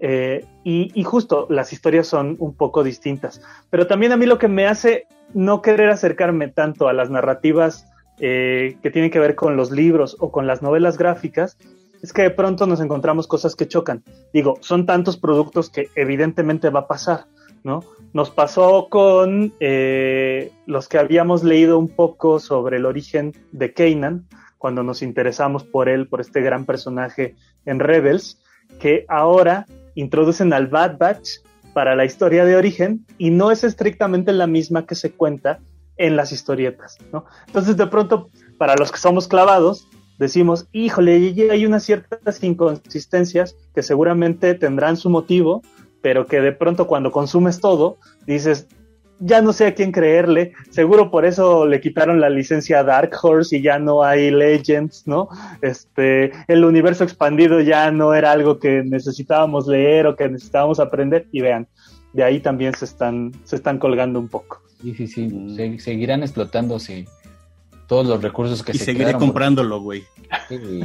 Eh, 0.00 0.44
y, 0.64 1.02
justo 1.04 1.46
las 1.48 1.72
historias 1.72 2.06
son 2.06 2.36
un 2.38 2.54
poco 2.54 2.82
distintas. 2.82 3.40
Pero 3.70 3.86
también 3.86 4.12
a 4.12 4.16
mí 4.16 4.26
lo 4.26 4.38
que 4.38 4.48
me 4.48 4.66
hace 4.66 5.06
no 5.32 5.62
querer 5.62 5.90
acercarme 5.90 6.48
tanto 6.48 6.88
a 6.88 6.92
las 6.92 7.10
narrativas 7.10 7.86
eh, 8.18 8.76
que 8.82 8.90
tienen 8.90 9.10
que 9.10 9.18
ver 9.18 9.34
con 9.34 9.56
los 9.56 9.70
libros 9.70 10.16
o 10.20 10.30
con 10.30 10.46
las 10.46 10.62
novelas 10.62 10.98
gráficas 10.98 11.56
es 12.02 12.12
que 12.12 12.22
de 12.22 12.30
pronto 12.30 12.66
nos 12.66 12.80
encontramos 12.80 13.26
cosas 13.26 13.56
que 13.56 13.66
chocan. 13.66 14.04
Digo, 14.32 14.58
son 14.60 14.84
tantos 14.84 15.16
productos 15.16 15.70
que 15.70 15.88
evidentemente 15.94 16.68
va 16.68 16.80
a 16.80 16.86
pasar, 16.86 17.24
¿no? 17.64 17.82
Nos 18.12 18.30
pasó 18.30 18.88
con 18.90 19.52
eh, 19.58 20.52
los 20.66 20.88
que 20.88 20.98
habíamos 20.98 21.42
leído 21.42 21.78
un 21.78 21.88
poco 21.88 22.38
sobre 22.38 22.76
el 22.76 22.86
origen 22.86 23.32
de 23.50 23.72
Kanan, 23.72 24.26
cuando 24.58 24.82
nos 24.82 25.02
interesamos 25.02 25.64
por 25.64 25.88
él, 25.88 26.06
por 26.06 26.20
este 26.20 26.40
gran 26.40 26.64
personaje 26.64 27.34
en 27.64 27.80
Rebels, 27.80 28.40
que 28.78 29.04
ahora 29.08 29.66
introducen 29.94 30.52
al 30.52 30.68
Bad 30.68 30.98
Batch 30.98 31.40
para 31.72 31.96
la 31.96 32.04
historia 32.04 32.44
de 32.44 32.56
origen 32.56 33.04
y 33.18 33.30
no 33.30 33.50
es 33.50 33.64
estrictamente 33.64 34.32
la 34.32 34.46
misma 34.46 34.86
que 34.86 34.94
se 34.94 35.10
cuenta 35.12 35.58
en 35.96 36.16
las 36.16 36.32
historietas. 36.32 36.98
Entonces, 37.46 37.76
de 37.76 37.86
pronto, 37.86 38.30
para 38.58 38.76
los 38.76 38.90
que 38.90 38.98
somos 38.98 39.28
clavados, 39.28 39.88
decimos, 40.18 40.66
híjole, 40.72 41.34
hay 41.50 41.66
unas 41.66 41.82
ciertas 41.82 42.42
inconsistencias 42.42 43.56
que 43.74 43.82
seguramente 43.82 44.54
tendrán 44.54 44.96
su 44.96 45.10
motivo, 45.10 45.62
pero 46.04 46.26
que 46.26 46.42
de 46.42 46.52
pronto 46.52 46.86
cuando 46.86 47.10
consumes 47.10 47.60
todo, 47.60 47.96
dices, 48.26 48.68
ya 49.20 49.40
no 49.40 49.54
sé 49.54 49.68
a 49.68 49.74
quién 49.74 49.90
creerle, 49.90 50.52
seguro 50.68 51.10
por 51.10 51.24
eso 51.24 51.64
le 51.64 51.80
quitaron 51.80 52.20
la 52.20 52.28
licencia 52.28 52.80
a 52.80 52.84
Dark 52.84 53.10
Horse 53.22 53.56
y 53.56 53.62
ya 53.62 53.78
no 53.78 54.04
hay 54.04 54.30
Legends, 54.30 55.06
¿no? 55.06 55.30
Este, 55.62 56.30
el 56.46 56.62
universo 56.62 57.04
expandido 57.04 57.62
ya 57.62 57.90
no 57.90 58.12
era 58.12 58.32
algo 58.32 58.58
que 58.58 58.82
necesitábamos 58.84 59.66
leer 59.66 60.06
o 60.06 60.14
que 60.14 60.28
necesitábamos 60.28 60.78
aprender 60.78 61.26
y 61.32 61.40
vean, 61.40 61.66
de 62.12 62.22
ahí 62.22 62.38
también 62.38 62.74
se 62.74 62.84
están, 62.84 63.32
se 63.44 63.56
están 63.56 63.78
colgando 63.78 64.20
un 64.20 64.28
poco. 64.28 64.60
Sí, 64.82 64.94
sí, 64.94 65.06
sí, 65.06 65.28
mm. 65.28 65.78
seguirán 65.78 66.22
explotándose 66.22 67.06
todos 67.86 68.06
los 68.06 68.22
recursos 68.22 68.62
que 68.62 68.72
y 68.72 68.78
se 68.78 68.84
seguiré 68.84 69.14
comprándolo, 69.14 69.80
güey. 69.80 70.04
Sí. 70.50 70.58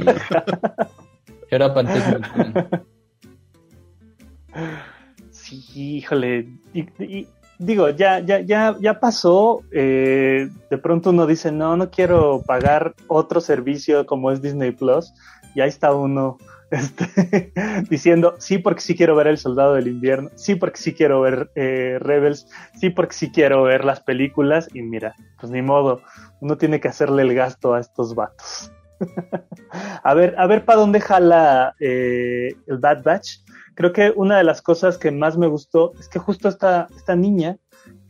Híjole. 5.74 6.48
Y, 6.72 7.26
digo, 7.58 7.90
ya, 7.90 8.20
ya, 8.20 8.40
ya, 8.40 8.76
ya 8.80 9.00
pasó. 9.00 9.62
Eh, 9.72 10.48
de 10.70 10.78
pronto 10.78 11.10
uno 11.10 11.26
dice, 11.26 11.52
no, 11.52 11.76
no 11.76 11.90
quiero 11.90 12.42
pagar 12.46 12.94
otro 13.08 13.40
servicio 13.40 14.06
como 14.06 14.30
es 14.30 14.42
Disney 14.42 14.72
Plus. 14.72 15.12
Y 15.54 15.60
ahí 15.60 15.68
está 15.68 15.92
uno 15.92 16.38
este, 16.70 17.52
diciendo, 17.90 18.36
sí, 18.38 18.58
porque 18.58 18.80
sí 18.80 18.96
quiero 18.96 19.16
ver 19.16 19.26
El 19.26 19.38
Soldado 19.38 19.74
del 19.74 19.88
Invierno, 19.88 20.30
sí, 20.36 20.54
porque 20.54 20.78
sí 20.78 20.94
quiero 20.94 21.20
ver 21.20 21.50
eh, 21.56 21.98
Rebels, 22.00 22.46
sí, 22.78 22.90
porque 22.90 23.14
sí 23.14 23.30
quiero 23.30 23.62
ver 23.64 23.84
las 23.84 24.00
películas. 24.00 24.68
Y 24.72 24.82
mira, 24.82 25.14
pues 25.40 25.50
ni 25.50 25.62
modo, 25.62 26.00
uno 26.40 26.56
tiene 26.56 26.80
que 26.80 26.88
hacerle 26.88 27.22
el 27.22 27.34
gasto 27.34 27.74
a 27.74 27.80
estos 27.80 28.14
vatos. 28.14 28.72
a 30.02 30.14
ver, 30.14 30.34
a 30.38 30.46
ver 30.46 30.64
para 30.64 30.80
dónde 30.80 31.00
jala 31.00 31.74
eh, 31.80 32.54
el 32.66 32.78
Bad 32.78 33.02
Batch. 33.02 33.38
Creo 33.80 33.94
que 33.94 34.12
una 34.14 34.36
de 34.36 34.44
las 34.44 34.60
cosas 34.60 34.98
que 34.98 35.10
más 35.10 35.38
me 35.38 35.46
gustó 35.46 35.94
es 35.98 36.06
que 36.06 36.18
justo 36.18 36.50
esta, 36.50 36.86
esta 36.94 37.16
niña 37.16 37.56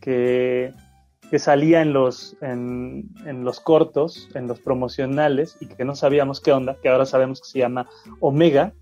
que, 0.01 0.73
que 1.31 1.39
salía 1.39 1.81
en 1.81 1.93
los, 1.93 2.37
en, 2.41 3.09
en, 3.25 3.45
los 3.45 3.61
cortos, 3.61 4.29
en 4.35 4.49
los 4.49 4.59
promocionales, 4.59 5.57
y 5.61 5.67
que 5.67 5.85
no 5.85 5.95
sabíamos 5.95 6.41
qué 6.41 6.51
onda, 6.51 6.77
que 6.83 6.89
ahora 6.89 7.07
sabemos 7.07 7.41
que 7.41 7.51
se 7.51 7.61
llama 7.61 7.89
Omega, 8.19 8.73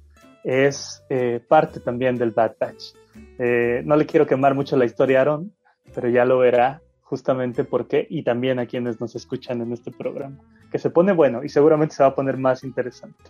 es 0.44 1.04
eh, 1.10 1.44
parte 1.46 1.80
también 1.80 2.16
del 2.16 2.30
Bad 2.30 2.54
Batch. 2.58 2.94
Eh, 3.38 3.82
no 3.84 3.94
le 3.94 4.06
quiero 4.06 4.26
quemar 4.26 4.54
mucho 4.54 4.78
la 4.78 4.86
historia 4.86 5.18
a 5.18 5.20
Aaron, 5.20 5.52
pero 5.94 6.08
ya 6.08 6.24
lo 6.24 6.38
verá 6.38 6.80
justamente 7.02 7.64
por 7.64 7.86
qué, 7.86 8.06
y 8.08 8.22
también 8.22 8.60
a 8.60 8.64
quienes 8.64 8.98
nos 8.98 9.14
escuchan 9.14 9.60
en 9.60 9.74
este 9.74 9.90
programa, 9.90 10.38
que 10.72 10.78
se 10.78 10.88
pone 10.88 11.12
bueno 11.12 11.44
y 11.44 11.50
seguramente 11.50 11.96
se 11.96 12.02
va 12.02 12.08
a 12.08 12.14
poner 12.14 12.38
más 12.38 12.64
interesante. 12.64 13.24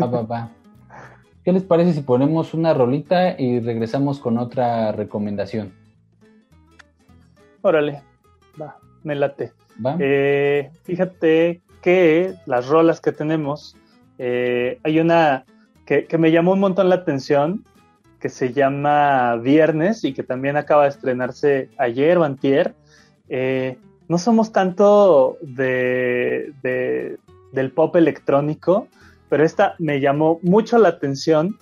Va, 0.00 0.06
va. 0.06 0.50
¿Qué 1.50 1.54
les 1.54 1.64
parece 1.64 1.94
si 1.94 2.02
ponemos 2.02 2.54
una 2.54 2.72
rolita 2.72 3.34
y 3.36 3.58
regresamos 3.58 4.20
con 4.20 4.38
otra 4.38 4.92
recomendación? 4.92 5.72
Órale, 7.60 8.04
va, 8.62 8.76
me 9.02 9.16
late. 9.16 9.52
Eh, 9.98 10.70
fíjate 10.84 11.60
que 11.82 12.34
las 12.46 12.68
rolas 12.68 13.00
que 13.00 13.10
tenemos, 13.10 13.76
eh, 14.18 14.78
hay 14.84 15.00
una 15.00 15.44
que, 15.86 16.04
que, 16.04 16.18
me 16.18 16.30
llamó 16.30 16.52
un 16.52 16.60
montón 16.60 16.88
la 16.88 16.94
atención, 16.94 17.64
que 18.20 18.28
se 18.28 18.52
llama 18.52 19.34
Viernes 19.34 20.04
y 20.04 20.14
que 20.14 20.22
también 20.22 20.56
acaba 20.56 20.84
de 20.84 20.90
estrenarse 20.90 21.68
ayer 21.78 22.16
o 22.18 22.22
antier. 22.22 22.76
Eh, 23.28 23.76
no 24.06 24.18
somos 24.18 24.52
tanto 24.52 25.36
de, 25.42 26.52
de, 26.62 27.18
del 27.50 27.72
pop 27.72 27.96
electrónico, 27.96 28.86
pero 29.30 29.44
esta 29.44 29.76
me 29.78 30.00
llamó 30.00 30.40
mucho 30.42 30.76
la 30.76 30.90
atención 30.90 31.56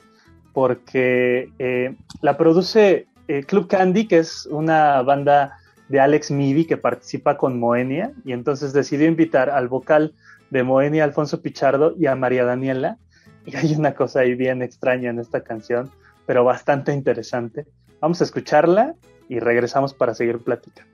porque 0.53 1.53
eh, 1.61 1.95
la 2.23 2.37
produce 2.37 3.07
eh, 3.29 3.45
Club 3.45 3.69
Candy, 3.69 4.09
que 4.09 4.19
es 4.19 4.47
una 4.51 5.03
banda 5.03 5.59
de 5.89 6.01
Alex 6.01 6.31
Midi 6.31 6.65
que 6.65 6.79
participa 6.79 7.37
con 7.37 7.61
Moenia, 7.61 8.13
y 8.25 8.33
entonces 8.33 8.73
decidió 8.73 9.07
invitar 9.07 9.51
al 9.51 9.69
vocal 9.69 10.15
de 10.51 10.63
Moenia, 10.63 11.05
Alfonso 11.05 11.43
Pichardo, 11.43 11.95
y 11.97 12.07
a 12.07 12.17
María 12.17 12.45
Daniela. 12.45 12.99
Y 13.45 13.55
hay 13.55 13.75
una 13.75 13.95
cosa 13.95 14.21
ahí 14.21 14.35
bien 14.35 14.63
extraña 14.63 15.11
en 15.11 15.19
esta 15.19 15.43
canción, 15.43 15.91
pero 16.27 16.45
bastante 16.45 16.93
interesante. 16.93 17.67
Vamos 18.01 18.21
a 18.21 18.25
escucharla 18.25 18.95
y 19.29 19.39
regresamos 19.39 19.95
para 19.95 20.15
seguir 20.15 20.39
platicando. 20.39 20.93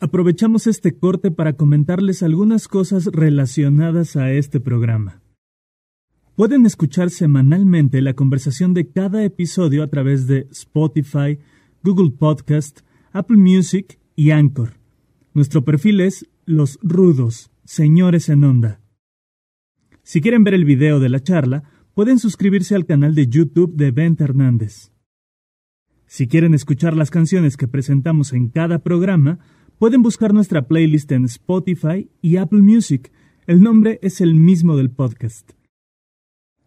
Aprovechamos 0.00 0.66
este 0.66 0.96
corte 0.96 1.30
para 1.30 1.52
comentarles 1.52 2.22
algunas 2.22 2.66
cosas 2.66 3.06
relacionadas 3.06 4.16
a 4.16 4.32
este 4.32 4.58
programa. 4.58 5.21
Pueden 6.42 6.66
escuchar 6.66 7.10
semanalmente 7.10 8.02
la 8.02 8.14
conversación 8.14 8.74
de 8.74 8.88
cada 8.90 9.22
episodio 9.22 9.84
a 9.84 9.86
través 9.86 10.26
de 10.26 10.48
Spotify, 10.50 11.38
Google 11.84 12.10
Podcast, 12.10 12.80
Apple 13.12 13.36
Music 13.36 14.00
y 14.16 14.32
Anchor. 14.32 14.72
Nuestro 15.34 15.64
perfil 15.64 16.00
es 16.00 16.28
Los 16.44 16.80
Rudos, 16.82 17.52
Señores 17.62 18.28
en 18.28 18.42
Onda. 18.42 18.80
Si 20.02 20.20
quieren 20.20 20.42
ver 20.42 20.54
el 20.54 20.64
video 20.64 20.98
de 20.98 21.10
la 21.10 21.20
charla, 21.20 21.62
pueden 21.94 22.18
suscribirse 22.18 22.74
al 22.74 22.86
canal 22.86 23.14
de 23.14 23.28
YouTube 23.28 23.76
de 23.76 23.92
Bent 23.92 24.20
Hernández. 24.20 24.90
Si 26.06 26.26
quieren 26.26 26.54
escuchar 26.54 26.96
las 26.96 27.12
canciones 27.12 27.56
que 27.56 27.68
presentamos 27.68 28.32
en 28.32 28.48
cada 28.48 28.80
programa, 28.80 29.38
pueden 29.78 30.02
buscar 30.02 30.34
nuestra 30.34 30.66
playlist 30.66 31.12
en 31.12 31.24
Spotify 31.26 32.10
y 32.20 32.38
Apple 32.38 32.62
Music. 32.62 33.12
El 33.46 33.62
nombre 33.62 34.00
es 34.02 34.20
el 34.20 34.34
mismo 34.34 34.76
del 34.76 34.90
podcast. 34.90 35.52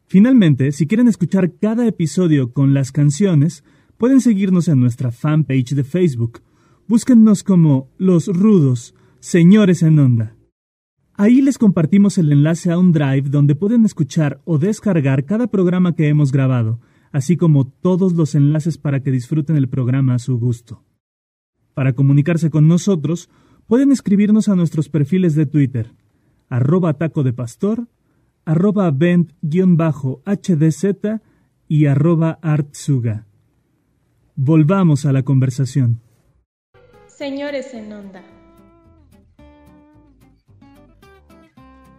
Finalmente, 0.07 0.71
si 0.71 0.85
quieren 0.87 1.07
escuchar 1.07 1.53
cada 1.59 1.87
episodio 1.87 2.53
con 2.53 2.73
las 2.73 2.91
canciones, 2.91 3.63
pueden 3.97 4.21
seguirnos 4.21 4.67
en 4.67 4.79
nuestra 4.79 5.11
fanpage 5.11 5.73
de 5.73 5.83
Facebook. 5.83 6.41
Búsquennos 6.87 7.43
como 7.43 7.89
Los 7.97 8.27
Rudos, 8.27 8.93
Señores 9.19 9.81
en 9.81 9.97
Onda. 9.97 10.35
Ahí 11.15 11.41
les 11.41 11.57
compartimos 11.57 12.17
el 12.17 12.31
enlace 12.31 12.71
a 12.71 12.77
un 12.77 12.91
drive 12.91 13.29
donde 13.29 13.55
pueden 13.55 13.85
escuchar 13.85 14.41
o 14.45 14.59
descargar 14.59 15.25
cada 15.25 15.47
programa 15.47 15.95
que 15.95 16.07
hemos 16.07 16.31
grabado, 16.31 16.81
así 17.11 17.37
como 17.37 17.65
todos 17.65 18.13
los 18.13 18.35
enlaces 18.35 18.77
para 18.77 19.01
que 19.01 19.11
disfruten 19.11 19.55
el 19.55 19.69
programa 19.69 20.13
a 20.13 20.19
su 20.19 20.37
gusto. 20.37 20.83
Para 21.73 21.93
comunicarse 21.93 22.51
con 22.51 22.67
nosotros, 22.67 23.29
pueden 23.65 23.91
escribirnos 23.91 24.49
a 24.49 24.55
nuestros 24.55 24.89
perfiles 24.89 25.33
de 25.33 25.45
Twitter, 25.45 25.93
arroba 26.49 26.95
arroba 28.45 28.91
vent-hdz 28.91 29.43
y 31.67 31.87
arroba 31.87 32.37
artsuga. 32.41 33.25
Volvamos 34.35 35.05
a 35.05 35.11
la 35.11 35.23
conversación. 35.23 35.99
Señores 37.07 37.73
en 37.73 37.91
onda. 37.91 38.21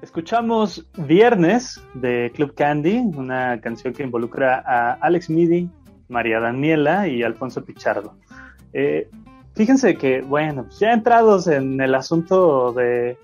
Escuchamos 0.02 0.86
Viernes 1.08 1.82
de 1.94 2.30
Club 2.34 2.54
Candy, 2.54 2.98
una 2.98 3.60
canción 3.60 3.92
que 3.92 4.04
involucra 4.04 4.62
a 4.64 4.92
Alex 4.92 5.28
Midi, 5.30 5.68
María 6.08 6.38
Daniela 6.38 7.08
y 7.08 7.22
Alfonso 7.22 7.64
Pichardo. 7.64 8.14
Eh, 8.72 9.10
fíjense 9.54 9.96
que, 9.96 10.20
bueno, 10.20 10.64
pues 10.64 10.78
ya 10.78 10.92
entrados 10.92 11.48
en 11.48 11.80
el 11.80 11.94
asunto 11.94 12.72
de, 12.72 13.18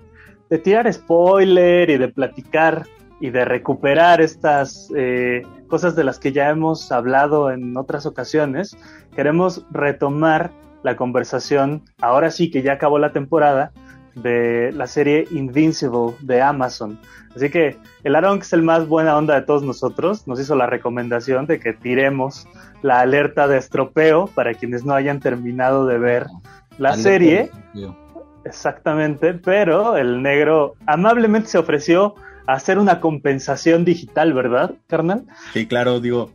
de 0.49 0.57
tirar 0.57 0.91
spoiler 0.91 1.89
y 1.89 1.97
de 1.97 2.09
platicar 2.09 2.85
y 3.23 3.29
de 3.29 3.45
recuperar 3.45 4.19
estas 4.19 4.89
eh, 4.93 5.43
cosas 5.69 5.95
de 5.95 6.03
las 6.03 6.19
que 6.19 6.33
ya 6.33 6.49
hemos 6.49 6.91
hablado 6.91 7.51
en 7.51 7.77
otras 7.77 8.05
ocasiones, 8.05 8.75
queremos 9.15 9.65
retomar 9.71 10.51
la 10.83 10.97
conversación, 10.97 11.83
ahora 12.01 12.31
sí 12.31 12.51
que 12.51 12.63
ya 12.63 12.73
acabó 12.73 12.99
la 12.99 13.13
temporada, 13.13 13.71
de 14.15 14.73
la 14.73 14.87
serie 14.87 15.25
Invincible 15.31 16.15
de 16.19 16.41
Amazon. 16.41 16.99
Así 17.33 17.49
que 17.49 17.77
el 18.03 18.15
Aaron, 18.17 18.39
que 18.39 18.43
es 18.43 18.51
el 18.51 18.61
más 18.61 18.89
buena 18.89 19.15
onda 19.15 19.35
de 19.35 19.43
todos 19.43 19.63
nosotros, 19.63 20.27
nos 20.27 20.37
hizo 20.41 20.55
la 20.55 20.67
recomendación 20.67 21.47
de 21.47 21.61
que 21.61 21.71
tiremos 21.71 22.45
la 22.81 22.99
alerta 22.99 23.47
de 23.47 23.57
estropeo 23.57 24.27
para 24.35 24.53
quienes 24.53 24.83
no 24.83 24.93
hayan 24.93 25.21
terminado 25.21 25.87
de 25.87 25.97
ver 25.97 26.27
la 26.77 26.97
serie. 26.97 27.51
Exactamente, 28.43 29.33
pero 29.33 29.95
el 29.95 30.21
negro 30.21 30.73
amablemente 30.85 31.47
se 31.47 31.57
ofreció 31.57 32.15
hacer 32.47 32.77
una 32.79 32.99
compensación 32.99 33.85
digital, 33.85 34.33
¿verdad, 34.33 34.75
carnal? 34.87 35.25
Sí, 35.53 35.65
claro, 35.65 35.99
digo, 35.99 36.31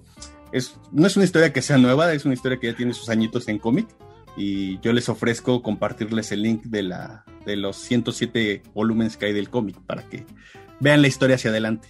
es, 0.53 0.79
no 0.93 1.07
es 1.07 1.17
una 1.17 1.25
historia 1.25 1.53
que 1.53 1.63
sea 1.63 1.79
nueva, 1.79 2.13
es 2.13 2.25
una 2.25 2.35
historia 2.35 2.59
que 2.59 2.69
ya 2.69 2.77
tiene 2.77 2.95
sus 2.95 3.09
añitos 3.09 3.49
en 3.49 3.59
cómic 3.59 3.87
y 4.37 4.79
yo 4.81 4.93
les 4.93 5.09
ofrezco 5.09 5.63
compartirles 5.63 6.33
el 6.33 6.43
link 6.43 6.63
de, 6.65 6.83
la, 6.83 7.25
de 7.45 7.57
los 7.57 7.77
107 7.77 8.63
volúmenes 8.75 9.17
que 9.17 9.27
hay 9.27 9.33
del 9.33 9.51
cómic 9.51 9.77
para 9.87 10.03
que 10.03 10.25
vean 10.81 11.03
la 11.03 11.09
historia 11.09 11.37
hacia 11.37 11.51
adelante. 11.51 11.89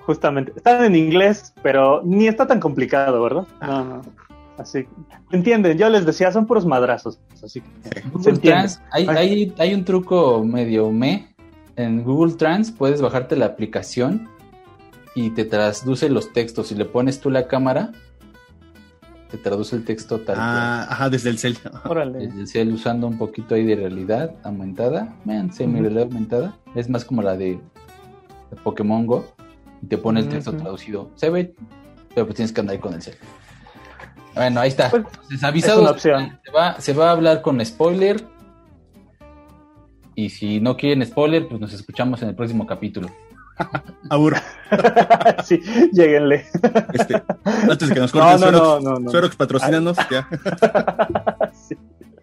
Justamente, 0.00 0.52
están 0.56 0.84
en 0.84 0.96
inglés, 0.96 1.54
pero 1.62 2.02
ni 2.04 2.26
está 2.26 2.46
tan 2.46 2.60
complicado, 2.60 3.22
¿verdad? 3.22 3.46
No, 3.62 3.84
no. 3.84 4.02
Así, 4.58 4.86
entienden, 5.32 5.78
yo 5.78 5.88
les 5.88 6.06
decía, 6.06 6.30
son 6.30 6.46
puros 6.46 6.64
madrazos, 6.64 7.18
así 7.42 7.60
que 8.40 8.52
hay, 8.52 9.06
hay, 9.08 9.52
hay 9.58 9.74
un 9.74 9.84
truco 9.84 10.44
medio 10.44 10.92
me 10.92 11.33
en 11.76 12.04
Google 12.04 12.34
Trans 12.34 12.70
puedes 12.70 13.00
bajarte 13.00 13.36
la 13.36 13.46
aplicación 13.46 14.28
y 15.14 15.30
te 15.30 15.44
traduce 15.44 16.08
los 16.08 16.32
textos. 16.32 16.68
Si 16.68 16.74
le 16.74 16.84
pones 16.84 17.20
tú 17.20 17.30
la 17.30 17.46
cámara, 17.46 17.92
te 19.30 19.38
traduce 19.38 19.76
el 19.76 19.84
texto 19.84 20.20
tal 20.20 20.36
ah, 20.38 20.86
Ajá, 20.88 21.10
desde 21.10 21.30
el 21.30 21.38
cel. 21.38 21.58
Desde 22.12 22.40
el 22.40 22.48
cel 22.48 22.72
usando 22.72 23.06
un 23.06 23.18
poquito 23.18 23.54
ahí 23.54 23.64
de 23.64 23.76
realidad 23.76 24.34
aumentada. 24.42 25.14
Man, 25.24 25.52
semi 25.52 25.80
realidad 25.80 26.04
aumentada. 26.04 26.56
Es 26.74 26.88
más 26.88 27.04
como 27.04 27.22
la 27.22 27.36
de, 27.36 27.60
Pokémon 28.62 29.06
Go. 29.06 29.24
Y 29.82 29.86
te 29.86 29.98
pone 29.98 30.20
el 30.20 30.28
texto 30.28 30.52
traducido. 30.52 31.10
Se 31.16 31.30
ve, 31.30 31.54
pero 32.14 32.26
pues 32.26 32.36
tienes 32.36 32.52
que 32.52 32.60
andar 32.60 32.74
ahí 32.74 32.80
con 32.80 32.94
el 32.94 33.02
cel. 33.02 33.16
Bueno, 34.34 34.60
ahí 34.60 34.68
está. 34.68 34.90
Pues, 34.90 35.04
avisados. 35.42 36.00
Se 36.00 36.10
va, 36.50 36.80
se 36.80 36.92
va 36.92 37.08
a 37.08 37.12
hablar 37.12 37.42
con 37.42 37.64
spoiler 37.64 38.33
y 40.14 40.30
si 40.30 40.60
no 40.60 40.76
quieren 40.76 41.04
spoiler, 41.04 41.48
pues 41.48 41.60
nos 41.60 41.72
escuchamos 41.72 42.22
en 42.22 42.28
el 42.30 42.34
próximo 42.34 42.66
capítulo. 42.66 43.08
Aburro. 44.10 44.36
sí, 45.44 45.60
lleguenle. 45.92 46.44
Este, 46.92 47.22
antes 47.44 47.88
de 47.88 47.94
que 47.94 48.00
nos 48.00 48.12
corten, 48.12 48.40
no, 48.40 48.80
no, 48.80 48.80
no, 48.80 48.98
no, 48.98 49.28
patrocínanos, 49.36 49.96
ya. 50.10 50.28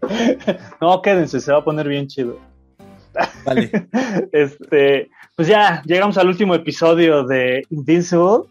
no, 0.82 1.02
quédense, 1.02 1.40
se 1.40 1.52
va 1.52 1.60
a 1.60 1.64
poner 1.64 1.88
bien 1.88 2.08
chido. 2.08 2.38
Vale. 3.46 3.88
este, 4.32 5.10
pues 5.36 5.48
ya, 5.48 5.82
llegamos 5.86 6.18
al 6.18 6.28
último 6.28 6.56
episodio 6.56 7.24
de 7.24 7.64
Invincible. 7.70 8.50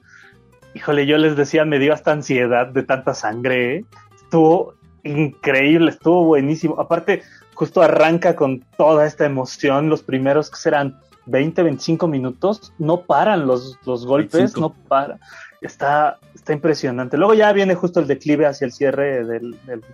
Híjole, 0.75 1.07
yo 1.07 1.19
les 1.19 1.37
decía, 1.37 1.65
me 1.65 1.79
dio 1.79 1.93
hasta 1.93 2.13
ansiedad 2.13 2.69
de 2.69 2.83
tanta 2.83 3.15
sangre. 3.15 3.77
¿eh? 3.77 3.85
Estuvo 4.17 4.75
increíble, 5.03 5.91
estuvo 5.91 6.25
buenísimo. 6.25 6.81
Aparte, 6.81 7.23
justo 7.61 7.83
arranca 7.83 8.37
con 8.37 8.61
toda 8.79 9.05
esta 9.05 9.27
emoción. 9.27 9.91
Los 9.91 10.03
primeros 10.03 10.49
que 10.49 10.57
serán 10.57 10.99
20, 11.27 11.63
25 11.63 12.09
minutos, 12.09 12.73
no 12.79 13.03
paran 13.03 13.47
los, 13.47 13.79
los 13.85 14.07
golpes, 14.07 14.57
no 14.57 14.73
para. 14.89 15.19
Está, 15.61 16.19
está 16.35 16.55
impresionante. 16.55 17.19
Luego 17.19 17.35
ya 17.35 17.53
viene 17.53 17.75
justo 17.75 18.01
el 18.01 18.07
declive 18.07 18.47
hacia 18.47 18.65
el 18.65 18.73
cierre 18.73 19.27
del, 19.27 19.59
del, 19.67 19.85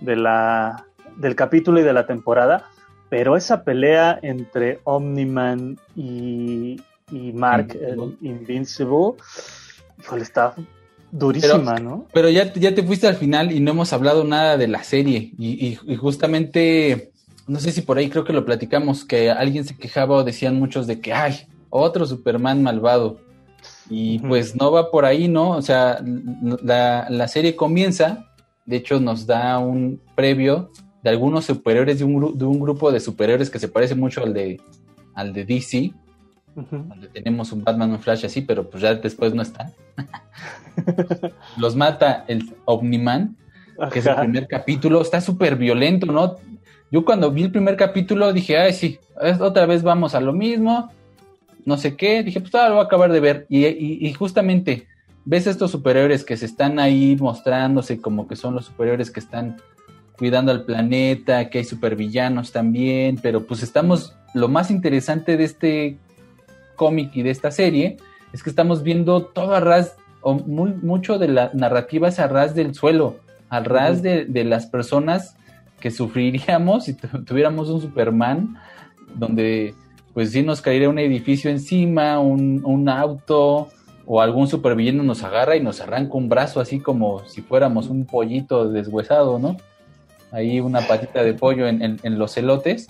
de 0.00 0.16
la, 0.16 0.84
del 1.14 1.36
capítulo 1.36 1.78
y 1.78 1.84
de 1.84 1.92
la 1.92 2.08
temporada. 2.08 2.64
Pero 3.08 3.36
esa 3.36 3.62
pelea 3.62 4.18
entre 4.22 4.80
Omniman 4.82 5.78
y, 5.94 6.82
y 7.12 7.32
Mark, 7.34 7.78
el 7.80 8.18
Invincible, 8.20 9.14
híjole, 10.00 10.24
está 10.24 10.54
durísima, 11.10 11.74
pero, 11.74 11.84
¿no? 11.84 12.06
Pero 12.12 12.28
ya, 12.28 12.52
ya 12.54 12.74
te 12.74 12.82
fuiste 12.82 13.06
al 13.06 13.16
final 13.16 13.52
y 13.52 13.60
no 13.60 13.72
hemos 13.72 13.92
hablado 13.92 14.24
nada 14.24 14.56
de 14.56 14.68
la 14.68 14.82
serie. 14.84 15.32
Y, 15.38 15.66
y, 15.66 15.78
y, 15.86 15.96
justamente, 15.96 17.12
no 17.46 17.60
sé 17.60 17.72
si 17.72 17.82
por 17.82 17.98
ahí 17.98 18.08
creo 18.08 18.24
que 18.24 18.32
lo 18.32 18.44
platicamos, 18.44 19.04
que 19.04 19.30
alguien 19.30 19.64
se 19.64 19.76
quejaba 19.76 20.16
o 20.16 20.24
decían 20.24 20.58
muchos 20.58 20.86
de 20.86 21.00
que, 21.00 21.12
ay, 21.12 21.46
otro 21.70 22.06
Superman 22.06 22.62
malvado. 22.62 23.18
Y 23.88 24.18
pues 24.18 24.56
no 24.56 24.72
va 24.72 24.90
por 24.90 25.04
ahí, 25.04 25.28
¿no? 25.28 25.50
O 25.50 25.62
sea, 25.62 26.02
la, 26.62 27.06
la, 27.08 27.28
serie 27.28 27.54
comienza, 27.54 28.32
de 28.64 28.76
hecho 28.76 28.98
nos 28.98 29.26
da 29.26 29.58
un 29.58 30.00
previo 30.16 30.70
de 31.02 31.10
algunos 31.10 31.44
superhéroes, 31.44 32.00
de 32.00 32.04
un, 32.04 32.36
de 32.36 32.44
un 32.44 32.58
grupo 32.58 32.90
de 32.90 32.98
superhéroes 32.98 33.48
que 33.48 33.60
se 33.60 33.68
parece 33.68 33.94
mucho 33.94 34.24
al 34.24 34.34
de, 34.34 34.60
al 35.14 35.32
de 35.32 35.44
DC, 35.44 35.92
uh 36.56 36.60
-huh. 36.60 36.88
donde 36.88 37.08
tenemos 37.08 37.52
un 37.52 37.62
Batman, 37.62 37.92
un 37.92 38.00
Flash 38.00 38.26
así, 38.26 38.40
pero 38.40 38.68
pues 38.68 38.82
ya 38.82 38.94
después 38.94 39.34
no 39.34 39.42
están. 39.42 39.72
Los 41.56 41.76
mata 41.76 42.24
el 42.26 42.54
Omniman, 42.64 43.36
Ajá. 43.78 43.90
que 43.90 43.98
es 44.00 44.06
el 44.06 44.16
primer 44.16 44.48
capítulo, 44.48 45.00
está 45.00 45.20
súper 45.20 45.56
violento, 45.56 46.06
¿no? 46.06 46.36
Yo 46.90 47.04
cuando 47.04 47.30
vi 47.30 47.44
el 47.44 47.50
primer 47.50 47.76
capítulo 47.76 48.32
dije, 48.32 48.58
ay, 48.58 48.72
sí, 48.72 48.98
otra 49.40 49.66
vez 49.66 49.82
vamos 49.82 50.14
a 50.14 50.20
lo 50.20 50.32
mismo, 50.32 50.90
no 51.64 51.76
sé 51.76 51.96
qué, 51.96 52.22
dije, 52.22 52.40
pues 52.40 52.54
ahora 52.54 52.68
lo 52.68 52.74
voy 52.76 52.84
a 52.84 52.86
acabar 52.86 53.12
de 53.12 53.20
ver. 53.20 53.46
Y, 53.48 53.66
y, 53.66 53.98
y, 54.00 54.12
justamente 54.12 54.86
ves 55.24 55.48
estos 55.48 55.72
superhéroes 55.72 56.24
que 56.24 56.36
se 56.36 56.46
están 56.46 56.78
ahí 56.78 57.16
mostrándose 57.18 58.00
como 58.00 58.28
que 58.28 58.36
son 58.36 58.54
los 58.54 58.66
superhéroes 58.66 59.10
que 59.10 59.18
están 59.18 59.56
cuidando 60.16 60.52
al 60.52 60.64
planeta, 60.64 61.50
que 61.50 61.58
hay 61.58 61.64
supervillanos 61.64 62.52
también, 62.52 63.18
pero 63.20 63.46
pues 63.46 63.62
estamos, 63.62 64.16
lo 64.32 64.48
más 64.48 64.70
interesante 64.70 65.36
de 65.36 65.44
este 65.44 65.98
cómic 66.76 67.10
y 67.14 67.22
de 67.22 67.30
esta 67.30 67.50
serie 67.50 67.96
es 68.32 68.42
que 68.42 68.50
estamos 68.50 68.82
viendo 68.82 69.24
todo 69.24 69.54
a 69.54 69.60
ras, 69.60 69.96
o 70.20 70.34
muy, 70.34 70.72
mucho 70.74 71.18
de 71.18 71.28
la 71.28 71.50
narrativa 71.54 72.08
es 72.08 72.18
a 72.18 72.28
ras 72.28 72.54
del 72.54 72.74
suelo, 72.74 73.16
a 73.48 73.60
ras 73.60 74.02
de, 74.02 74.24
de, 74.26 74.44
las 74.44 74.66
personas 74.66 75.36
que 75.80 75.90
sufriríamos 75.90 76.84
si 76.84 76.94
tuviéramos 76.94 77.68
un 77.70 77.80
Superman, 77.80 78.56
donde 79.14 79.74
pues 80.14 80.32
sí 80.32 80.42
nos 80.42 80.60
caería 80.60 80.88
un 80.88 80.98
edificio 80.98 81.50
encima, 81.50 82.18
un, 82.20 82.62
un 82.64 82.88
auto, 82.88 83.68
o 84.06 84.20
algún 84.22 84.46
supervillano 84.46 85.02
nos 85.02 85.24
agarra 85.24 85.56
y 85.56 85.60
nos 85.60 85.80
arranca 85.80 86.14
un 86.14 86.28
brazo 86.28 86.60
así 86.60 86.78
como 86.78 87.26
si 87.28 87.42
fuéramos 87.42 87.88
un 87.88 88.06
pollito 88.06 88.70
deshuesado, 88.70 89.38
¿no? 89.38 89.56
Ahí 90.30 90.60
una 90.60 90.80
patita 90.80 91.22
de 91.22 91.34
pollo 91.34 91.66
en, 91.66 91.82
en, 91.82 92.00
en 92.02 92.18
los 92.18 92.36
elotes. 92.36 92.86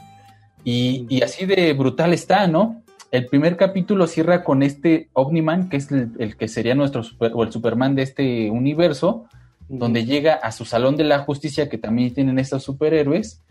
Y, 0.63 1.07
y, 1.09 1.23
así 1.23 1.47
de 1.47 1.73
brutal 1.73 2.13
está, 2.13 2.47
¿no? 2.47 2.83
El 3.11 3.27
primer 3.27 3.57
capítulo 3.57 4.07
cierra 4.07 4.43
con 4.43 4.63
este 4.63 5.09
Omniman, 5.13 5.69
que 5.69 5.77
es 5.77 5.91
el, 5.93 6.13
el 6.19 6.37
que 6.37 6.49
sería 6.49 6.75
nuestro 6.75 7.03
super, 7.03 7.33
o 7.35 7.45
el 7.45 7.53
Superman 7.53 7.95
de 7.95 8.03
este 8.03 8.51
universo, 8.51 9.27
donde 9.69 10.05
llega 10.05 10.35
a 10.35 10.53
su 10.53 10.65
salón 10.65 10.97
de 10.97 11.05
la 11.05 11.21
justicia, 11.21 11.69
que 11.69 11.79
también 11.79 12.13
tienen 12.13 12.39
estos 12.39 12.65
superhéroes, 12.65 13.43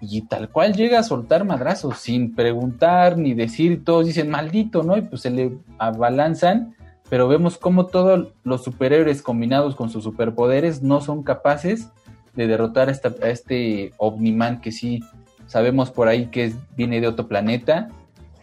y 0.00 0.22
tal 0.22 0.50
cual 0.50 0.74
llega 0.74 0.98
a 0.98 1.02
soltar 1.02 1.44
madrazos, 1.44 1.98
sin 1.98 2.34
preguntar 2.34 3.16
ni 3.16 3.34
decir, 3.34 3.84
todos 3.84 4.06
dicen 4.06 4.30
maldito, 4.30 4.82
¿no? 4.82 4.96
Y 4.96 5.02
pues 5.02 5.22
se 5.22 5.30
le 5.30 5.52
abalanzan, 5.78 6.74
pero 7.08 7.28
vemos 7.28 7.56
cómo 7.56 7.86
todos 7.86 8.32
los 8.42 8.64
superhéroes 8.64 9.22
combinados 9.22 9.76
con 9.76 9.90
sus 9.90 10.04
superpoderes 10.04 10.82
no 10.82 11.00
son 11.00 11.22
capaces 11.22 11.88
de 12.34 12.46
derrotar 12.46 12.88
a, 12.88 12.92
esta, 12.92 13.14
a 13.22 13.28
este 13.28 13.92
Omniman 13.98 14.60
que 14.60 14.72
sí 14.72 15.02
sabemos 15.46 15.90
por 15.90 16.08
ahí 16.08 16.26
que 16.26 16.44
es, 16.44 16.56
viene 16.76 17.00
de 17.00 17.06
otro 17.06 17.28
planeta 17.28 17.88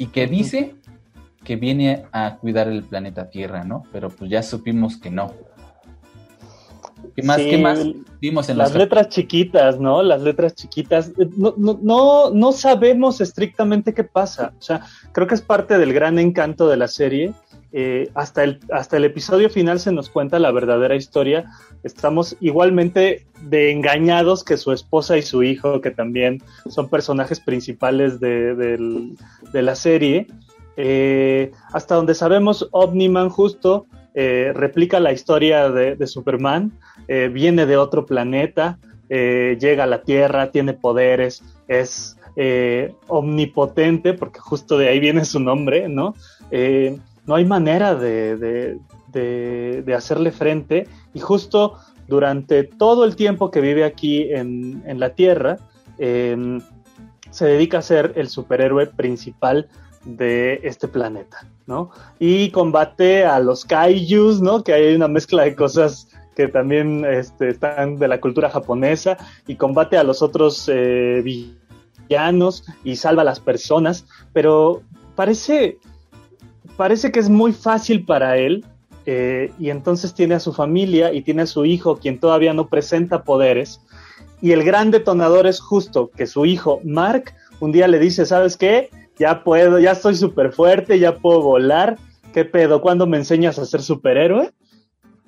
y 0.02 0.08
que 0.08 0.26
dice 0.26 0.74
que 1.44 1.58
viene 1.58 2.06
a 2.12 2.38
cuidar 2.38 2.68
el 2.68 2.82
planeta 2.82 3.30
Tierra, 3.30 3.64
¿no? 3.64 3.84
Pero 3.92 4.10
pues 4.10 4.32
ya 4.32 4.42
supimos 4.42 4.98
que 4.98 5.12
no. 5.12 5.32
¿Qué 7.16 7.24
más, 7.24 7.38
sí, 7.38 7.50
¿qué 7.50 7.58
más 7.58 7.86
vimos 8.20 8.50
en 8.50 8.58
las 8.58 8.74
letras 8.74 9.10
chiquitas, 9.10 9.80
¿no? 9.80 10.02
Las 10.04 10.22
letras 10.22 10.56
chiquitas. 10.56 11.12
No, 11.38 11.54
no, 11.58 11.80
no, 11.82 12.32
no 12.32 12.52
sabemos 12.52 13.22
estrictamente 13.22 13.94
qué 13.94 14.04
pasa. 14.04 14.54
O 14.60 14.62
sea, 14.62 14.86
creo 15.12 15.28
que 15.28 15.36
es 15.36 15.42
parte 15.42 15.78
del 15.78 15.94
gran 15.94 16.20
encanto 16.20 16.68
de 16.70 16.78
la 16.78 16.88
serie. 16.88 17.34
Eh, 17.74 18.10
hasta, 18.16 18.44
el, 18.44 18.60
hasta 18.72 18.98
el 18.98 19.06
episodio 19.06 19.50
final 19.50 19.80
se 19.80 19.94
nos 19.94 20.10
cuenta 20.10 20.40
la 20.40 20.52
verdadera 20.52 20.96
historia. 20.96 21.46
Estamos 21.84 22.36
igualmente 22.42 23.26
de 23.44 23.72
engañados 23.72 24.44
que 24.44 24.58
su 24.58 24.72
esposa 24.72 25.18
y 25.18 25.22
su 25.22 25.44
hijo, 25.44 25.82
que 25.82 25.92
también 25.92 26.44
son 26.70 26.90
personajes 26.90 27.40
principales 27.40 28.20
de, 28.20 28.56
de, 28.56 29.16
de 29.54 29.62
la 29.62 29.76
serie. 29.76 30.28
Eh, 30.78 31.52
hasta 31.74 31.96
donde 31.96 32.16
sabemos, 32.16 32.68
Omniman 32.72 33.30
justo 33.30 33.86
eh, 34.14 34.52
replica 34.54 35.00
la 35.00 35.14
historia 35.14 35.70
de, 35.70 36.08
Superman, 36.08 36.72
eh, 37.08 37.30
viene 37.32 37.66
de 37.66 37.78
otro 37.78 38.06
planeta, 38.06 38.78
eh, 39.10 39.58
llega 39.60 39.86
a 39.86 39.88
la 39.88 40.02
Tierra, 40.04 40.52
tiene 40.52 40.74
poderes, 40.74 41.44
es 41.68 42.18
omnipotente, 43.08 44.14
porque 44.14 44.40
justo 44.40 44.78
de 44.78 44.88
ahí 44.88 45.00
viene 45.00 45.26
su 45.26 45.40
nombre, 45.40 45.90
¿no? 45.90 46.16
no 47.28 47.36
hay 47.36 47.46
manera 47.46 47.94
de, 47.94 48.38
de, 48.38 48.78
de, 49.10 49.84
de, 49.86 49.94
hacerle 49.94 50.32
frente 50.32 50.88
y 51.14 51.20
justo 51.20 51.76
durante 52.08 52.64
todo 52.64 53.04
el 53.04 53.18
tiempo 53.18 53.52
que 53.52 53.60
vive 53.60 53.84
aquí 53.84 54.32
en, 54.32 54.82
en 54.86 55.00
la 55.00 55.14
Tierra, 55.14 55.58
se 55.98 57.46
dedica 57.46 57.80
a 57.80 57.82
ser 57.82 58.14
el 58.16 58.30
superhéroe 58.30 58.88
principal 58.88 59.68
de 60.06 60.60
este 60.64 60.88
planeta, 60.88 61.48
¿no? 61.68 61.92
Y 62.20 62.50
combate 62.52 63.26
a 63.26 63.40
los 63.40 63.66
kaijus, 63.66 64.42
¿no? 64.42 64.64
Que 64.64 64.74
hay 64.74 64.96
una 64.96 65.08
mezcla 65.08 65.44
de 65.44 65.56
cosas 65.56 66.08
que 66.36 66.48
también 66.48 67.06
este, 67.06 67.50
están 67.50 67.98
de 67.98 68.08
la 68.08 68.20
cultura 68.20 68.50
japonesa 68.50 69.18
y 69.48 69.56
combate 69.56 69.98
a 69.98 70.04
los 70.04 70.22
otros 70.22 70.70
eh, 70.72 71.22
villanos 72.10 72.66
y 72.84 72.96
salva 72.96 73.22
a 73.22 73.26
las 73.26 73.40
personas, 73.40 74.06
pero 74.34 74.82
parece, 75.16 75.78
parece 76.78 77.12
que 77.12 77.20
es 77.20 77.30
muy 77.30 77.52
fácil 77.52 78.06
para 78.06 78.38
él 78.38 78.66
eh, 79.06 79.52
y 79.60 79.70
entonces 79.70 80.14
tiene 80.14 80.36
a 80.36 80.40
su 80.40 80.54
familia 80.54 81.14
y 81.14 81.22
tiene 81.22 81.44
a 81.44 81.48
su 81.48 81.66
hijo, 81.66 81.98
quien 81.98 82.20
todavía 82.20 82.54
no 82.54 82.68
presenta 82.68 83.24
poderes, 83.24 83.82
y 84.42 84.52
el 84.54 84.64
gran 84.64 84.90
detonador 84.90 85.46
es 85.48 85.60
justo 85.60 86.10
que 86.10 86.26
su 86.26 86.46
hijo, 86.46 86.80
Mark, 86.84 87.34
un 87.60 87.72
día 87.72 87.88
le 87.88 88.00
dice, 88.00 88.26
¿sabes 88.26 88.58
qué? 88.58 88.90
Ya 89.22 89.44
puedo, 89.44 89.78
ya 89.78 89.92
estoy 89.92 90.16
súper 90.16 90.52
fuerte, 90.52 90.98
ya 90.98 91.14
puedo 91.14 91.44
volar, 91.44 92.00
¿qué 92.34 92.44
pedo? 92.44 92.82
¿Cuándo 92.82 93.06
me 93.06 93.18
enseñas 93.18 93.60
a 93.60 93.68
ser 93.68 93.84
superhéroe? 93.84 94.52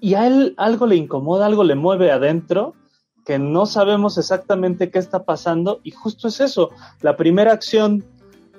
y 0.03 0.15
a 0.15 0.25
él 0.25 0.55
algo 0.57 0.87
le 0.87 0.95
incomoda, 0.95 1.45
algo 1.45 1.63
le 1.63 1.75
mueve 1.75 2.11
adentro, 2.11 2.73
que 3.23 3.37
no 3.37 3.67
sabemos 3.67 4.17
exactamente 4.17 4.89
qué 4.89 4.97
está 4.97 5.23
pasando, 5.23 5.79
y 5.83 5.91
justo 5.91 6.27
es 6.27 6.41
eso. 6.41 6.71
La 7.01 7.15
primera 7.15 7.53
acción 7.53 8.03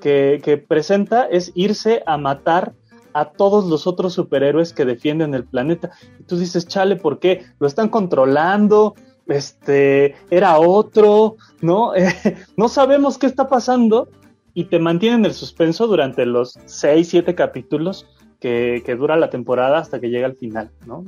que, 0.00 0.40
que, 0.42 0.56
presenta 0.56 1.24
es 1.24 1.50
irse 1.54 2.02
a 2.06 2.16
matar 2.16 2.72
a 3.12 3.26
todos 3.32 3.66
los 3.66 3.88
otros 3.88 4.14
superhéroes 4.14 4.72
que 4.72 4.86
defienden 4.86 5.34
el 5.34 5.44
planeta. 5.44 5.90
Y 6.18 6.22
tú 6.22 6.38
dices, 6.38 6.68
chale, 6.68 6.96
¿por 6.96 7.18
qué? 7.18 7.44
Lo 7.58 7.66
están 7.66 7.90
controlando, 7.90 8.94
este, 9.26 10.14
era 10.30 10.58
otro, 10.58 11.36
¿no? 11.60 11.92
no 12.56 12.68
sabemos 12.68 13.18
qué 13.18 13.26
está 13.26 13.48
pasando, 13.48 14.08
y 14.54 14.64
te 14.64 14.78
mantienen 14.78 15.24
el 15.24 15.34
suspenso 15.34 15.86
durante 15.86 16.24
los 16.24 16.58
seis, 16.64 17.08
siete 17.08 17.34
capítulos 17.34 18.06
que, 18.40 18.82
que 18.86 18.94
dura 18.94 19.16
la 19.16 19.28
temporada 19.28 19.78
hasta 19.78 20.00
que 20.00 20.08
llega 20.08 20.26
al 20.26 20.36
final, 20.36 20.70
¿no? 20.86 21.04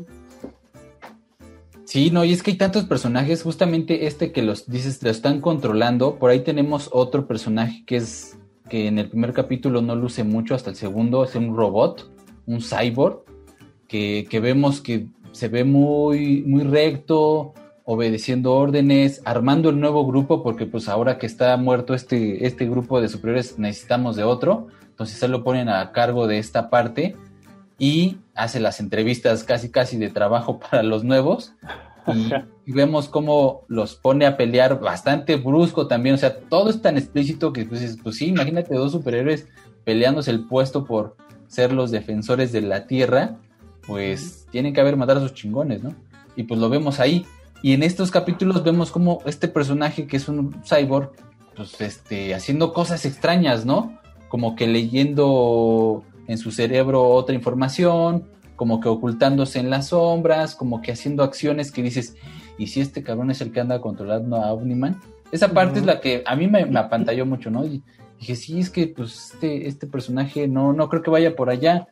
Sí, 1.85 2.11
no, 2.11 2.25
y 2.25 2.33
es 2.33 2.43
que 2.43 2.51
hay 2.51 2.57
tantos 2.57 2.85
personajes, 2.85 3.45
justamente 3.45 4.07
este 4.07 4.33
que 4.33 4.43
los 4.43 4.69
dices, 4.69 5.01
lo 5.05 5.11
están 5.11 5.41
controlando, 5.41 6.17
por 6.19 6.31
ahí 6.31 6.41
tenemos 6.41 6.91
otro 6.93 7.29
personaje 7.29 7.85
que 7.87 7.97
es, 7.97 8.37
que 8.69 8.89
en 8.89 8.99
el 8.99 9.09
primer 9.09 9.33
capítulo 9.33 9.81
no 9.81 9.95
luce 9.95 10.25
mucho, 10.25 10.57
hasta 10.57 10.71
el 10.71 10.77
segundo 10.77 11.23
es 11.23 11.37
un 11.37 11.57
robot, 11.57 12.11
un 12.47 12.61
cyborg, 12.61 13.23
que, 13.87 14.27
que 14.29 14.41
vemos 14.41 14.81
que 14.81 15.07
se 15.31 15.47
ve 15.47 15.63
muy, 15.63 16.43
muy 16.43 16.65
recto, 16.65 17.55
obedeciendo 17.89 18.53
órdenes, 18.53 19.23
armando 19.25 19.71
el 19.71 19.79
nuevo 19.79 20.05
grupo, 20.05 20.43
porque 20.43 20.67
pues 20.67 20.89
ahora 20.89 21.19
que 21.19 21.27
está 21.27 21.57
muerto 21.57 21.95
este, 21.95 22.45
este 22.45 22.69
grupo 22.69 23.01
de 23.01 23.09
superiores 23.09 23.61
necesitamos 23.61 24.17
de 24.17 24.25
otro, 24.25 24.67
entonces 24.83 25.19
se 25.19 25.29
lo 25.29 25.45
ponen 25.45 25.69
a 25.69 25.93
cargo 25.93 26.27
de 26.27 26.39
esta 26.39 26.69
parte 26.69 27.17
y 27.79 28.19
hace 28.35 28.59
las 28.59 28.81
entrevistas 28.81 29.45
casi 29.45 29.71
casi 29.71 29.99
de 29.99 30.11
trabajo 30.11 30.59
para 30.71 30.83
los 30.83 31.05
nuevos. 31.05 31.55
Y, 32.67 32.73
vemos 32.73 33.09
cómo 33.09 33.63
los 33.69 33.95
pone 33.95 34.27
a 34.27 34.37
pelear 34.37 34.81
bastante 34.81 35.37
brusco 35.37 35.87
también, 35.87 36.17
o 36.17 36.19
sea, 36.19 36.41
todo 36.41 36.71
es 36.71 36.83
tan 36.83 36.99
explícito 36.99 37.53
que 37.53 37.67
pues, 37.67 37.97
pues 38.03 38.17
sí, 38.17 38.27
imagínate 38.27 38.75
dos 38.75 38.91
superhéroes 38.91 39.47
peleándose 39.85 40.33
el 40.33 40.49
puesto 40.49 40.85
por 40.85 41.17
ser 41.47 41.73
los 41.73 41.93
defensores 41.93 42.51
de 42.51 42.63
la 42.63 42.89
Tierra, 42.89 43.37
pues 43.87 44.49
tienen 44.51 44.75
que 44.75 44.81
haber 44.81 44.97
matado 44.97 45.21
a 45.21 45.23
sus 45.23 45.35
chingones, 45.35 45.85
¿no? 45.85 45.95
Y 46.35 46.43
pues 46.43 46.59
lo 46.59 46.69
vemos 46.69 46.99
ahí. 46.99 47.25
Y 47.63 47.73
en 47.73 47.83
estos 47.83 48.11
capítulos 48.11 48.63
vemos 48.63 48.91
como 48.91 49.21
este 49.25 49.49
personaje 49.49 50.07
que 50.07 50.17
es 50.17 50.29
un 50.29 50.63
cyborg, 50.65 51.13
pues 51.57 51.81
este, 51.81 52.35
haciendo 52.35 52.73
cosas 52.73 53.05
extrañas, 53.07 53.65
¿no? 53.65 53.99
Como 54.29 54.57
que 54.57 54.67
leyendo 54.67 56.05
en 56.27 56.39
su 56.39 56.51
cerebro 56.51 57.09
otra 57.09 57.35
información, 57.35 58.25
como 58.57 58.81
que 58.81 58.89
ocultándose 58.89 59.59
en 59.59 59.71
las 59.71 59.89
sombras, 59.89 60.55
como 60.55 60.83
que 60.83 60.93
haciendo 60.93 61.23
acciones 61.23 61.73
que 61.73 61.83
dices, 61.83 62.17
¿y 62.59 62.69
si 62.69 62.81
este 62.81 63.03
cabrón 63.03 63.31
es 63.31 63.41
el 63.41 63.53
que 63.53 63.61
anda 63.61 63.81
controlando 63.81 64.37
a 64.37 64.53
Omniman? 64.53 65.01
Esa 65.33 65.53
parte 65.53 65.81
es 65.81 65.87
la 65.87 66.01
que 66.01 66.23
a 66.27 66.37
mí 66.37 66.49
me, 66.49 66.63
apantalló 66.79 67.27
mucho, 67.27 67.51
¿no? 67.51 67.65
Y 67.65 67.83
dije, 68.19 68.37
sí, 68.37 68.61
es 68.61 68.71
que 68.71 68.87
pues 68.87 69.33
este, 69.35 69.67
este 69.67 69.87
personaje 69.87 70.49
no, 70.49 70.73
no 70.73 70.89
creo 70.89 71.03
que 71.03 71.11
vaya 71.11 71.35
por 71.35 71.51
allá. 71.51 71.89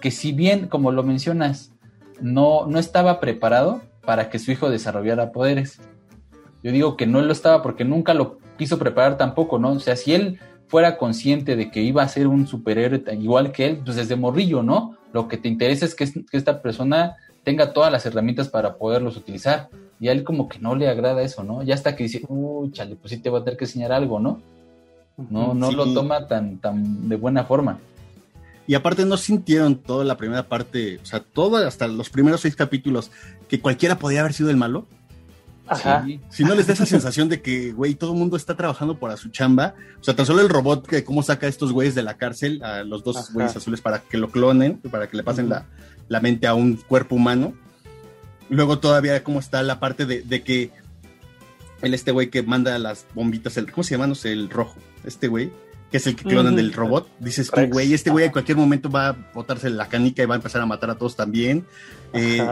Que 0.00 0.10
si 0.10 0.32
bien, 0.32 0.66
como 0.66 0.92
lo 0.92 1.02
mencionas, 1.02 1.72
no, 2.20 2.66
no 2.66 2.78
estaba 2.78 3.20
preparado 3.20 3.82
para 4.04 4.30
que 4.30 4.38
su 4.38 4.52
hijo 4.52 4.70
desarrollara 4.70 5.32
poderes. 5.32 5.80
Yo 6.62 6.72
digo 6.72 6.96
que 6.96 7.06
no 7.06 7.22
lo 7.22 7.32
estaba 7.32 7.62
porque 7.62 7.84
nunca 7.84 8.14
lo 8.14 8.38
quiso 8.58 8.78
preparar 8.78 9.16
tampoco, 9.16 9.58
¿no? 9.58 9.72
O 9.72 9.80
sea, 9.80 9.96
si 9.96 10.14
él 10.14 10.38
fuera 10.68 10.98
consciente 10.98 11.56
de 11.56 11.70
que 11.70 11.80
iba 11.82 12.02
a 12.02 12.08
ser 12.08 12.26
un 12.26 12.46
superhéroe 12.46 13.02
igual 13.18 13.52
que 13.52 13.66
él, 13.66 13.80
pues 13.84 13.96
desde 13.96 14.16
morrillo, 14.16 14.62
¿no? 14.62 14.96
Lo 15.12 15.26
que 15.26 15.36
te 15.36 15.48
interesa 15.48 15.84
es 15.84 15.94
que, 15.94 16.08
esta 16.32 16.62
persona 16.62 17.16
tenga 17.42 17.72
todas 17.72 17.90
las 17.90 18.06
herramientas 18.06 18.48
para 18.48 18.76
poderlos 18.76 19.16
utilizar. 19.16 19.68
Y 19.98 20.08
a 20.08 20.12
él 20.12 20.24
como 20.24 20.48
que 20.48 20.58
no 20.58 20.76
le 20.76 20.88
agrada 20.88 21.22
eso, 21.22 21.42
¿no? 21.42 21.62
Ya 21.62 21.74
hasta 21.74 21.96
que 21.96 22.04
dice, 22.04 22.22
uy, 22.28 22.70
chale, 22.72 22.96
pues 22.96 23.10
sí 23.10 23.18
te 23.18 23.30
voy 23.30 23.40
a 23.40 23.44
tener 23.44 23.58
que 23.58 23.64
enseñar 23.64 23.92
algo, 23.92 24.20
¿no? 24.20 24.40
No, 25.28 25.52
no 25.52 25.72
lo 25.72 25.92
toma 25.92 26.26
tan, 26.26 26.58
tan 26.58 27.08
de 27.08 27.16
buena 27.16 27.44
forma. 27.44 27.78
Y 28.70 28.76
aparte 28.76 29.04
no 29.04 29.16
sintieron 29.16 29.74
toda 29.74 30.04
la 30.04 30.16
primera 30.16 30.48
parte, 30.48 31.00
o 31.02 31.04
sea, 31.04 31.18
todo 31.18 31.56
hasta 31.56 31.88
los 31.88 32.08
primeros 32.08 32.42
seis 32.42 32.54
capítulos, 32.54 33.10
que 33.48 33.60
cualquiera 33.60 33.98
podía 33.98 34.20
haber 34.20 34.32
sido 34.32 34.48
el 34.48 34.56
malo. 34.56 34.86
Ajá. 35.66 36.06
Si 36.28 36.44
no 36.44 36.54
les 36.54 36.68
da 36.68 36.74
esa 36.74 36.86
sensación 36.86 37.28
de 37.28 37.42
que, 37.42 37.72
güey, 37.72 37.96
todo 37.96 38.12
el 38.12 38.18
mundo 38.20 38.36
está 38.36 38.56
trabajando 38.56 38.96
para 38.96 39.16
su 39.16 39.30
chamba. 39.30 39.74
O 40.00 40.04
sea, 40.04 40.14
tan 40.14 40.24
solo 40.24 40.40
el 40.40 40.48
robot 40.48 40.86
que 40.86 41.02
cómo 41.02 41.24
saca 41.24 41.46
a 41.46 41.48
estos 41.48 41.72
güeyes 41.72 41.96
de 41.96 42.04
la 42.04 42.16
cárcel, 42.16 42.62
a 42.62 42.84
los 42.84 43.02
dos 43.02 43.32
güeyes 43.32 43.56
azules 43.56 43.80
para 43.80 44.02
que 44.02 44.18
lo 44.18 44.30
clonen, 44.30 44.78
para 44.78 45.08
que 45.08 45.16
le 45.16 45.24
pasen 45.24 45.48
la, 45.48 46.20
mente 46.20 46.46
a 46.46 46.54
un 46.54 46.76
cuerpo 46.76 47.16
humano. 47.16 47.54
Luego 48.50 48.78
todavía 48.78 49.24
cómo 49.24 49.40
está 49.40 49.64
la 49.64 49.80
parte 49.80 50.06
de, 50.06 50.42
que 50.44 50.70
el 51.82 51.92
este 51.92 52.12
güey 52.12 52.30
que 52.30 52.44
manda 52.44 52.78
las 52.78 53.04
bombitas, 53.16 53.56
el, 53.56 53.72
¿cómo 53.72 53.82
se 53.82 53.96
llama? 53.96 54.06
No 54.06 54.14
sé, 54.14 54.30
el 54.30 54.48
rojo. 54.48 54.76
Este 55.02 55.26
güey, 55.26 55.50
que 55.90 55.96
es 55.96 56.06
el 56.06 56.16
que 56.16 56.24
clonan 56.24 56.56
del 56.56 56.72
robot. 56.72 57.08
Dices 57.18 57.50
tú, 57.50 57.60
güey, 57.66 57.92
este 57.94 58.10
güey 58.10 58.26
en 58.26 58.32
cualquier 58.32 58.56
momento 58.56 58.90
va 58.90 59.08
a 59.08 59.16
botarse 59.34 59.70
la 59.70 59.88
canica 59.88 60.22
y 60.22 60.26
va 60.26 60.34
a 60.34 60.36
empezar 60.36 60.62
a 60.62 60.66
matar 60.66 60.90
a 60.90 60.94
todos 60.94 61.16
también. 61.16 61.66
Eh, 62.12 62.46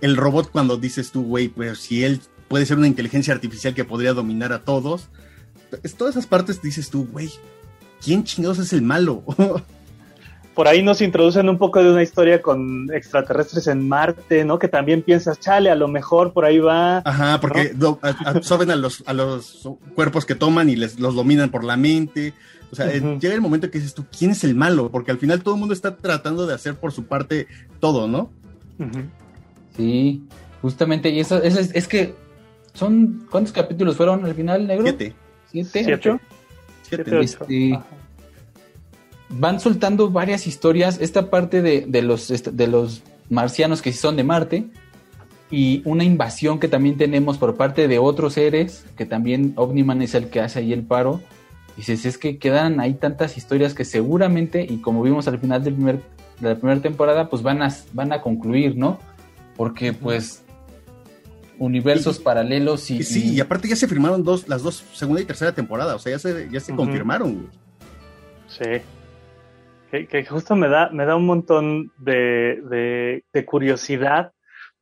el 0.00 0.16
robot 0.16 0.50
cuando 0.50 0.76
dices 0.76 1.12
tú, 1.12 1.24
güey, 1.24 1.48
pues 1.48 1.78
si 1.78 2.04
él 2.04 2.20
puede 2.50 2.66
ser 2.66 2.78
una 2.78 2.88
inteligencia 2.88 3.32
artificial 3.32 3.74
que 3.74 3.84
podría 3.84 4.12
dominar 4.12 4.52
a 4.52 4.64
todos. 4.64 5.08
Es, 5.84 5.94
todas 5.94 6.16
esas 6.16 6.26
partes 6.26 6.60
dices 6.60 6.90
tú, 6.90 7.06
güey, 7.06 7.30
¿quién 8.02 8.24
chingados 8.24 8.58
es 8.58 8.72
el 8.72 8.82
malo? 8.82 9.22
Por 10.54 10.66
ahí 10.66 10.82
nos 10.82 11.00
introducen 11.00 11.48
un 11.48 11.58
poco 11.58 11.82
de 11.82 11.92
una 11.92 12.02
historia 12.02 12.42
con 12.42 12.92
extraterrestres 12.92 13.68
en 13.68 13.88
Marte, 13.88 14.44
¿no? 14.44 14.58
Que 14.58 14.66
también 14.66 15.02
piensas, 15.02 15.38
chale, 15.38 15.70
a 15.70 15.76
lo 15.76 15.86
mejor 15.86 16.32
por 16.32 16.44
ahí 16.44 16.58
va. 16.58 16.98
Ajá, 16.98 17.40
porque 17.40 17.72
absorben 18.02 18.70
a 18.72 18.76
los, 18.76 19.04
a 19.06 19.14
los 19.14 19.68
cuerpos 19.94 20.26
que 20.26 20.34
toman 20.34 20.68
y 20.68 20.76
les 20.76 20.98
los 20.98 21.14
dominan 21.14 21.50
por 21.50 21.62
la 21.62 21.76
mente. 21.76 22.34
O 22.70 22.76
sea, 22.76 22.92
llega 22.92 23.34
el 23.34 23.40
momento 23.40 23.70
que 23.70 23.78
dices 23.78 23.94
tú, 23.94 24.04
¿quién 24.16 24.30
es 24.30 24.44
el 24.44 24.54
malo? 24.54 24.90
Porque 24.90 25.10
al 25.10 25.18
final 25.18 25.42
todo 25.42 25.54
el 25.54 25.60
mundo 25.60 25.74
está 25.74 25.96
tratando 25.96 26.46
de 26.46 26.54
hacer 26.54 26.76
por 26.76 26.92
su 26.92 27.04
parte 27.04 27.48
todo, 27.80 28.06
¿no? 28.06 28.30
Sí, 29.76 30.22
justamente, 30.62 31.10
y 31.10 31.20
eso, 31.20 31.42
eso 31.42 31.58
es, 31.58 31.74
es, 31.74 31.88
que 31.88 32.14
son, 32.72 33.26
¿cuántos 33.30 33.52
capítulos 33.52 33.96
fueron 33.96 34.24
al 34.24 34.34
final, 34.34 34.66
negro? 34.66 34.84
Siete. 34.84 35.14
¿Siete? 35.50 35.94
¿Ocho? 35.94 36.20
Siete, 36.82 37.20
este, 37.20 37.78
van 39.28 39.60
soltando 39.60 40.10
varias 40.10 40.46
historias. 40.46 41.00
Esta 41.00 41.28
parte 41.28 41.62
de, 41.62 41.84
de 41.86 42.02
los, 42.02 42.28
de 42.28 42.66
los 42.66 43.02
marcianos 43.28 43.82
que 43.82 43.92
son 43.92 44.16
de 44.16 44.24
Marte 44.24 44.70
y 45.50 45.82
una 45.84 46.04
invasión 46.04 46.60
que 46.60 46.68
también 46.68 46.96
tenemos 46.96 47.38
por 47.38 47.56
parte 47.56 47.88
de 47.88 47.98
otros 47.98 48.34
seres, 48.34 48.84
que 48.96 49.06
también 49.06 49.52
Omniman 49.56 50.02
es 50.02 50.14
el 50.14 50.28
que 50.28 50.40
hace 50.40 50.60
ahí 50.60 50.72
el 50.72 50.82
paro. 50.82 51.20
Dices, 51.80 52.04
es 52.04 52.18
que 52.18 52.36
quedan 52.38 52.78
ahí 52.78 52.92
tantas 52.92 53.38
historias 53.38 53.72
que 53.72 53.86
seguramente, 53.86 54.66
y 54.68 54.82
como 54.82 55.02
vimos 55.02 55.26
al 55.28 55.38
final 55.38 55.64
del 55.64 55.72
primer, 55.72 56.02
de 56.38 56.50
la 56.50 56.54
primera 56.56 56.78
temporada, 56.82 57.30
pues 57.30 57.42
van 57.42 57.62
a, 57.62 57.74
van 57.94 58.12
a 58.12 58.20
concluir, 58.20 58.76
¿no? 58.76 58.98
Porque 59.56 59.94
pues 59.94 60.44
universos 61.58 62.18
paralelos 62.18 62.90
y, 62.90 63.02
Sí, 63.02 63.32
y 63.32 63.40
aparte 63.40 63.66
ya 63.66 63.76
se 63.76 63.88
firmaron 63.88 64.22
dos, 64.22 64.46
las 64.46 64.62
dos, 64.62 64.84
segunda 64.92 65.22
y 65.22 65.24
tercera 65.24 65.54
temporada, 65.54 65.94
o 65.94 65.98
sea, 65.98 66.12
ya 66.12 66.18
se, 66.18 66.50
ya 66.50 66.60
se 66.60 66.74
confirmaron. 66.74 67.48
Sí. 68.46 68.82
Que, 69.90 70.26
justo 70.26 70.56
me 70.56 70.68
da, 70.68 70.90
me 70.90 71.06
da 71.06 71.16
un 71.16 71.24
montón 71.24 71.92
de, 71.96 73.22
de, 73.32 73.44
curiosidad, 73.46 74.32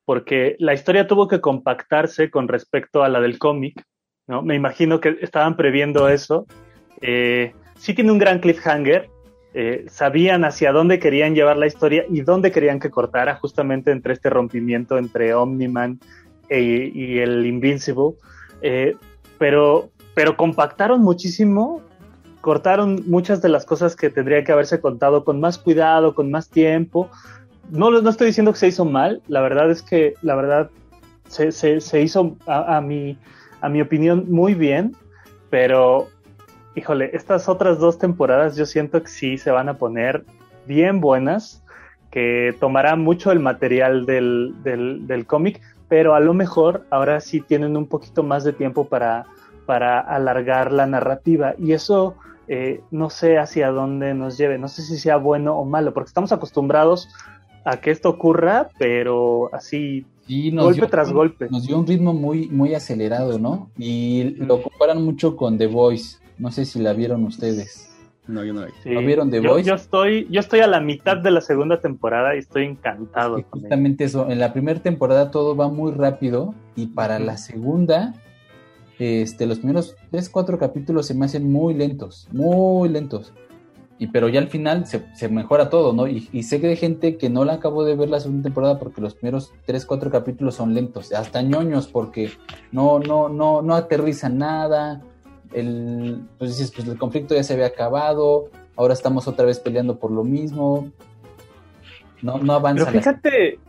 porque 0.03 0.57
la 0.59 0.73
historia 0.73 1.07
tuvo 1.07 1.29
que 1.29 1.39
compactarse 1.39 2.29
con 2.29 2.49
respecto 2.49 3.03
a 3.03 3.07
la 3.07 3.21
del 3.21 3.39
cómic, 3.39 3.81
¿no? 4.27 4.41
Me 4.41 4.55
imagino 4.55 4.99
que 4.99 5.17
estaban 5.21 5.55
previendo 5.55 6.09
eso. 6.09 6.45
Eh, 7.01 7.53
sí 7.77 7.93
tiene 7.93 8.11
un 8.11 8.17
gran 8.17 8.39
cliffhanger, 8.39 9.09
eh, 9.53 9.85
sabían 9.89 10.45
hacia 10.45 10.71
dónde 10.71 10.99
querían 10.99 11.33
llevar 11.33 11.57
la 11.57 11.67
historia 11.67 12.05
y 12.09 12.21
dónde 12.21 12.51
querían 12.51 12.79
que 12.79 12.89
cortara, 12.89 13.35
justamente 13.35 13.91
entre 13.91 14.13
este 14.13 14.29
rompimiento 14.29 14.97
entre 14.97 15.33
Omniman 15.33 15.99
y 16.51 17.19
el 17.19 17.45
Invincible, 17.45 18.15
eh, 18.61 18.95
pero, 19.37 19.89
pero 20.13 20.35
compactaron 20.35 21.01
muchísimo, 21.01 21.81
cortaron 22.41 23.03
muchas 23.07 23.41
de 23.41 23.49
las 23.49 23.65
cosas 23.65 23.95
que 23.95 24.09
tendría 24.09 24.43
que 24.43 24.51
haberse 24.51 24.79
contado 24.79 25.23
con 25.23 25.39
más 25.39 25.57
cuidado, 25.57 26.15
con 26.15 26.31
más 26.31 26.49
tiempo. 26.49 27.09
No, 27.69 27.91
no 27.91 28.09
estoy 28.09 28.27
diciendo 28.27 28.51
que 28.51 28.59
se 28.59 28.67
hizo 28.67 28.85
mal, 28.85 29.21
la 29.27 29.41
verdad 29.41 29.69
es 29.69 29.81
que 29.81 30.15
la 30.21 30.35
verdad 30.35 30.69
se, 31.27 31.51
se, 31.51 32.01
hizo 32.01 32.37
a, 32.47 32.81
mi, 32.81 33.17
a 33.61 33.69
mi 33.69 33.81
opinión 33.81 34.25
muy 34.29 34.55
bien, 34.55 34.95
pero 35.49 36.07
híjole, 36.75 37.11
estas 37.13 37.49
otras 37.49 37.79
dos 37.79 37.97
temporadas 37.97 38.55
yo 38.55 38.65
siento 38.65 39.01
que 39.01 39.09
sí 39.09 39.37
se 39.37 39.51
van 39.51 39.69
a 39.69 39.77
poner 39.77 40.25
bien 40.65 41.01
buenas, 41.01 41.63
que 42.11 42.55
tomarán 42.59 43.01
mucho 43.01 43.31
el 43.31 43.39
material 43.39 44.05
del, 44.05 44.55
del, 44.63 45.07
del 45.07 45.25
cómic, 45.25 45.61
pero 45.87 46.15
a 46.15 46.19
lo 46.19 46.33
mejor 46.33 46.85
ahora 46.89 47.19
sí 47.19 47.41
tienen 47.41 47.75
un 47.75 47.87
poquito 47.87 48.23
más 48.23 48.43
de 48.43 48.53
tiempo 48.53 48.85
para, 48.85 49.25
para 49.65 49.99
alargar 49.99 50.71
la 50.71 50.85
narrativa 50.85 51.55
y 51.57 51.73
eso 51.73 52.15
eh, 52.47 52.81
no 52.89 53.11
sé 53.11 53.37
hacia 53.37 53.69
dónde 53.69 54.15
nos 54.15 54.37
lleve, 54.37 54.57
no 54.57 54.67
sé 54.67 54.81
si 54.81 54.97
sea 54.97 55.17
bueno 55.17 55.55
o 55.55 55.65
malo, 55.65 55.93
porque 55.93 56.07
estamos 56.07 56.31
acostumbrados 56.31 57.07
a 57.63 57.77
que 57.77 57.91
esto 57.91 58.09
ocurra, 58.09 58.69
pero 58.79 59.53
así 59.53 60.05
golpe 60.53 60.87
tras 60.87 61.11
golpe. 61.11 61.47
Nos 61.51 61.67
dio 61.67 61.77
un 61.77 61.85
ritmo 61.85 62.13
muy, 62.13 62.49
muy 62.49 62.73
acelerado, 62.73 63.37
¿no? 63.37 63.69
Y 63.77 64.35
lo 64.37 64.61
comparan 64.63 65.03
mucho 65.03 65.35
con 65.35 65.59
The 65.59 65.67
Voice, 65.67 66.17
no 66.39 66.51
sé 66.51 66.65
si 66.65 66.79
la 66.79 66.93
vieron 66.93 67.23
ustedes. 67.25 67.89
No, 68.29 68.43
yo 68.43 68.53
no 68.53 68.61
¿Lo 68.85 69.01
vieron 69.01 69.31
The 69.31 69.41
yo, 69.41 69.49
Voice? 69.49 69.67
Yo 69.67 69.73
estoy, 69.73 70.27
yo 70.29 70.39
estoy 70.39 70.59
a 70.59 70.67
la 70.67 70.79
mitad 70.79 71.17
de 71.17 71.31
la 71.31 71.41
segunda 71.41 71.79
temporada 71.81 72.35
y 72.35 72.39
estoy 72.39 72.65
encantado. 72.65 73.43
justamente 73.49 74.03
eso, 74.03 74.29
en 74.29 74.39
la 74.39 74.53
primera 74.53 74.79
temporada 74.79 75.31
todo 75.31 75.55
va 75.55 75.67
muy 75.67 75.91
rápido 75.91 76.53
y 76.75 76.87
para 76.87 77.17
la 77.17 77.37
segunda, 77.37 78.13
este, 78.99 79.47
los 79.47 79.57
primeros 79.57 79.95
tres, 80.11 80.29
cuatro 80.29 80.59
capítulos 80.59 81.07
se 81.07 81.15
me 81.15 81.25
hacen 81.25 81.51
muy 81.51 81.73
lentos, 81.73 82.27
muy 82.31 82.87
lentos. 82.89 83.33
Y 83.97 84.07
pero 84.07 84.29
ya 84.29 84.39
al 84.39 84.47
final 84.47 84.85
se, 84.85 85.27
mejora 85.27 85.69
todo, 85.69 85.91
¿no? 85.91 86.07
Y, 86.07 86.21
sé 86.43 86.61
que 86.61 86.67
hay 86.67 86.77
gente 86.77 87.17
que 87.17 87.29
no 87.29 87.43
la 87.43 87.53
acabó 87.53 87.83
de 87.83 87.95
ver 87.95 88.09
la 88.09 88.21
segunda 88.21 88.43
temporada 88.43 88.79
porque 88.79 89.01
los 89.01 89.15
primeros 89.15 89.51
tres, 89.65 89.85
cuatro 89.85 90.09
capítulos 90.09 90.55
son 90.55 90.73
lentos, 90.73 91.11
hasta 91.11 91.41
ñoños 91.41 91.87
porque 91.87 92.29
no, 92.71 92.99
no, 92.99 93.27
no, 93.27 93.61
no 93.61 93.75
aterriza 93.75 94.29
nada 94.29 95.01
el, 95.53 96.21
pues 96.37 96.57
dices, 96.57 96.71
pues 96.75 96.87
el 96.87 96.97
conflicto 96.97 97.35
ya 97.35 97.43
se 97.43 97.53
había 97.53 97.67
acabado, 97.67 98.49
ahora 98.75 98.93
estamos 98.93 99.27
otra 99.27 99.45
vez 99.45 99.59
peleando 99.59 99.97
por 99.97 100.11
lo 100.11 100.23
mismo. 100.23 100.91
No, 102.21 102.37
no 102.37 102.53
avanza. 102.53 102.85
Pero 102.85 102.99
fíjate, 102.99 103.59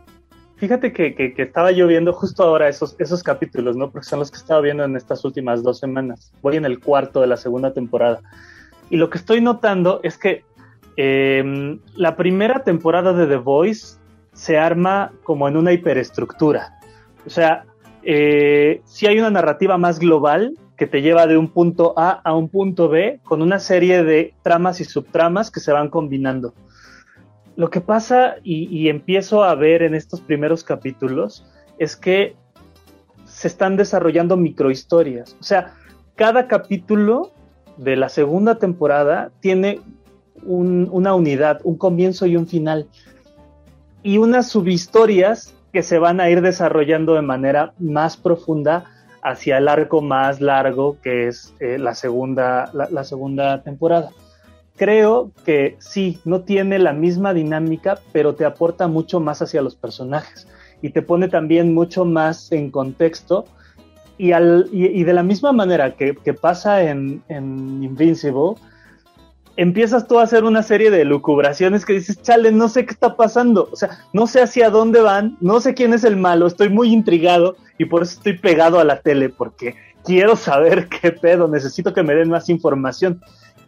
fíjate 0.57 0.93
que, 0.93 1.33
estaba 1.37 1.71
yo 1.71 1.87
viendo 1.87 2.13
justo 2.13 2.43
ahora 2.43 2.67
esos, 2.67 2.95
esos 2.99 3.23
capítulos, 3.23 3.75
¿no? 3.75 3.91
Porque 3.91 4.07
son 4.07 4.19
los 4.19 4.29
que 4.29 4.37
estaba 4.37 4.61
viendo 4.61 4.83
en 4.83 4.95
estas 4.95 5.23
últimas 5.25 5.63
dos 5.63 5.79
semanas. 5.79 6.31
Voy 6.41 6.57
en 6.57 6.65
el 6.65 6.79
cuarto 6.79 7.21
de 7.21 7.27
la 7.27 7.37
segunda 7.37 7.73
temporada. 7.73 8.21
Y 8.89 8.97
lo 8.97 9.09
que 9.09 9.17
estoy 9.17 9.41
notando 9.41 10.01
es 10.03 10.17
que 10.17 10.43
em, 10.97 11.79
la 11.95 12.15
primera 12.15 12.63
temporada 12.63 13.13
de 13.13 13.25
The 13.25 13.37
Voice 13.37 13.97
se 14.33 14.57
arma 14.57 15.11
como 15.23 15.47
en 15.47 15.57
una 15.57 15.71
hiperestructura. 15.71 16.79
O 17.25 17.29
sea, 17.29 17.65
eh, 18.03 18.81
si 18.85 19.07
hay 19.07 19.19
una 19.19 19.29
narrativa 19.29 19.77
más 19.77 19.99
global 19.99 20.53
que 20.77 20.87
te 20.87 21.01
lleva 21.01 21.27
de 21.27 21.37
un 21.37 21.49
punto 21.49 21.93
A 21.97 22.11
a 22.23 22.33
un 22.35 22.49
punto 22.49 22.89
B 22.89 23.19
con 23.23 23.41
una 23.41 23.59
serie 23.59 24.03
de 24.03 24.33
tramas 24.41 24.81
y 24.81 24.85
subtramas 24.85 25.51
que 25.51 25.59
se 25.59 25.71
van 25.71 25.89
combinando. 25.89 26.53
Lo 27.55 27.69
que 27.69 27.81
pasa 27.81 28.35
y, 28.43 28.89
empiezo 28.89 29.43
a 29.43 29.53
ver 29.55 29.83
en 29.83 29.93
estos 29.93 30.21
primeros 30.21 30.63
capítulos 30.63 31.45
es 31.77 31.95
que 31.95 32.35
se 33.25 33.47
están 33.47 33.75
desarrollando 33.75 34.37
microhistorias. 34.37 35.35
O 35.39 35.43
sea, 35.43 35.75
cada 36.15 36.47
capítulo 36.47 37.31
de 37.77 37.97
la 37.97 38.09
segunda 38.09 38.55
temporada 38.55 39.31
tiene 39.41 39.79
una 40.43 41.13
unidad, 41.13 41.59
un 41.63 41.77
comienzo 41.77 42.25
y 42.25 42.37
un 42.37 42.47
final. 42.47 42.87
Y 44.01 44.17
unas 44.17 44.49
subhistorias 44.49 45.53
que 45.71 45.83
se 45.83 45.99
van 45.99 46.19
a 46.19 46.29
ir 46.29 46.41
desarrollando 46.41 47.13
de 47.13 47.21
manera 47.21 47.73
más 47.79 48.17
profunda 48.17 48.85
hacia 49.23 49.57
el 49.57 49.67
arco 49.67 50.01
más 50.01 50.41
largo 50.41 50.97
que 51.01 51.27
es 51.27 51.53
eh, 51.59 51.77
la, 51.77 51.95
segunda, 51.95 52.71
la, 52.73 53.03
segunda 53.03 53.61
temporada. 53.63 54.09
Creo 54.75 55.31
que 55.45 55.75
sí, 55.79 56.19
no 56.25 56.41
tiene 56.41 56.79
la 56.79 56.93
misma 56.93 57.33
dinámica, 57.33 57.99
pero 58.11 58.35
te 58.35 58.45
aporta 58.45 58.87
mucho 58.87 59.19
más 59.19 59.41
hacia 59.41 59.61
los 59.61 59.75
personajes 59.75 60.47
y 60.81 60.89
te 60.89 61.01
pone 61.01 61.27
también 61.27 61.73
mucho 61.73 62.05
más 62.05 62.51
en 62.51 62.71
contexto. 62.71 63.45
Y, 64.17 64.33
al, 64.33 64.69
y, 64.71 65.03
de 65.03 65.13
la 65.13 65.23
misma 65.23 65.51
manera 65.51 65.95
que, 65.95 66.13
pasa 66.33 66.83
en, 66.83 67.23
en 67.27 67.83
Invincible, 67.83 68.55
empiezas 69.61 70.07
tú 70.07 70.17
a 70.17 70.23
hacer 70.23 70.43
una 70.43 70.63
serie 70.63 70.89
de 70.89 71.05
lucubraciones 71.05 71.85
que 71.85 71.93
dices, 71.93 72.19
chale, 72.23 72.51
no 72.51 72.67
sé 72.67 72.83
qué 72.83 72.93
está 72.93 73.15
pasando, 73.15 73.69
o 73.71 73.75
sea, 73.75 73.99
no 74.11 74.25
sé 74.25 74.41
hacia 74.41 74.71
dónde 74.71 75.01
van, 75.01 75.37
no 75.39 75.59
sé 75.59 75.75
quién 75.75 75.93
es 75.93 76.03
el 76.03 76.17
malo, 76.17 76.47
estoy 76.47 76.69
muy 76.69 76.91
intrigado 76.91 77.55
y 77.77 77.85
por 77.85 78.01
eso 78.01 78.13
estoy 78.13 78.39
pegado 78.39 78.79
a 78.79 78.83
la 78.83 79.01
tele, 79.01 79.29
porque 79.29 79.75
quiero 80.03 80.35
saber 80.35 80.87
qué 81.01 81.11
pedo, 81.11 81.47
necesito 81.47 81.93
que 81.93 82.01
me 82.01 82.15
den 82.15 82.29
más 82.29 82.49
información. 82.49 83.21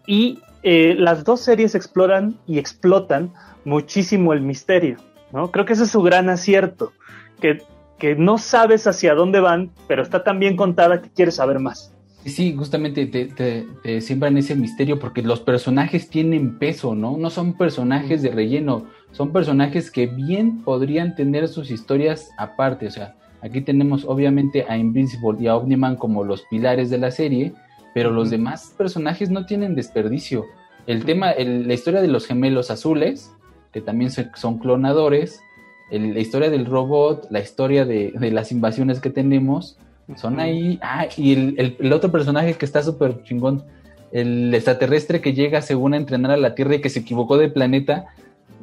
Y 0.07 0.39
eh, 0.63 0.95
las 0.97 1.23
dos 1.23 1.41
series 1.41 1.75
exploran 1.75 2.39
y 2.47 2.57
explotan 2.57 3.31
muchísimo 3.63 4.33
el 4.33 4.41
misterio, 4.41 4.97
¿no? 5.31 5.51
Creo 5.51 5.65
que 5.65 5.73
ese 5.73 5.83
es 5.83 5.91
su 5.91 6.01
gran 6.01 6.27
acierto, 6.27 6.91
que, 7.39 7.61
que 7.99 8.15
no 8.15 8.39
sabes 8.39 8.87
hacia 8.87 9.13
dónde 9.13 9.41
van, 9.41 9.69
pero 9.87 10.01
está 10.01 10.23
tan 10.23 10.39
bien 10.39 10.55
contada 10.55 11.03
que 11.03 11.11
quieres 11.11 11.35
saber 11.35 11.59
más. 11.59 11.93
Sí, 12.25 12.55
justamente 12.55 13.05
te, 13.05 13.25
te, 13.25 14.01
siembran 14.01 14.37
ese 14.37 14.55
misterio 14.55 14.97
porque 14.97 15.21
los 15.21 15.41
personajes 15.41 16.09
tienen 16.09 16.57
peso, 16.57 16.95
¿no? 16.95 17.17
No 17.17 17.29
son 17.29 17.53
personajes 17.57 18.21
de 18.21 18.31
relleno, 18.31 18.85
son 19.11 19.33
personajes 19.33 19.91
que 19.91 20.07
bien 20.07 20.63
podrían 20.63 21.15
tener 21.15 21.49
sus 21.49 21.69
historias 21.69 22.29
aparte. 22.37 22.87
O 22.87 22.91
sea, 22.91 23.15
aquí 23.41 23.59
tenemos 23.59 24.05
obviamente 24.05 24.65
a 24.69 24.77
Invincible 24.77 25.37
y 25.39 25.47
a 25.47 25.57
Omniman 25.57 25.97
como 25.97 26.23
los 26.23 26.43
pilares 26.43 26.89
de 26.89 26.97
la 26.97 27.11
serie, 27.11 27.53
pero 27.93 28.09
los 28.09 28.29
demás 28.29 28.73
personajes 28.77 29.29
no 29.29 29.45
tienen 29.45 29.75
desperdicio. 29.75 30.45
El 30.87 31.03
tema, 31.03 31.33
la 31.33 31.73
historia 31.73 32.01
de 32.01 32.07
los 32.07 32.25
gemelos 32.25 32.71
azules, 32.71 33.33
que 33.73 33.81
también 33.81 34.11
son 34.11 34.59
clonadores, 34.59 35.41
la 35.91 36.19
historia 36.19 36.49
del 36.49 36.65
robot, 36.65 37.27
la 37.29 37.41
historia 37.41 37.85
de, 37.85 38.13
de 38.17 38.31
las 38.31 38.51
invasiones 38.53 39.01
que 39.01 39.09
tenemos, 39.09 39.77
son 40.15 40.39
ahí. 40.39 40.79
Ah, 40.81 41.07
y 41.17 41.55
el, 41.57 41.93
otro 41.93 42.11
personaje 42.11 42.53
que 42.55 42.65
está 42.65 42.83
súper 42.83 43.23
chingón, 43.23 43.63
el 44.11 44.53
extraterrestre 44.53 45.21
que 45.21 45.33
llega 45.33 45.61
según 45.61 45.93
a 45.93 45.97
entrenar 45.97 46.31
a 46.31 46.37
la 46.37 46.55
Tierra 46.55 46.75
y 46.75 46.81
que 46.81 46.89
se 46.89 46.99
equivocó 46.99 47.37
de 47.37 47.49
planeta. 47.49 48.05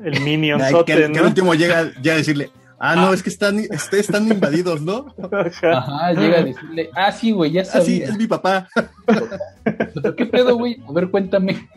El 0.03 0.21
Minion 0.21 0.61
que, 0.87 0.95
que, 0.95 1.05
al 1.05 1.27
último 1.27 1.55
llega 1.55 1.91
ya 2.01 2.15
a 2.15 2.17
decirle, 2.17 2.51
ah, 2.79 2.97
no, 2.97 3.13
es 3.13 3.23
que 3.23 3.29
están, 3.29 3.59
este, 3.59 4.01
están 4.01 4.29
invadidos, 4.29 4.81
¿no? 4.81 5.15
Ajá, 5.63 6.13
llega 6.13 6.39
a 6.39 6.45
decirle, 6.45 6.91
ah, 6.95 7.13
sí, 7.13 7.33
güey, 7.33 7.53
ya 7.53 7.65
sabía. 7.65 7.83
Ah, 7.83 7.85
sí, 7.85 8.03
es 8.03 8.17
mi 8.17 8.27
papá. 8.27 8.69
¿Qué 10.17 10.27
pedo, 10.27 10.57
güey? 10.57 10.81
A 10.89 10.93
ver, 10.93 11.11
cuéntame. 11.11 11.69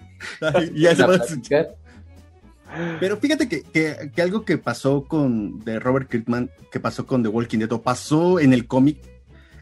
ya 0.73 0.95
se 0.95 1.05
va 1.05 1.15
a 1.15 1.19
pero 2.99 3.17
fíjate 3.17 3.47
que, 3.47 3.63
que, 3.63 4.11
que, 4.15 4.21
algo 4.21 4.45
que 4.45 4.57
pasó 4.57 5.03
con 5.03 5.59
de 5.59 5.79
Robert 5.79 6.09
Kirkman, 6.09 6.49
que 6.71 6.79
pasó 6.79 7.05
con 7.05 7.23
The 7.23 7.29
Walking 7.29 7.59
Dead, 7.59 7.71
o 7.71 7.81
pasó 7.81 8.39
en 8.39 8.53
el 8.53 8.67
cómic, 8.67 8.97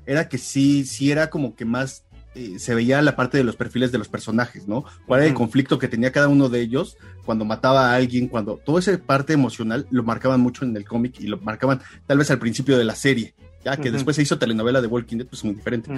era 0.05 0.29
que 0.29 0.37
sí, 0.37 0.85
sí 0.85 1.11
era 1.11 1.29
como 1.29 1.55
que 1.55 1.65
más 1.65 2.03
eh, 2.33 2.59
se 2.59 2.73
veía 2.73 3.01
la 3.01 3.17
parte 3.17 3.37
de 3.37 3.43
los 3.43 3.57
perfiles 3.57 3.91
de 3.91 3.97
los 3.97 4.07
personajes, 4.07 4.65
¿no? 4.65 4.85
Cuál 5.05 5.21
era 5.21 5.29
el 5.29 5.35
conflicto 5.35 5.77
que 5.77 5.89
tenía 5.89 6.13
cada 6.13 6.29
uno 6.29 6.47
de 6.47 6.61
ellos 6.61 6.95
cuando 7.25 7.43
mataba 7.43 7.91
a 7.91 7.95
alguien, 7.95 8.29
cuando 8.29 8.55
toda 8.55 8.79
esa 8.79 8.97
parte 8.97 9.33
emocional 9.33 9.85
lo 9.91 10.03
marcaban 10.03 10.39
mucho 10.39 10.63
en 10.63 10.75
el 10.77 10.85
cómic 10.85 11.19
y 11.19 11.27
lo 11.27 11.37
marcaban 11.39 11.81
tal 12.07 12.19
vez 12.19 12.31
al 12.31 12.39
principio 12.39 12.77
de 12.77 12.85
la 12.85 12.95
serie, 12.95 13.35
ya 13.65 13.75
que 13.75 13.91
después 13.91 14.15
se 14.15 14.21
hizo 14.21 14.39
telenovela 14.39 14.79
de 14.79 14.87
Walking 14.87 15.17
Dead, 15.17 15.27
pues 15.27 15.43
muy 15.43 15.55
diferente. 15.55 15.91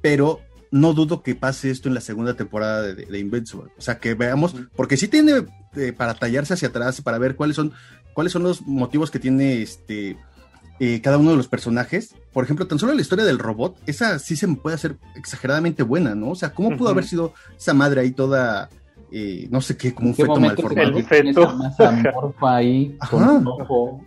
Pero 0.00 0.40
no 0.70 0.94
dudo 0.94 1.22
que 1.22 1.34
pase 1.34 1.70
esto 1.70 1.88
en 1.88 1.94
la 1.94 2.00
segunda 2.00 2.34
temporada 2.34 2.82
de, 2.82 3.18
Invincible. 3.18 3.70
O 3.76 3.82
sea, 3.82 3.98
que 3.98 4.14
veamos, 4.14 4.56
porque 4.74 4.96
sí 4.96 5.06
tiene 5.06 5.44
eh, 5.76 5.92
para 5.92 6.14
tallarse 6.14 6.54
hacia 6.54 6.68
atrás, 6.68 7.02
para 7.02 7.18
ver 7.18 7.36
cuáles 7.36 7.56
son, 7.56 7.72
cuáles 8.14 8.32
son 8.32 8.42
los 8.42 8.62
motivos 8.62 9.10
que 9.10 9.18
tiene 9.18 9.60
este 9.60 10.16
eh, 10.80 11.00
cada 11.00 11.18
uno 11.18 11.30
de 11.30 11.36
los 11.36 11.48
personajes. 11.48 12.14
Por 12.32 12.44
ejemplo, 12.44 12.66
tan 12.66 12.78
solo 12.78 12.94
la 12.94 13.00
historia 13.00 13.24
del 13.24 13.38
robot, 13.38 13.76
esa 13.86 14.18
sí 14.18 14.36
se 14.36 14.46
me 14.46 14.56
puede 14.56 14.74
hacer 14.74 14.96
exageradamente 15.14 15.82
buena, 15.82 16.14
¿no? 16.14 16.30
O 16.30 16.34
sea, 16.34 16.52
¿cómo 16.52 16.76
pudo 16.76 16.88
haber 16.88 17.04
sido 17.04 17.32
esa 17.56 17.74
madre 17.74 18.00
ahí 18.00 18.10
toda, 18.10 18.68
eh, 19.12 19.46
no 19.50 19.60
sé 19.60 19.76
qué, 19.76 19.94
como 19.94 20.08
un 20.08 20.14
feto 20.14 20.36
mal 20.36 20.56
formado? 20.56 20.98
El 20.98 21.04
feto. 21.04 21.58
ahí, 22.42 22.96
con 23.10 23.46
ojo. 23.46 24.00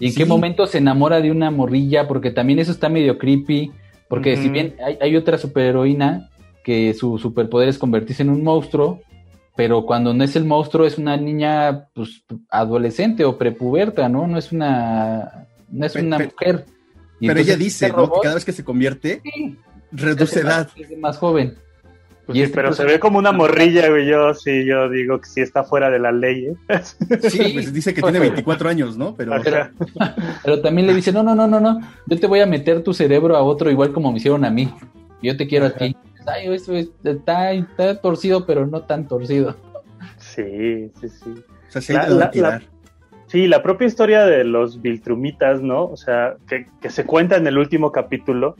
¿Y 0.00 0.08
en 0.08 0.14
qué 0.14 0.24
momento 0.24 0.66
se 0.66 0.78
enamora 0.78 1.20
de 1.20 1.30
una 1.30 1.50
morrilla? 1.50 2.08
Porque 2.08 2.30
también 2.30 2.58
eso 2.58 2.72
está 2.72 2.88
medio 2.88 3.18
creepy. 3.18 3.70
Porque 4.08 4.36
si 4.36 4.48
bien 4.48 4.74
hay, 4.84 4.98
hay 5.00 5.14
otra 5.14 5.38
superheroína 5.38 6.30
que 6.64 6.94
su 6.94 7.18
superpoder 7.18 7.68
es 7.68 7.78
convertirse 7.78 8.22
en 8.22 8.30
un 8.30 8.42
monstruo, 8.42 9.00
pero 9.54 9.86
cuando 9.86 10.14
no 10.14 10.24
es 10.24 10.34
el 10.36 10.44
monstruo 10.44 10.86
es 10.86 10.98
una 10.98 11.16
niña 11.16 11.88
pues 11.94 12.24
adolescente 12.48 13.24
o 13.24 13.38
prepuberta, 13.38 14.08
¿no? 14.08 14.26
No 14.26 14.38
es 14.38 14.52
una 14.52 15.46
no 15.70 15.86
es 15.86 15.94
una 15.94 16.18
mujer. 16.18 16.66
pero 17.20 17.40
ella 17.40 17.56
dice, 17.56 17.86
este 17.86 17.96
¿no? 17.96 18.12
que 18.12 18.20
cada 18.22 18.34
vez 18.34 18.44
que 18.44 18.52
se 18.52 18.64
convierte, 18.64 19.22
reduce 19.92 20.40
edad. 20.40 20.68
Es 20.76 20.96
más 20.98 21.18
joven. 21.18 21.56
Pues 22.26 22.38
y 22.38 22.42
este 22.42 22.54
pero 22.54 22.72
se 22.72 22.84
ve 22.84 23.00
como 23.00 23.18
una 23.18 23.32
morrilla, 23.32 23.88
güey. 23.88 24.06
Yo 24.06 24.34
sí, 24.34 24.64
yo 24.64 24.88
digo 24.88 25.20
que 25.20 25.28
sí 25.28 25.40
está 25.40 25.64
fuera 25.64 25.90
de 25.90 25.98
la 25.98 26.12
ley. 26.12 26.46
¿eh? 26.46 26.54
Sí, 27.28 27.50
pues 27.54 27.72
dice 27.72 27.92
que 27.92 28.02
tiene 28.02 28.20
24 28.20 28.68
años, 28.68 28.96
¿no? 28.96 29.14
Pero... 29.16 29.32
pero 30.44 30.60
también 30.60 30.86
le 30.86 30.94
dice, 30.94 31.12
no, 31.12 31.22
no, 31.22 31.34
no, 31.34 31.48
no, 31.48 31.58
no. 31.58 31.80
Yo 32.06 32.20
te 32.20 32.26
voy 32.26 32.40
a 32.40 32.46
meter 32.46 32.84
tu 32.84 32.94
cerebro 32.94 33.36
a 33.36 33.42
otro 33.42 33.70
igual 33.70 33.92
como 33.92 34.12
me 34.12 34.18
hicieron 34.18 34.44
a 34.44 34.50
mí. 34.50 34.72
Yo 35.22 35.36
te 35.36 35.48
quiero 35.48 35.66
a 35.66 35.70
ti. 35.70 35.96
Ay, 36.26 36.52
eso 36.54 36.74
está, 36.74 37.52
está 37.52 38.00
torcido, 38.00 38.46
pero 38.46 38.66
no 38.66 38.82
tan 38.82 39.08
torcido. 39.08 39.56
Sí, 40.18 40.90
sí, 41.00 41.08
sí. 41.08 41.34
O 41.68 41.72
sea, 41.72 41.82
sí, 41.82 41.92
la, 41.92 42.62
Sí, 43.30 43.46
la 43.46 43.62
propia 43.62 43.86
historia 43.86 44.26
de 44.26 44.42
los 44.42 44.82
Viltrumitas, 44.82 45.62
¿no? 45.62 45.84
O 45.84 45.96
sea, 45.96 46.34
que, 46.48 46.66
se 46.90 47.06
cuenta 47.06 47.36
en 47.36 47.46
el 47.46 47.58
último 47.58 47.92
capítulo 47.92 48.56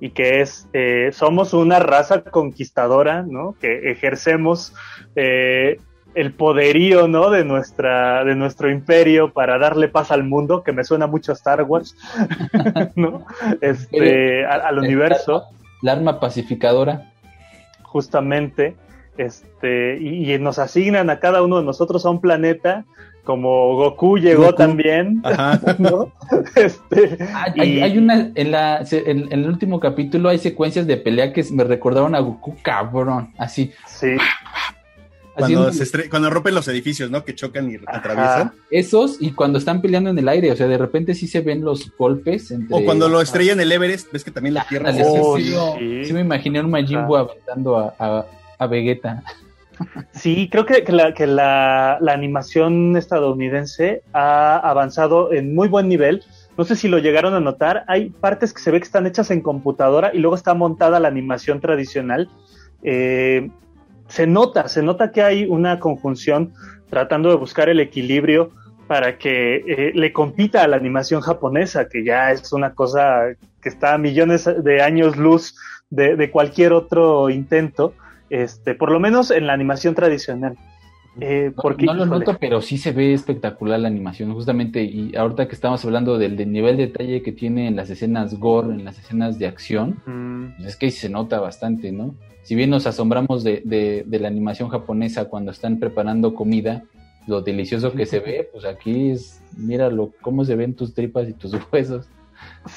y 0.00 0.10
que 0.10 0.40
es, 0.40 0.66
eh, 0.72 1.10
somos 1.12 1.52
una 1.52 1.78
raza 1.78 2.22
conquistadora, 2.22 3.22
¿no? 3.22 3.54
Que 3.60 3.90
ejercemos 3.90 4.72
eh, 5.14 5.78
el 6.14 6.32
poderío, 6.32 7.06
¿no? 7.06 7.28
De, 7.28 7.44
nuestra, 7.44 8.24
de 8.24 8.34
nuestro 8.34 8.70
imperio 8.70 9.30
para 9.30 9.58
darle 9.58 9.88
paz 9.88 10.10
al 10.10 10.24
mundo, 10.24 10.62
que 10.62 10.72
me 10.72 10.84
suena 10.84 11.06
mucho 11.06 11.32
a 11.32 11.34
Star 11.34 11.62
Wars, 11.64 11.94
¿no? 12.96 13.26
Este, 13.60 14.46
al, 14.46 14.78
universo. 14.78 15.44
La 15.82 15.92
arma 15.92 16.18
pacificadora. 16.18 17.12
Justamente, 17.82 18.74
este, 19.18 19.98
y, 20.00 20.32
y, 20.32 20.38
nos 20.38 20.58
asignan 20.58 21.10
a 21.10 21.20
cada 21.20 21.42
uno 21.42 21.58
de 21.58 21.64
nosotros 21.64 22.06
a 22.06 22.10
un 22.10 22.22
planeta 22.22 22.86
como 23.24 23.76
Goku 23.76 24.18
llegó 24.18 24.54
también. 24.54 25.22
Este, 26.54 27.18
ah, 27.32 27.52
hay, 27.56 27.98
una, 27.98 28.30
en, 28.34 28.50
la, 28.50 28.84
en, 28.90 29.32
el 29.32 29.46
último 29.46 29.80
capítulo 29.80 30.28
hay 30.28 30.38
secuencias 30.38 30.86
de 30.86 30.96
pelea 30.96 31.32
que 31.32 31.44
me 31.52 31.64
recordaron 31.64 32.14
a 32.14 32.20
Goku 32.20 32.56
cabrón, 32.62 33.32
así. 33.38 33.72
Sí. 33.86 34.16
Cuando, 35.34 35.70
cuando 36.10 36.30
rompen 36.30 36.54
los 36.54 36.68
edificios, 36.68 37.10
¿no? 37.10 37.24
Que 37.24 37.34
chocan 37.34 37.70
y 37.70 37.76
atraviesan. 37.86 38.52
Esos, 38.70 39.20
y 39.20 39.32
cuando 39.32 39.58
están 39.58 39.82
peleando 39.82 40.10
en 40.10 40.18
el 40.18 40.28
aire, 40.28 40.52
o 40.52 40.56
sea, 40.56 40.68
de 40.68 40.78
repente 40.78 41.14
sí 41.14 41.26
se 41.26 41.40
ven 41.40 41.64
los 41.64 41.92
golpes. 41.96 42.52
Entre... 42.52 42.74
O 42.74 42.84
cuando 42.84 43.08
lo 43.08 43.20
estrellan 43.20 43.58
el 43.60 43.72
Everest, 43.72 44.12
ves 44.12 44.22
que 44.22 44.30
también 44.30 44.54
la 44.54 44.66
tierra 44.66 44.92
oh, 45.02 45.36
sí, 45.36 46.04
sí. 46.04 46.12
me 46.12 46.20
imaginé 46.20 46.60
un 46.60 46.70
Majin 46.70 47.06
Buu 47.06 47.16
aventando 47.16 47.78
a, 47.78 47.94
a, 47.98 48.26
a 48.58 48.66
Vegeta. 48.66 49.24
Sí, 50.12 50.48
creo 50.50 50.64
que, 50.66 51.26
la, 51.26 51.98
animación 51.98 52.96
estadounidense 52.96 54.02
ha 54.12 54.56
avanzado 54.56 55.32
en 55.32 55.54
muy 55.54 55.68
buen 55.68 55.88
nivel. 55.88 56.22
No 56.56 56.64
sé 56.64 56.76
si 56.76 56.88
lo 56.88 56.98
llegaron 56.98 57.34
a 57.34 57.40
notar. 57.40 57.84
Hay 57.88 58.10
partes 58.10 58.52
que 58.52 58.60
se 58.60 58.70
ve 58.70 58.78
que 58.78 58.84
están 58.84 59.06
hechas 59.06 59.30
en 59.30 59.40
computadora 59.40 60.12
y 60.14 60.18
luego 60.18 60.36
está 60.36 60.54
montada 60.54 61.00
la 61.00 61.08
animación 61.08 61.60
tradicional. 61.60 62.30
Eh, 62.82 63.50
se 64.08 64.26
nota, 64.26 64.68
se 64.68 64.82
nota 64.82 65.10
que 65.10 65.22
hay 65.22 65.44
una 65.46 65.80
conjunción 65.80 66.52
tratando 66.90 67.30
de 67.30 67.36
buscar 67.36 67.68
el 67.68 67.80
equilibrio 67.80 68.50
para 68.86 69.18
que 69.18 69.56
eh, 69.56 69.92
le 69.94 70.12
compita 70.12 70.62
a 70.62 70.68
la 70.68 70.76
animación 70.76 71.22
japonesa, 71.22 71.88
que 71.88 72.04
ya 72.04 72.30
es 72.30 72.52
una 72.52 72.74
cosa 72.74 73.34
que 73.62 73.68
está 73.68 73.94
a 73.94 73.98
millones 73.98 74.44
de 74.44 74.82
años 74.82 75.16
luz 75.16 75.56
de 75.90 76.30
cualquier 76.30 76.72
otro 76.72 77.30
intento 77.30 77.94
este, 78.30 78.74
por 78.74 78.90
lo 78.90 79.00
menos 79.00 79.30
en 79.30 79.46
la 79.46 79.52
animación 79.52 79.94
tradicional. 79.94 80.56
Eh, 81.20 81.52
porque, 81.54 81.86
no, 81.86 81.94
lo 81.94 82.06
noto, 82.06 82.36
pero 82.40 82.60
sí 82.60 82.76
se 82.76 82.90
ve 82.90 83.14
espectacular 83.14 83.78
la 83.78 83.86
animación, 83.86 84.32
justamente, 84.32 84.82
y 84.82 85.14
ahorita 85.14 85.46
que 85.46 85.54
estamos 85.54 85.84
hablando 85.84 86.18
del, 86.18 86.36
nivel 86.50 86.76
de 86.76 86.88
detalle 86.88 87.22
que 87.22 87.30
tiene 87.30 87.68
en 87.68 87.76
las 87.76 87.88
escenas 87.88 88.34
gore, 88.38 88.74
en 88.74 88.84
las 88.84 88.98
escenas 88.98 89.38
de 89.38 89.46
acción, 89.46 90.02
pues 90.56 90.70
es 90.70 90.76
que 90.76 90.90
se 90.90 91.08
nota 91.08 91.38
bastante, 91.38 91.92
¿no? 91.92 92.16
Si 92.42 92.54
bien 92.54 92.70
nos 92.70 92.86
asombramos 92.86 93.44
de, 93.44 93.62
de, 93.64 94.18
la 94.18 94.28
animación 94.28 94.68
japonesa 94.68 95.26
cuando 95.26 95.52
están 95.52 95.78
preparando 95.78 96.34
comida, 96.34 96.82
lo 97.26 97.40
delicioso 97.40 97.92
que 97.92 98.06
se 98.06 98.18
ve, 98.20 98.48
pues 98.52 98.64
aquí 98.64 99.10
es, 99.10 99.40
míralo, 99.56 100.12
cómo 100.20 100.44
se 100.44 100.56
ven 100.56 100.74
tus 100.74 100.94
tripas 100.94 101.28
y 101.28 101.32
tus 101.32 101.54
huesos. 101.72 102.08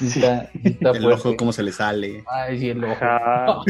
el 0.00 1.12
ojo, 1.12 1.36
cómo 1.36 1.52
se 1.52 1.62
le 1.62 1.72
sale. 1.72 2.24
Ay, 2.30 2.58
sí, 2.58 2.70
el 2.70 2.84
ojo. 2.84 3.64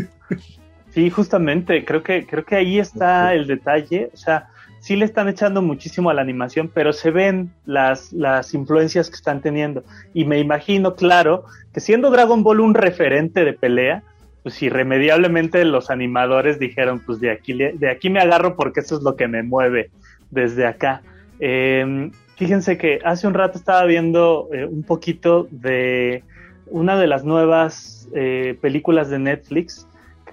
Sí, 0.99 1.11
justamente, 1.11 1.85
creo 1.85 2.03
que, 2.03 2.27
creo 2.27 2.45
que 2.45 2.57
ahí 2.57 2.81
está 2.81 3.33
el 3.33 3.47
detalle. 3.47 4.11
O 4.13 4.17
sea, 4.17 4.49
sí 4.81 4.97
le 4.97 5.05
están 5.05 5.29
echando 5.29 5.63
muchísimo 5.63 6.11
a 6.11 6.15
la 6.15 6.23
animación, 6.23 6.73
pero 6.75 6.93
se 6.93 7.13
ven 7.13 7.53
las, 7.67 8.13
las 8.13 8.53
influencias 8.53 9.09
que 9.09 9.15
están 9.15 9.41
teniendo. 9.41 9.85
Y 10.13 10.25
me 10.25 10.41
imagino, 10.41 10.97
claro, 10.97 11.45
que 11.73 11.79
siendo 11.79 12.11
Dragon 12.11 12.43
Ball 12.43 12.59
un 12.59 12.75
referente 12.75 13.45
de 13.45 13.53
pelea, 13.53 14.03
pues 14.43 14.61
irremediablemente 14.61 15.65
los 15.65 15.89
animadores 15.89 16.59
dijeron, 16.59 17.01
pues 17.07 17.21
de 17.21 17.31
aquí, 17.31 17.53
de 17.53 17.91
aquí 17.93 18.11
me 18.11 18.19
agarro 18.19 18.57
porque 18.57 18.81
eso 18.81 18.97
es 18.97 19.05
lo 19.05 19.15
que 19.15 19.29
me 19.29 19.45
mueve 19.45 19.91
desde 20.33 20.67
acá. 20.67 21.03
Em, 21.39 22.11
fíjense 22.35 22.77
que 22.77 22.99
hace 23.05 23.29
un 23.29 23.35
rato 23.35 23.57
estaba 23.57 23.85
viendo 23.85 24.49
eh, 24.53 24.65
un 24.65 24.83
poquito 24.83 25.47
de 25.53 26.25
una 26.67 26.99
de 26.99 27.07
las 27.07 27.23
nuevas 27.23 28.09
eh, 28.17 28.59
películas 28.61 29.11
de 29.11 29.21
Netflix 29.21 29.87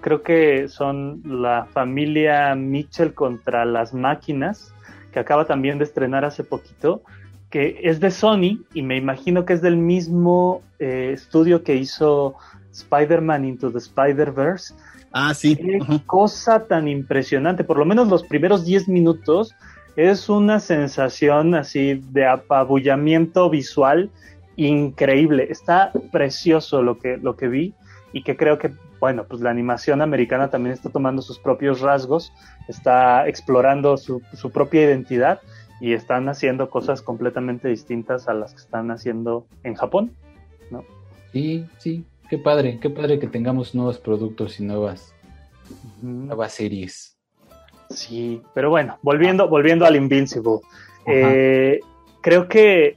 creo 0.05 0.21
que 0.21 0.67
son 0.67 1.23
la 1.25 1.65
familia 1.65 2.53
Mitchell 2.53 3.15
contra 3.15 3.65
las 3.65 3.91
máquinas, 3.91 4.71
que 5.11 5.17
acaba 5.17 5.45
también 5.45 5.79
de 5.79 5.85
estrenar 5.85 6.23
hace 6.23 6.43
poquito, 6.43 7.01
que 7.49 7.79
es 7.81 7.99
de 7.99 8.11
Sony 8.11 8.63
y 8.75 8.83
me 8.83 8.97
imagino 8.97 9.45
que 9.45 9.53
es 9.53 9.63
del 9.63 9.77
mismo 9.77 10.61
eh, 10.77 11.09
estudio 11.11 11.63
que 11.63 11.77
hizo 11.77 12.35
Spider-Man 12.71 13.45
Into 13.45 13.71
the 13.71 13.79
Spider-Verse. 13.79 14.75
Ah, 15.11 15.33
sí. 15.33 15.55
Qué 15.55 15.79
cosa 16.05 16.67
tan 16.67 16.87
impresionante. 16.87 17.63
Por 17.63 17.79
lo 17.79 17.85
menos 17.85 18.07
los 18.07 18.21
primeros 18.21 18.63
10 18.63 18.87
minutos 18.87 19.55
es 19.95 20.29
una 20.29 20.59
sensación 20.59 21.55
así 21.55 21.95
de 22.11 22.27
apabullamiento 22.27 23.49
visual 23.49 24.11
increíble. 24.55 25.47
Está 25.49 25.91
precioso 26.11 26.83
lo 26.83 26.99
que, 26.99 27.17
lo 27.17 27.35
que 27.35 27.47
vi 27.47 27.73
y 28.15 28.23
que 28.23 28.37
creo 28.37 28.57
que 28.57 28.71
bueno, 29.01 29.25
pues 29.27 29.41
la 29.41 29.49
animación 29.49 30.01
americana 30.01 30.49
también 30.49 30.73
está 30.73 30.89
tomando 30.89 31.21
sus 31.21 31.37
propios 31.37 31.81
rasgos, 31.81 32.31
está 32.69 33.27
explorando 33.27 33.97
su, 33.97 34.21
propia 34.53 34.83
identidad 34.83 35.41
y 35.81 35.91
están 35.91 36.29
haciendo 36.29 36.69
cosas 36.69 37.01
completamente 37.01 37.67
distintas 37.67 38.29
a 38.29 38.33
las 38.33 38.53
que 38.53 38.61
están 38.61 38.89
haciendo 38.89 39.45
en 39.63 39.75
Japón, 39.75 40.15
¿no? 40.71 40.85
Sí, 41.33 41.65
sí, 41.77 42.05
qué 42.29 42.37
padre, 42.37 42.79
qué 42.79 42.89
padre 42.89 43.19
que 43.19 43.27
tengamos 43.27 43.75
nuevos 43.75 43.99
productos 43.99 44.61
y 44.61 44.63
nuevas, 44.63 45.13
nuevas 46.01 46.53
series. 46.53 47.17
Sí, 47.89 48.41
pero 48.53 48.69
bueno, 48.69 48.97
volviendo, 49.01 49.49
volviendo 49.49 49.85
al 49.85 49.97
Invincible, 49.97 50.61
eh, 51.05 51.81
creo 52.21 52.47
que 52.47 52.95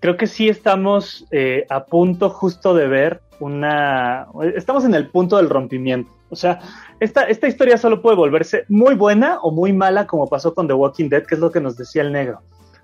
creo 0.00 0.16
que 0.16 0.26
sí 0.26 0.48
estamos 0.48 1.26
eh, 1.32 1.66
a 1.68 1.84
punto 1.84 2.30
justo 2.30 2.72
de 2.72 2.88
ver 2.88 3.27
una... 3.40 4.28
Estamos 4.54 4.84
en 4.84 4.94
el 4.94 5.08
punto 5.08 5.36
del 5.36 5.48
rompimiento. 5.48 6.10
O 6.30 6.36
sea, 6.36 6.60
esta, 7.00 7.22
esta 7.24 7.48
historia 7.48 7.78
solo 7.78 8.02
puede 8.02 8.16
volverse 8.16 8.64
muy 8.68 8.94
buena 8.94 9.38
o 9.40 9.50
muy 9.50 9.72
mala 9.72 10.06
como 10.06 10.26
pasó 10.26 10.54
con 10.54 10.66
The 10.66 10.74
Walking 10.74 11.08
Dead, 11.08 11.24
que 11.24 11.34
es 11.34 11.40
lo 11.40 11.50
que 11.50 11.60
nos 11.60 11.76
decía 11.76 12.02
el 12.02 12.12
negro. 12.12 12.40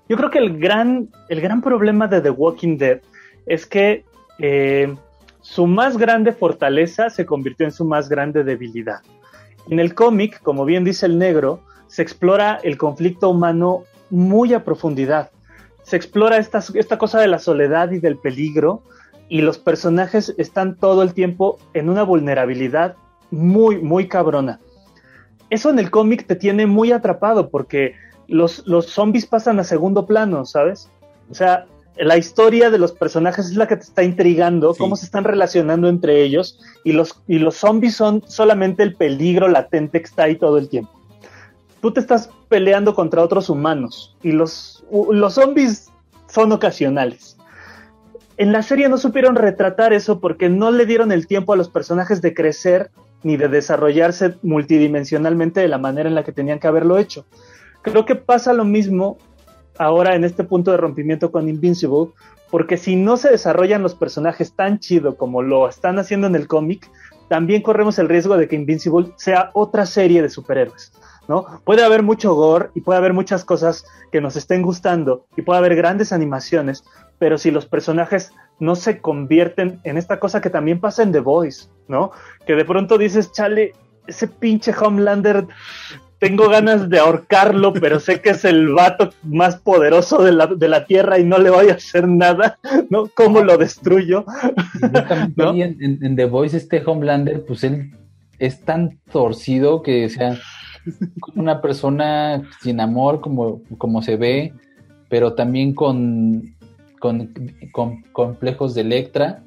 Yo 0.07 0.17
creo 0.17 0.29
que 0.29 0.39
el 0.39 0.59
gran, 0.59 1.09
el 1.29 1.41
gran 1.41 1.61
problema 1.61 2.07
de 2.07 2.21
The 2.21 2.29
Walking 2.29 2.77
Dead 2.77 3.01
es 3.45 3.65
que 3.65 4.03
eh, 4.39 4.93
su 5.41 5.67
más 5.67 5.97
grande 5.97 6.31
fortaleza 6.31 7.09
se 7.09 7.25
convirtió 7.25 7.65
en 7.65 7.71
su 7.71 7.85
más 7.85 8.09
grande 8.09 8.43
debilidad. 8.43 9.01
En 9.69 9.79
el 9.79 9.93
cómic, 9.93 10.41
como 10.41 10.65
bien 10.65 10.83
dice 10.83 11.05
el 11.05 11.17
negro, 11.17 11.59
se 11.87 12.01
explora 12.01 12.59
el 12.63 12.77
conflicto 12.77 13.29
humano 13.29 13.83
muy 14.09 14.53
a 14.53 14.63
profundidad. 14.63 15.31
Se 15.83 15.95
explora 15.95 16.37
esta, 16.37 16.63
esta 16.73 16.97
cosa 16.97 17.19
de 17.19 17.27
la 17.27 17.39
soledad 17.39 17.91
y 17.91 17.99
del 17.99 18.17
peligro, 18.17 18.81
y 19.29 19.41
los 19.41 19.57
personajes 19.57 20.33
están 20.37 20.75
todo 20.75 21.03
el 21.03 21.13
tiempo 21.13 21.57
en 21.73 21.89
una 21.89 22.03
vulnerabilidad 22.03 22.95
muy, 23.31 23.77
muy 23.81 24.07
cabrona. 24.07 24.59
Eso 25.49 25.69
en 25.69 25.79
el 25.79 25.91
cómic 25.91 26.25
te 26.27 26.35
tiene 26.35 26.65
muy 26.65 26.91
atrapado 26.91 27.49
porque 27.49 27.95
los, 28.27 28.65
los 28.67 28.87
zombies 28.87 29.25
pasan 29.25 29.59
a 29.59 29.63
segundo 29.63 30.05
plano, 30.05 30.45
¿sabes? 30.45 30.89
O 31.29 31.33
sea, 31.33 31.65
la 31.97 32.17
historia 32.17 32.69
de 32.69 32.77
los 32.77 32.91
personajes 32.91 33.47
es 33.47 33.55
la 33.55 33.67
que 33.67 33.77
te 33.77 33.83
está 33.83 34.03
intrigando, 34.03 34.75
cómo 34.75 34.95
se 34.95 35.05
están 35.05 35.23
relacionando 35.23 35.87
entre 35.87 36.23
ellos 36.23 36.59
y 36.83 36.91
los, 36.91 37.21
y 37.27 37.39
los 37.39 37.55
zombies 37.55 37.95
son 37.95 38.23
solamente 38.27 38.83
el 38.83 38.95
peligro 38.95 39.47
latente 39.47 39.99
que 39.99 40.05
está 40.05 40.23
ahí 40.23 40.35
todo 40.35 40.57
el 40.57 40.67
tiempo. 40.69 40.91
Tú 41.81 41.91
te 41.91 41.99
estás 41.99 42.29
peleando 42.49 42.95
contra 42.95 43.23
otros 43.23 43.49
humanos 43.49 44.15
y 44.23 44.31
los, 44.31 44.83
los 44.91 45.35
zombies 45.35 45.91
son 46.27 46.51
ocasionales 46.51 47.37
en 48.37 48.51
la 48.51 48.61
serie 48.61 48.89
no 48.89 48.97
supieron 48.97 49.35
retratar 49.35 49.93
eso 49.93 50.19
porque 50.19 50.49
no 50.49 50.71
le 50.71 50.85
dieron 50.85 51.11
el 51.11 51.27
tiempo 51.27 51.53
a 51.53 51.55
los 51.55 51.69
personajes 51.69 52.21
de 52.21 52.33
crecer 52.33 52.91
ni 53.23 53.37
de 53.37 53.47
desarrollarse 53.47 54.35
multidimensionalmente 54.43 55.61
de 55.61 55.67
la 55.67 55.77
manera 55.77 56.09
en 56.09 56.15
la 56.15 56.23
que 56.23 56.31
tenían 56.31 56.59
que 56.59 56.67
haberlo 56.67 56.97
hecho. 56.97 57.25
Creo 57.81 58.05
que 58.05 58.15
pasa 58.15 58.53
lo 58.53 58.65
mismo 58.65 59.17
ahora 59.77 60.15
en 60.15 60.23
este 60.23 60.43
punto 60.43 60.71
de 60.71 60.77
rompimiento 60.77 61.31
con 61.31 61.49
Invincible, 61.49 62.11
porque 62.51 62.77
si 62.77 62.95
no 62.95 63.17
se 63.17 63.29
desarrollan 63.29 63.81
los 63.81 63.95
personajes 63.95 64.53
tan 64.53 64.79
chido 64.79 65.17
como 65.17 65.41
lo 65.41 65.67
están 65.67 65.97
haciendo 65.97 66.27
en 66.27 66.35
el 66.35 66.47
cómic, 66.47 66.89
también 67.29 67.61
corremos 67.61 67.97
el 67.99 68.09
riesgo 68.09 68.37
de 68.37 68.47
que 68.47 68.55
Invincible 68.55 69.11
sea 69.17 69.49
otra 69.53 69.85
serie 69.85 70.21
de 70.21 70.29
superhéroes. 70.29 70.91
¿no? 71.27 71.61
Puede 71.63 71.83
haber 71.83 72.03
mucho 72.03 72.35
gore 72.35 72.69
y 72.75 72.81
puede 72.81 72.99
haber 72.99 73.13
muchas 73.13 73.43
cosas 73.43 73.85
que 74.11 74.21
nos 74.21 74.35
estén 74.35 74.61
gustando 74.61 75.25
y 75.35 75.41
puede 75.41 75.59
haber 75.59 75.75
grandes 75.75 76.13
animaciones, 76.13 76.83
pero 77.19 77.37
si 77.37 77.51
los 77.51 77.65
personajes 77.65 78.33
no 78.59 78.75
se 78.75 78.99
convierten 78.99 79.79
en 79.83 79.97
esta 79.97 80.19
cosa 80.19 80.41
que 80.41 80.49
también 80.49 80.79
pasa 80.79 81.03
en 81.03 81.11
The 81.11 81.19
Voice, 81.19 81.67
¿no? 81.87 82.11
Que 82.45 82.55
de 82.55 82.65
pronto 82.65 82.97
dices, 82.97 83.31
chale, 83.31 83.73
ese 84.07 84.27
pinche 84.27 84.73
Homelander, 84.79 85.47
tengo 86.19 86.49
ganas 86.49 86.89
de 86.89 86.99
ahorcarlo, 86.99 87.73
pero 87.73 87.99
sé 87.99 88.21
que 88.21 88.31
es 88.31 88.45
el 88.45 88.69
vato 88.69 89.11
más 89.23 89.57
poderoso 89.57 90.23
de 90.23 90.31
la, 90.31 90.47
de 90.47 90.67
la 90.67 90.85
Tierra 90.85 91.19
y 91.19 91.25
no 91.25 91.37
le 91.37 91.49
voy 91.49 91.69
a 91.69 91.73
hacer 91.73 92.07
nada, 92.07 92.57
¿no? 92.89 93.09
¿Cómo 93.13 93.41
lo 93.41 93.57
destruyo? 93.57 94.25
en, 95.37 96.15
The 96.15 96.25
Voice 96.25 96.57
este 96.57 96.81
Homelander, 96.85 97.45
pues 97.45 97.63
él 97.63 97.91
es 98.39 98.61
tan 98.61 98.99
torcido 99.11 99.81
que, 99.81 100.05
o 100.05 100.09
sea, 100.09 100.37
una 101.35 101.61
persona 101.61 102.43
sin 102.61 102.79
amor 102.79 103.21
como, 103.21 103.61
como 103.77 104.01
se 104.01 104.15
ve, 104.15 104.53
pero 105.09 105.33
también 105.33 105.73
con 105.73 106.55
con, 106.99 107.33
complejos 108.11 108.73
de 108.73 108.81
Electra, 108.81 109.43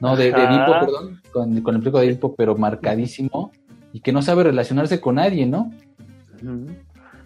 no, 0.00 0.16
de, 0.16 0.28
Edipo, 0.28 0.80
perdón, 0.80 1.20
con, 1.32 1.56
el 1.56 1.62
complejo 1.62 2.00
de 2.00 2.06
Edipo, 2.06 2.34
pero 2.34 2.56
marcadísimo, 2.56 3.52
y 3.92 4.00
que 4.00 4.12
no 4.12 4.22
sabe 4.22 4.44
relacionarse 4.44 5.00
con 5.00 5.16
nadie, 5.16 5.46
¿no? 5.46 5.70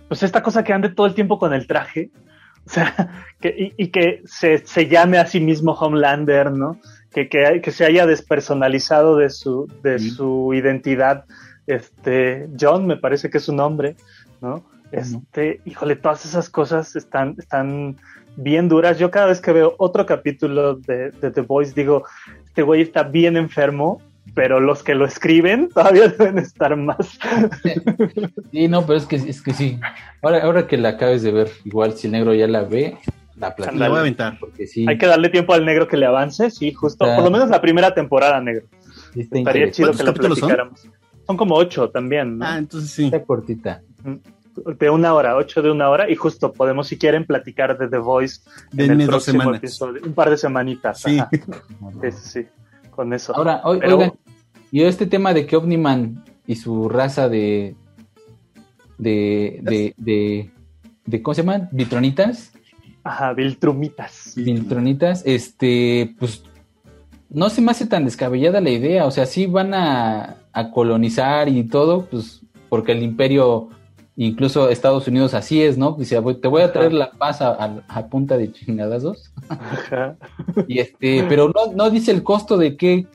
Pues 0.09 0.23
esta 0.23 0.43
cosa 0.43 0.63
que 0.63 0.73
ande 0.73 0.91
todo 0.91 1.07
el 1.07 1.15
tiempo 1.15 1.39
con 1.39 1.55
el 1.55 1.67
traje, 1.67 2.11
o 2.67 2.71
sea, 2.71 3.25
que, 3.41 3.73
y, 3.77 3.89
que 3.89 4.23
se, 4.27 4.89
llame 4.89 5.19
a 5.19 5.27
sí 5.27 5.41
mismo 5.41 5.73
Homelander, 5.73 6.53
¿no? 6.53 6.79
Que, 7.13 7.29
que, 7.29 7.71
se 7.71 7.87
haya 7.87 8.05
despersonalizado 8.07 9.17
de 9.17 9.31
su, 9.31 9.73
de 9.83 9.99
su 9.99 10.53
identidad. 10.53 11.25
Este, 11.67 12.47
John 12.61 12.87
me 12.87 12.99
parece 12.99 13.31
que 13.31 13.39
es 13.39 13.45
su 13.45 13.55
nombre, 13.55 13.97
¿no? 14.43 14.65
Este, 14.93 15.61
híjole, 15.65 15.97
todas 15.97 16.25
esas 16.27 16.51
cosas 16.51 16.95
están, 16.95 17.35
están 17.39 17.97
bien 18.37 18.69
duras. 18.69 18.99
Yo 18.99 19.11
cada 19.11 19.27
vez 19.27 19.41
que 19.41 19.53
veo 19.53 19.75
otro 19.79 20.07
capítulo 20.07 20.75
de, 20.77 21.11
The 21.13 21.41
Voice 21.41 21.73
digo, 21.75 22.05
este 22.45 22.63
güey 22.63 22.83
está 22.83 23.03
bien 23.03 23.37
enfermo 23.37 24.01
pero 24.35 24.61
los 24.61 24.83
que 24.83 24.95
lo 24.95 25.07
escriben 25.07 25.69
todavía 25.75 26.09
deben 26.09 26.39
estar 26.39 26.77
más. 26.77 27.19
Sí, 28.51 28.69
no, 28.69 28.85
pero 28.85 28.99
es 28.99 29.07
que, 29.07 29.17
es 29.17 29.41
que 29.41 29.55
sí. 29.55 29.79
Ahora, 30.21 30.43
ahora 30.43 30.67
que 30.67 30.77
la 30.77 30.91
acabes 30.91 31.23
de 31.23 31.33
ver, 31.33 31.51
igual 31.65 31.93
si 31.95 32.09
el 32.09 32.13
negro 32.13 32.35
ya 32.35 32.47
la 32.47 32.63
ve, 32.65 32.99
la 33.37 33.55
platico. 33.55 33.79
La 33.79 33.89
voy 33.89 33.99
a 33.99 34.01
aventar. 34.01 34.37
Porque 34.39 34.67
sí, 34.67 34.85
Hay 34.89 34.99
que 34.99 35.07
darle 35.07 35.29
tiempo 35.29 35.55
al 35.55 35.65
negro 35.65 35.87
que 35.87 35.97
le 35.97 36.07
avance, 36.07 36.51
sí, 36.51 36.73
justo, 36.73 37.05
Está- 37.05 37.17
por 37.17 37.25
lo 37.25 37.31
menos 37.31 37.49
la 37.49 37.61
primera 37.61 37.95
temporada, 37.95 38.41
negro. 38.41 38.67
está 39.15 39.39
Estaría 39.39 39.71
chido 39.71 39.93
que 39.93 40.03
la 40.03 40.13
son? 40.13 40.15
platicáramos. 40.15 40.89
Son 41.27 41.37
como 41.37 41.55
ocho 41.55 41.89
también, 41.91 42.39
¿no? 42.39 42.47
Ah, 42.47 42.59
entonces 42.59 42.91
sí. 42.91 43.05
Está 43.07 43.23
cortita. 43.23 43.83
De 44.79 44.91
una 44.91 45.15
hora, 45.15 45.37
ocho 45.37 45.63
de 45.63 45.71
una 45.71 45.89
hora, 45.91 46.11
y 46.11 46.17
justo 46.17 46.53
podemos, 46.53 46.89
si 46.89 46.99
quieren, 46.99 47.27
platicar 47.27 47.77
de 47.79 47.89
The 47.89 47.99
Voice 47.99 48.41
en 48.77 48.91
el 48.93 48.99
dos 48.99 49.09
próximo 49.09 49.41
semanas. 49.43 49.59
episodio. 49.63 50.03
Un 50.05 50.13
par 50.13 50.31
de 50.31 50.37
semanitas. 50.37 51.01
Sí. 51.01 51.19
Sí, 52.03 52.11
sí, 52.13 52.29
sí, 52.43 52.47
con 52.91 53.13
eso. 53.13 53.35
Ahora, 53.37 53.61
o- 53.65 53.79
Pero- 53.79 53.97
oigan, 53.99 54.13
y 54.71 54.83
este 54.83 55.07
tema 55.07 55.33
de 55.35 55.47
que 55.47 55.57
Omniman 55.57 56.25
y 56.47 56.57
su 56.57 56.89
raza 56.89 57.29
de. 57.29 57.75
de. 58.99 59.59
de. 59.63 59.95
de, 59.97 60.51
de- 61.05 61.23
¿cómo 61.23 61.35
se 61.35 61.43
llaman? 61.43 61.69
Vitronitas. 61.73 62.53
Ajá, 63.05 63.33
Viltrumitas. 63.35 64.33
Viltronitas, 64.37 65.23
este, 65.25 66.15
pues. 66.19 66.43
No 67.29 67.51
se 67.51 67.61
me 67.61 67.73
hace 67.73 67.87
tan 67.87 68.05
descabellada 68.05 68.61
la 68.61 68.71
idea. 68.71 69.05
O 69.05 69.11
sea, 69.11 69.27
sí 69.27 69.47
van 69.47 69.75
a, 69.75 70.37
a 70.53 70.71
colonizar 70.71 71.49
y 71.49 71.65
todo, 71.65 72.07
pues, 72.07 72.43
porque 72.69 72.93
el 72.93 73.03
imperio, 73.03 73.69
incluso 74.17 74.69
Estados 74.71 75.07
Unidos 75.09 75.35
así 75.35 75.63
es, 75.63 75.77
¿no? 75.79 75.93
Dice, 75.99 76.19
"Voy- 76.21 76.37
te 76.41 76.49
voy 76.49 76.63
a 76.63 76.73
traer 76.73 76.93
la 76.93 77.11
paz 77.11 77.43
a, 77.43 77.51
a- 77.51 77.83
a 77.89 78.07
punta 78.09 78.37
de 78.39 78.51
chingadazos. 78.53 79.33
Ajá. 79.49 80.17
Y 80.69 80.79
este, 80.79 81.25
pero 81.29 81.49
no, 81.49 81.73
no 81.75 81.91
dice 81.91 82.11
el 82.13 82.23
costo 82.23 82.57
de 82.57 82.77
qué, 82.77 83.07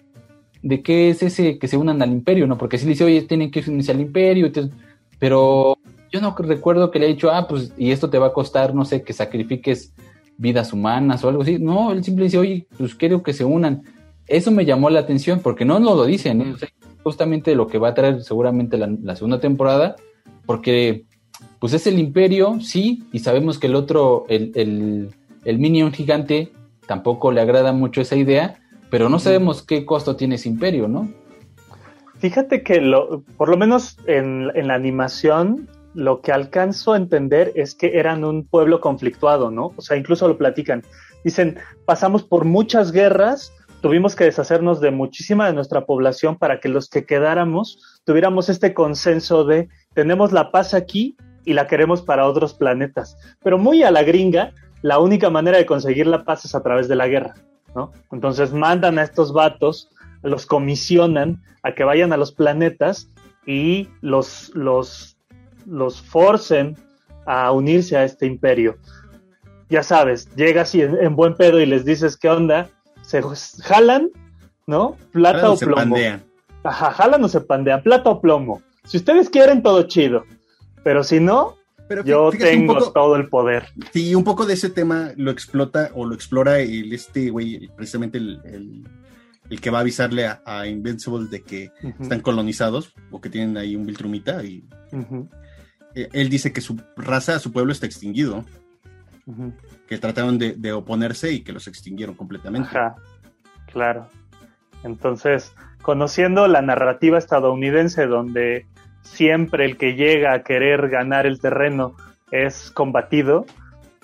de 0.61 0.81
qué 0.83 1.09
es 1.09 1.23
ese 1.23 1.57
que 1.57 1.67
se 1.67 1.77
unan 1.77 2.01
al 2.01 2.11
imperio, 2.11 2.45
¿no? 2.47 2.57
Porque 2.57 2.77
si 2.77 2.85
dice, 2.87 3.03
oye, 3.03 3.23
tienen 3.23 3.49
que 3.51 3.63
unirse 3.67 3.91
al 3.91 4.01
imperio, 4.01 4.45
entonces- 4.45 4.73
pero 5.19 5.77
yo 6.11 6.19
no 6.21 6.35
recuerdo 6.37 6.91
que 6.91 6.99
le 6.99 7.05
haya 7.05 7.15
dicho, 7.15 7.31
ah, 7.31 7.47
pues, 7.47 7.73
y 7.77 7.91
esto 7.91 8.09
te 8.09 8.19
va 8.19 8.27
a 8.27 8.33
costar, 8.33 8.75
no 8.75 8.85
sé, 8.85 9.01
que 9.03 9.13
sacrifiques 9.13 9.93
vidas 10.37 10.73
humanas 10.73 11.23
o 11.23 11.29
algo 11.29 11.43
así. 11.43 11.57
No, 11.59 11.91
él 11.91 12.03
simplemente 12.03 12.37
dice, 12.37 12.37
oye, 12.37 12.67
pues 12.77 12.95
quiero 12.95 13.21
que 13.23 13.33
se 13.33 13.45
unan. 13.45 13.83
Eso 14.27 14.51
me 14.51 14.65
llamó 14.65 14.89
la 14.89 14.99
atención, 15.01 15.39
porque 15.39 15.65
no 15.65 15.79
nos 15.79 15.95
lo 15.95 16.05
dicen, 16.05 16.41
¿eh? 16.41 16.51
O 16.53 16.57
sea, 16.57 16.69
justamente 17.03 17.55
lo 17.55 17.67
que 17.67 17.77
va 17.77 17.89
a 17.89 17.93
traer 17.93 18.23
seguramente 18.23 18.77
la, 18.77 18.87
la 19.03 19.15
segunda 19.15 19.39
temporada, 19.39 19.95
porque 20.51 21.05
pues 21.59 21.71
es 21.71 21.87
el 21.87 21.97
imperio, 21.97 22.59
sí, 22.59 23.05
y 23.13 23.19
sabemos 23.19 23.57
que 23.57 23.67
el 23.67 23.75
otro, 23.75 24.25
el, 24.27 24.51
el, 24.55 25.15
el 25.45 25.59
Minion 25.59 25.93
gigante, 25.93 26.51
tampoco 26.87 27.31
le 27.31 27.39
agrada 27.39 27.71
mucho 27.71 28.01
esa 28.01 28.17
idea, 28.17 28.55
pero 28.89 29.07
no 29.07 29.17
sabemos 29.17 29.63
qué 29.63 29.85
costo 29.85 30.17
tiene 30.17 30.35
ese 30.35 30.49
imperio, 30.49 30.89
¿no? 30.89 31.09
Fíjate 32.17 32.63
que 32.63 32.81
lo, 32.81 33.21
por 33.37 33.47
lo 33.47 33.55
menos 33.55 33.97
en, 34.07 34.51
en 34.53 34.67
la 34.67 34.73
animación, 34.73 35.69
lo 35.93 36.19
que 36.19 36.33
alcanzo 36.33 36.91
a 36.91 36.97
entender 36.97 37.53
es 37.55 37.73
que 37.73 37.97
eran 37.97 38.25
un 38.25 38.45
pueblo 38.45 38.81
conflictuado, 38.81 39.51
¿no? 39.51 39.71
O 39.77 39.81
sea, 39.81 39.95
incluso 39.95 40.27
lo 40.27 40.37
platican. 40.37 40.83
Dicen, 41.23 41.59
pasamos 41.85 42.23
por 42.23 42.43
muchas 42.43 42.91
guerras, 42.91 43.53
tuvimos 43.81 44.17
que 44.17 44.25
deshacernos 44.25 44.81
de 44.81 44.91
muchísima 44.91 45.47
de 45.47 45.53
nuestra 45.53 45.85
población 45.85 46.37
para 46.37 46.59
que 46.59 46.67
los 46.67 46.89
que 46.89 47.05
quedáramos 47.05 48.01
tuviéramos 48.03 48.49
este 48.49 48.73
consenso 48.73 49.45
de 49.45 49.69
tenemos 49.93 50.31
la 50.31 50.51
paz 50.51 50.73
aquí 50.73 51.15
y 51.45 51.53
la 51.53 51.67
queremos 51.67 52.01
para 52.01 52.27
otros 52.27 52.53
planetas. 52.53 53.17
Pero 53.43 53.57
muy 53.57 53.83
a 53.83 53.91
la 53.91 54.03
gringa, 54.03 54.53
la 54.81 54.99
única 54.99 55.29
manera 55.29 55.57
de 55.57 55.65
conseguir 55.65 56.07
la 56.07 56.23
paz 56.23 56.45
es 56.45 56.55
a 56.55 56.63
través 56.63 56.87
de 56.87 56.95
la 56.95 57.07
guerra, 57.07 57.35
¿no? 57.75 57.91
Entonces 58.11 58.53
mandan 58.53 58.99
a 58.99 59.03
estos 59.03 59.33
vatos, 59.33 59.89
los 60.23 60.45
comisionan 60.45 61.41
a 61.63 61.73
que 61.73 61.83
vayan 61.83 62.13
a 62.13 62.17
los 62.17 62.31
planetas 62.31 63.09
y 63.45 63.89
los, 64.01 64.51
los, 64.55 65.17
los 65.65 66.01
forcen 66.01 66.77
a 67.25 67.51
unirse 67.51 67.97
a 67.97 68.03
este 68.03 68.25
imperio. 68.25 68.77
Ya 69.69 69.83
sabes, 69.83 70.33
llegas 70.35 70.75
y 70.75 70.81
en, 70.81 70.97
en 71.01 71.15
buen 71.15 71.35
pedo 71.35 71.59
y 71.59 71.65
les 71.65 71.85
dices 71.85 72.17
qué 72.17 72.29
onda, 72.29 72.69
se 73.01 73.21
jalan, 73.63 74.09
¿no? 74.67 74.97
Plata 75.11 75.51
o 75.51 75.55
se 75.55 75.65
plomo. 75.65 75.81
pandean. 75.81 76.23
Ajá, 76.63 76.91
jalan 76.91 77.23
o 77.23 77.27
se 77.27 77.41
pandean, 77.41 77.81
plata 77.81 78.09
o 78.09 78.21
plomo. 78.21 78.61
Si 78.84 78.97
ustedes 78.97 79.29
quieren, 79.29 79.61
todo 79.61 79.84
chido. 79.84 80.25
Pero 80.84 81.03
si 81.03 81.19
no, 81.19 81.55
Pero 81.88 82.03
yo 82.03 82.32
tengo 82.32 82.73
poco- 82.79 82.91
todo 82.91 83.15
el 83.15 83.29
poder. 83.29 83.67
Sí, 83.93 84.15
un 84.15 84.23
poco 84.23 84.45
de 84.45 84.53
ese 84.55 84.69
tema 84.69 85.11
lo 85.17 85.32
explota 85.32 85.91
o 85.93 86.05
lo 86.05 86.15
explora 86.15 86.59
el 86.59 86.91
este 86.93 87.29
güey, 87.29 87.69
precisamente 87.75 88.17
el, 88.17 88.39
el- 88.45 88.88
el 89.49 89.59
que 89.59 89.69
va 89.69 89.79
a 89.79 89.82
avisarle 89.82 90.25
a, 90.27 90.41
a 90.45 90.65
Invincible 90.65 91.27
de 91.29 91.41
que 91.41 91.71
están 91.99 92.21
colonizados 92.21 92.93
o 93.11 93.19
que 93.19 93.29
tienen 93.29 93.57
ahí 93.57 93.75
un 93.75 93.86
Viltrumita 93.86 94.41
y 94.45 94.63
eh, 95.93 96.07
él 96.13 96.29
dice 96.29 96.53
que 96.53 96.61
su 96.61 96.79
raza, 96.95 97.38
su 97.38 97.51
pueblo 97.51 97.73
está 97.73 97.86
extinguido, 97.86 98.45
que 99.88 99.97
trataron 99.97 100.38
de, 100.38 100.53
de 100.53 100.71
oponerse 100.71 101.34
y 101.34 101.41
que 101.41 101.51
los 101.51 101.67
extinguieron 101.67 102.15
completamente. 102.15 102.69
Ajá, 102.69 102.95
claro. 103.73 104.07
Entonces, 104.86 105.51
conociendo 105.82 106.47
la 106.47 106.61
narrativa 106.61 107.17
estadounidense 107.17 108.07
donde 108.07 108.67
siempre 109.01 109.65
el 109.65 109.77
que 109.77 109.95
llega 109.95 110.33
a 110.33 110.43
querer 110.43 110.89
ganar 110.89 111.25
el 111.25 111.39
terreno 111.39 111.95
es 112.31 112.71
combatido, 112.71 113.45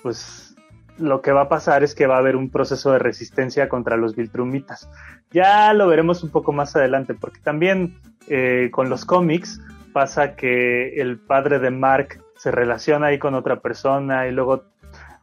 pues 0.02 0.56
lo 0.98 1.22
que 1.22 1.32
va 1.32 1.42
a 1.42 1.48
pasar 1.48 1.82
es 1.82 1.94
que 1.94 2.06
va 2.06 2.16
a 2.16 2.18
haber 2.18 2.36
un 2.36 2.50
proceso 2.50 2.92
de 2.92 2.98
resistencia 2.98 3.68
contra 3.68 3.96
los 3.96 4.16
Viltrumitas. 4.16 4.90
Ya 5.30 5.72
lo 5.72 5.86
veremos 5.86 6.22
un 6.22 6.30
poco 6.30 6.52
más 6.52 6.74
adelante, 6.76 7.14
porque 7.14 7.40
también 7.40 7.98
eh, 8.28 8.68
con 8.72 8.90
los 8.90 9.04
cómics 9.04 9.60
pasa 9.92 10.34
que 10.34 11.00
el 11.00 11.18
padre 11.18 11.58
de 11.58 11.70
Mark 11.70 12.22
se 12.36 12.50
relaciona 12.50 13.08
ahí 13.08 13.18
con 13.18 13.34
otra 13.34 13.60
persona 13.60 14.26
y 14.28 14.32
luego 14.32 14.64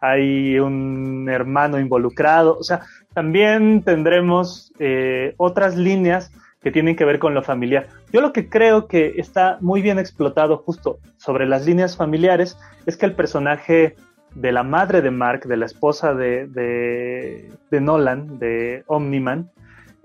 hay 0.02 0.60
un 0.60 1.28
hermano 1.30 1.80
involucrado. 1.80 2.58
O 2.58 2.64
sea, 2.64 2.82
también 3.14 3.84
tendremos 3.84 4.74
eh, 4.80 5.34
otras 5.38 5.76
líneas 5.76 6.32
que 6.66 6.72
tienen 6.72 6.96
que 6.96 7.06
ver 7.06 7.20
con 7.20 7.36
lo 7.36 7.44
familiar. 7.44 7.86
Yo 8.12 8.22
lo 8.22 8.34
que 8.34 8.50
creo 8.50 8.88
que 8.88 9.14
está 9.18 9.60
muy 9.62 9.84
bien 9.84 10.00
explotado 10.00 10.58
justo 10.58 10.98
sobre 11.16 11.46
las 11.46 11.64
líneas 11.68 11.96
familiares 11.96 12.58
es 12.88 12.98
que 12.98 13.06
el 13.06 13.14
personaje 13.14 13.96
de 14.34 14.52
la 14.52 14.64
madre 14.64 15.04
de 15.04 15.12
Mark, 15.12 15.46
de 15.46 15.58
la 15.58 15.68
esposa 15.68 16.16
de, 16.16 16.48
de, 16.48 17.52
de 17.70 17.82
Nolan, 17.82 18.40
de 18.40 18.84
Omniman, 18.88 19.52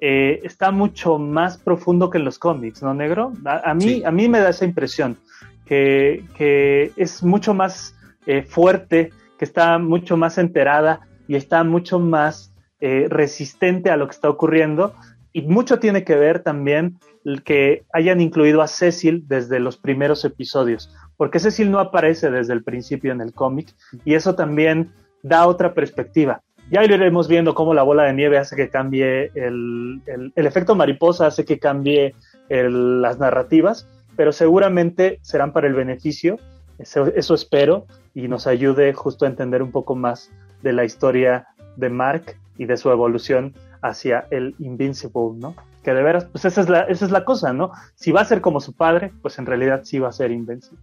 eh, 0.02 0.40
está 0.44 0.70
mucho 0.70 1.18
más 1.18 1.56
profundo 1.56 2.10
que 2.10 2.18
en 2.18 2.26
los 2.26 2.38
cómics, 2.38 2.82
¿no, 2.82 2.92
negro? 2.92 3.32
A, 3.46 3.70
a 3.70 3.74
mí, 3.74 3.82
Sí. 3.84 4.02
a 4.04 4.10
mí 4.10 4.28
me 4.28 4.40
da 4.40 4.50
esa 4.50 4.66
impresión 4.66 5.16
que, 5.64 6.24
que 6.36 6.92
es 6.98 7.22
mucho 7.22 7.54
más 7.54 7.96
eh, 8.26 8.42
fuerte, 8.42 9.12
que 9.38 9.46
está 9.46 9.78
mucho 9.78 10.18
más 10.18 10.36
enterada 10.36 11.00
y 11.26 11.36
está 11.36 11.64
mucho 11.64 11.98
más 11.98 12.52
eh, 12.82 13.06
resistente 13.08 13.88
a 13.90 13.96
lo 13.96 14.06
que 14.08 14.12
está 14.14 14.28
ocurriendo. 14.28 14.92
Y 15.32 15.42
mucho 15.42 15.78
tiene 15.78 16.04
que 16.04 16.16
ver 16.16 16.42
también 16.42 16.98
que 17.44 17.84
hayan 17.92 18.20
incluido 18.20 18.62
a 18.62 18.68
Cecil 18.68 19.24
desde 19.28 19.60
los 19.60 19.76
primeros 19.76 20.24
episodios, 20.24 20.92
porque 21.16 21.38
Cecil 21.38 21.70
no 21.70 21.78
aparece 21.78 22.30
desde 22.30 22.52
el 22.52 22.64
principio 22.64 23.12
en 23.12 23.20
el 23.20 23.32
cómic 23.32 23.74
y 24.04 24.14
eso 24.14 24.34
también 24.34 24.90
da 25.22 25.46
otra 25.46 25.74
perspectiva. 25.74 26.42
Ya 26.70 26.84
iremos 26.84 27.28
viendo 27.28 27.54
cómo 27.54 27.74
la 27.74 27.82
bola 27.82 28.04
de 28.04 28.14
nieve 28.14 28.38
hace 28.38 28.56
que 28.56 28.70
cambie 28.70 29.30
el, 29.34 30.00
el, 30.06 30.46
efecto 30.46 30.74
mariposa, 30.74 31.26
hace 31.26 31.44
que 31.44 31.58
cambie 31.58 32.14
las 32.48 33.18
narrativas, 33.18 33.88
pero 34.16 34.32
seguramente 34.32 35.18
serán 35.22 35.52
para 35.52 35.66
el 35.66 35.74
beneficio, 35.74 36.38
eso 36.78 37.34
espero, 37.34 37.86
y 38.14 38.28
nos 38.28 38.46
ayude 38.46 38.92
justo 38.92 39.24
a 39.24 39.28
entender 39.28 39.62
un 39.62 39.72
poco 39.72 39.94
más 39.94 40.30
de 40.62 40.72
la 40.72 40.84
historia 40.84 41.48
de 41.76 41.90
Mark 41.90 42.36
y 42.56 42.66
de 42.66 42.76
su 42.76 42.90
evolución 42.90 43.54
hacia 43.82 44.26
el 44.30 44.54
Invincible, 44.58 45.38
¿no? 45.38 45.54
Que 45.82 45.92
de 45.92 46.02
veras, 46.02 46.26
pues 46.26 46.44
esa 46.44 46.60
es 46.60 46.68
la, 46.68 46.82
esa 46.82 47.04
es 47.04 47.10
la 47.10 47.24
cosa, 47.24 47.52
¿no? 47.52 47.72
Si 47.94 48.12
va 48.12 48.20
a 48.20 48.24
ser 48.24 48.40
como 48.40 48.60
su 48.60 48.74
padre, 48.74 49.12
pues 49.22 49.38
en 49.38 49.46
realidad 49.46 49.82
sí 49.84 49.98
va 49.98 50.08
a 50.08 50.12
ser 50.12 50.30
Invincible. 50.30 50.82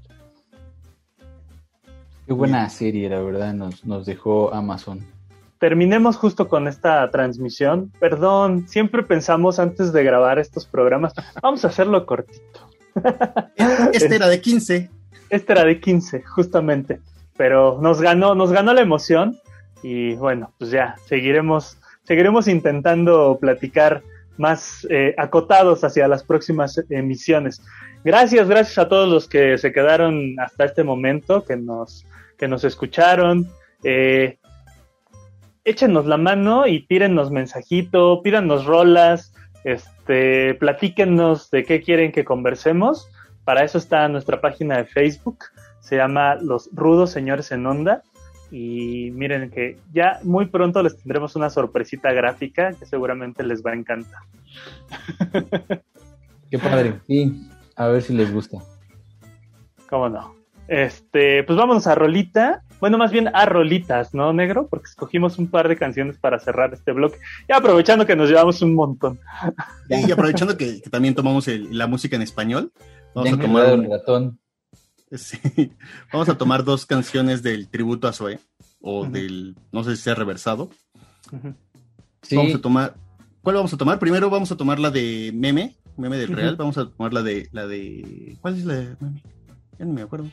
Qué 2.25 2.33
buena 2.33 2.67
serie, 2.69 3.09
la 3.09 3.21
verdad, 3.21 3.53
nos, 3.53 3.85
nos 3.85 4.05
dejó 4.05 4.53
Amazon. 4.53 5.05
Terminemos 5.59 6.17
justo 6.17 6.47
con 6.47 6.67
esta 6.67 7.09
transmisión. 7.09 7.91
Perdón, 7.99 8.67
siempre 8.67 9.01
pensamos 9.01 9.59
antes 9.59 9.91
de 9.91 10.03
grabar 10.03 10.37
estos 10.37 10.65
programas, 10.65 11.13
vamos 11.41 11.65
a 11.65 11.69
hacerlo 11.69 12.05
cortito. 12.05 12.67
Este 13.93 14.15
era 14.15 14.27
de 14.27 14.41
15. 14.41 14.89
Este 15.29 15.53
era 15.53 15.63
de 15.63 15.79
15, 15.79 16.21
justamente. 16.23 16.99
Pero 17.37 17.79
nos 17.81 18.01
ganó, 18.01 18.35
nos 18.35 18.51
ganó 18.51 18.73
la 18.73 18.81
emoción. 18.81 19.37
Y 19.83 20.15
bueno, 20.15 20.51
pues 20.57 20.71
ya, 20.71 20.95
seguiremos, 21.05 21.77
seguiremos 22.07 22.47
intentando 22.47 23.37
platicar 23.39 24.01
más 24.37 24.87
eh, 24.89 25.13
acotados 25.17 25.83
hacia 25.83 26.07
las 26.07 26.23
próximas 26.23 26.81
emisiones. 26.89 27.61
Gracias, 28.05 28.47
gracias 28.47 28.77
a 28.77 28.87
todos 28.87 29.09
los 29.09 29.27
que 29.27 29.57
se 29.57 29.73
quedaron 29.73 30.39
hasta 30.39 30.63
este 30.63 30.83
momento, 30.85 31.43
que 31.43 31.57
nos, 31.57 32.05
que 32.37 32.47
nos 32.47 32.63
escucharon. 32.63 33.49
Eh, 33.83 34.37
échenos 35.65 36.05
la 36.05 36.17
mano 36.17 36.65
y 36.65 36.87
tírennos 36.87 37.29
mensajito, 37.29 38.21
pídanos 38.23 38.65
rolas, 38.65 39.33
Este, 39.65 40.53
platíquenos 40.53 41.51
de 41.51 41.65
qué 41.65 41.81
quieren 41.81 42.13
que 42.13 42.23
conversemos. 42.23 43.09
Para 43.43 43.65
eso 43.65 43.77
está 43.77 44.07
nuestra 44.07 44.39
página 44.39 44.77
de 44.77 44.85
Facebook. 44.85 45.39
Se 45.81 45.97
llama 45.97 46.35
Los 46.35 46.69
Rudos 46.71 47.11
Señores 47.11 47.51
en 47.51 47.65
Onda. 47.65 48.01
Y 48.51 49.11
miren 49.11 49.49
que 49.49 49.77
ya 49.93 50.19
muy 50.23 50.45
pronto 50.45 50.81
les 50.81 50.97
tendremos 50.97 51.35
una 51.35 51.49
sorpresita 51.49 52.11
gráfica 52.13 52.73
que 52.73 52.85
seguramente 52.85 53.43
les 53.43 53.61
va 53.61 53.71
a 53.71 53.75
encantar. 53.75 54.21
Qué 56.49 56.57
padre. 56.57 56.99
Sí, 57.07 57.47
a 57.75 57.87
ver 57.87 58.01
si 58.01 58.13
les 58.13 58.33
gusta. 58.33 58.59
¿Cómo 59.89 60.09
no? 60.09 60.35
Este, 60.67 61.43
pues 61.43 61.57
vámonos 61.57 61.87
a 61.87 61.95
Rolita. 61.95 62.63
Bueno, 62.79 62.97
más 62.97 63.11
bien 63.11 63.29
a 63.33 63.45
Rolitas, 63.45 64.13
¿no, 64.13 64.33
negro? 64.33 64.67
Porque 64.67 64.85
escogimos 64.85 65.39
un 65.39 65.47
par 65.47 65.67
de 65.67 65.77
canciones 65.77 66.17
para 66.19 66.39
cerrar 66.39 66.73
este 66.73 66.91
bloque. 66.91 67.17
Y 67.49 67.53
aprovechando 67.53 68.05
que 68.05 68.15
nos 68.15 68.29
llevamos 68.29 68.61
un 68.61 68.75
montón. 68.75 69.19
y 69.89 70.11
aprovechando 70.11 70.57
que, 70.57 70.81
también 70.91 71.15
tomamos 71.15 71.47
la 71.47 71.87
música 71.87 72.15
en 72.15 72.21
español. 72.21 72.71
Vamos 73.15 73.33
a 73.33 73.37
tomar 73.37 73.73
un 73.73 73.89
ratón. 73.89 74.39
Sí. 75.15 75.71
Vamos 76.11 76.29
a 76.29 76.37
tomar 76.37 76.63
dos 76.63 76.85
canciones 76.85 77.43
del 77.43 77.69
tributo 77.69 78.07
a 78.07 78.13
Zoe. 78.13 78.39
O 78.81 79.05
del. 79.05 79.55
No 79.71 79.83
sé 79.83 79.95
si 79.95 80.03
sea 80.03 80.15
reversado. 80.15 80.69
Vamos 82.31 82.55
a 82.55 82.61
tomar. 82.61 82.95
¿Cuál 83.41 83.55
vamos 83.55 83.73
a 83.73 83.77
tomar? 83.77 83.99
Primero 83.99 84.29
vamos 84.29 84.51
a 84.51 84.57
tomar 84.57 84.79
la 84.79 84.91
de 84.91 85.31
Meme. 85.33 85.75
Meme 85.95 86.17
del 86.17 86.35
Real. 86.35 86.55
Vamos 86.55 86.77
a 86.77 86.89
tomar 86.89 87.13
la 87.13 87.23
de. 87.23 87.49
la 87.51 87.65
de. 87.67 88.37
¿Cuál 88.41 88.57
es 88.57 88.65
la 88.65 88.73
de 88.75 88.95
Meme? 88.99 89.23
Ya 89.79 89.85
no 89.85 89.93
me 89.93 90.01
acuerdo. 90.01 90.27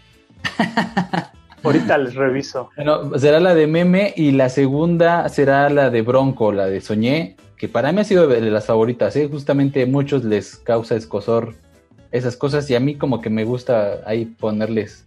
Ahorita 1.62 1.96
les 1.96 2.14
reviso. 2.14 2.68
Bueno, 2.76 3.18
será 3.18 3.40
la 3.40 3.54
de 3.54 3.66
Meme 3.66 4.12
y 4.14 4.32
la 4.32 4.50
segunda 4.50 5.28
será 5.30 5.70
la 5.70 5.88
de 5.88 6.02
Bronco, 6.02 6.52
la 6.52 6.66
de 6.66 6.82
Soñé, 6.82 7.36
que 7.56 7.68
para 7.68 7.90
mí 7.90 8.00
ha 8.00 8.04
sido 8.04 8.26
de 8.26 8.42
las 8.42 8.66
favoritas. 8.66 9.16
¿eh? 9.16 9.28
Justamente 9.30 9.82
a 9.82 9.86
muchos 9.86 10.24
les 10.24 10.56
causa 10.56 10.94
escosor 10.94 11.54
esas 12.14 12.36
cosas 12.36 12.70
y 12.70 12.76
a 12.76 12.80
mí 12.80 12.94
como 12.94 13.20
que 13.20 13.28
me 13.28 13.42
gusta 13.42 13.98
ahí 14.06 14.24
ponerles 14.24 15.04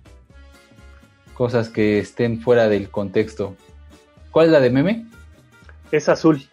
cosas 1.33 1.69
que 1.69 1.99
estén 1.99 2.41
fuera 2.41 2.67
del 2.67 2.89
contexto. 2.89 3.55
¿Cuál 4.29 4.47
es 4.47 4.51
la 4.51 4.59
de 4.59 4.69
Meme? 4.69 5.05
Es 5.89 6.09
azul. 6.09 6.43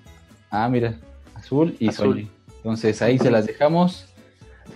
Ah, 0.53 0.69
mira, 0.69 0.95
azul 1.35 1.75
y 1.81 1.89
azul. 1.89 2.29
Entonces 2.59 3.03
ahí 3.03 3.19
se 3.19 3.33
las 3.33 3.49
dejamos. 3.49 4.07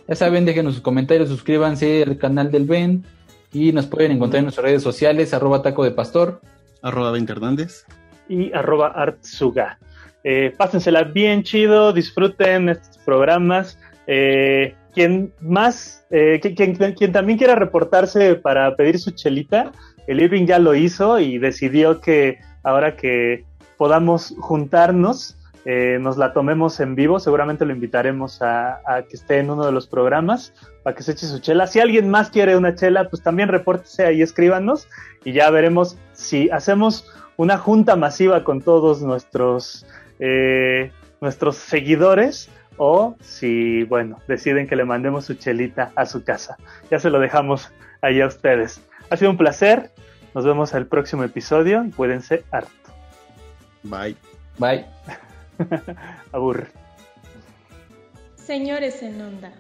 Ya 0.09 0.17
saben, 0.17 0.45
déjenos 0.45 0.75
sus 0.75 0.83
comentarios, 0.83 1.29
suscríbanse 1.29 2.03
al 2.03 2.19
canal 2.19 2.51
del 2.51 2.65
Ben 2.65 3.05
y 3.53 3.71
nos 3.71 3.87
pueden 3.87 4.11
encontrar 4.11 4.41
en 4.41 4.47
nuestras 4.47 4.65
redes 4.65 4.83
sociales, 4.83 5.33
arroba 5.33 5.63
taco 5.63 5.85
de 5.85 5.93
pastor. 5.93 6.41
Arroba 6.83 7.13
20 7.13 7.31
Hernández. 7.31 7.87
Y 8.29 8.53
arroba 8.53 8.89
artsuga. 8.89 9.79
Eh, 10.25 10.53
pásensela 10.57 11.05
bien 11.05 11.45
chido, 11.45 11.93
disfruten 11.93 12.69
estos 12.69 12.99
programas. 12.99 13.79
Eh, 14.09 14.75
quien 14.95 15.33
más, 15.41 16.05
eh, 16.11 16.41
quien, 16.41 17.13
también 17.13 17.39
quiera 17.39 17.55
reportarse 17.55 18.35
para 18.35 18.75
pedir 18.77 18.99
su 18.99 19.11
chelita, 19.13 19.73
el 20.07 20.21
Irving 20.21 20.47
ya 20.47 20.59
lo 20.59 20.75
hizo 20.75 21.21
y 21.21 21.39
decidió 21.39 22.01
que 22.01 22.39
ahora 22.63 22.97
que 22.97 23.45
podamos 23.77 24.35
juntarnos, 24.39 25.39
eh, 25.71 25.99
nos 26.01 26.17
la 26.17 26.33
tomemos 26.33 26.81
en 26.81 26.95
vivo. 26.95 27.21
Seguramente 27.21 27.67
lo 27.67 27.75
invitaremos 27.75 28.41
a, 28.41 28.81
que 29.09 29.17
esté 29.17 29.39
en 29.39 29.51
uno 29.51 29.67
de 29.67 29.73
los 29.73 29.87
programas 29.87 30.55
para 30.83 30.97
que 30.97 31.03
se 31.03 31.13
eche 31.13 31.27
su 31.27 31.41
chela. 31.41 31.67
Si 31.67 31.79
alguien 31.79 32.09
más 32.09 32.31
quiere 32.31 32.57
una 32.57 32.75
chela, 32.75 33.11
pues 33.11 33.23
también 33.23 33.51
repórtese 33.51 34.07
ahí, 34.07 34.23
escríbanos 34.23 34.89
y 35.25 35.33
ya 35.33 35.51
veremos 35.51 35.99
si 36.15 36.49
hacemos 36.49 37.13
una 37.37 37.59
junta 37.59 37.97
masiva 37.97 38.45
con 38.45 38.63
todos 38.63 39.03
nuestros, 39.03 39.85
eh, 40.21 40.91
nuestros 41.21 41.57
seguidores 41.57 42.49
o 42.79 43.17
si, 43.21 43.85
bueno, 43.85 44.19
deciden 44.27 44.67
que 44.67 44.77
le 44.77 44.85
mandemos 44.85 45.27
su 45.27 45.35
chelita 45.35 45.93
a 45.95 46.07
su 46.07 46.25
casa. 46.25 46.57
Ya 46.91 46.99
se 46.99 47.11
lo 47.11 47.21
dejamos 47.21 47.71
ahí 48.01 48.21
a 48.21 48.27
ustedes. 48.27 48.81
Ha 49.11 49.17
sido 49.17 49.31
un 49.31 49.37
placer. 49.37 49.91
Nos 50.35 50.45
vemos 50.45 50.73
el 50.75 50.87
próximo 50.87 51.25
episodio 51.25 51.85
y 51.85 51.91
cuídense 51.91 52.45
harto. 52.51 52.71
Bye. 53.83 54.17
Bye. 54.59 54.87
Aburre. 56.33 56.69
Señores 58.37 59.03
en 59.03 59.21
onda. 59.21 59.53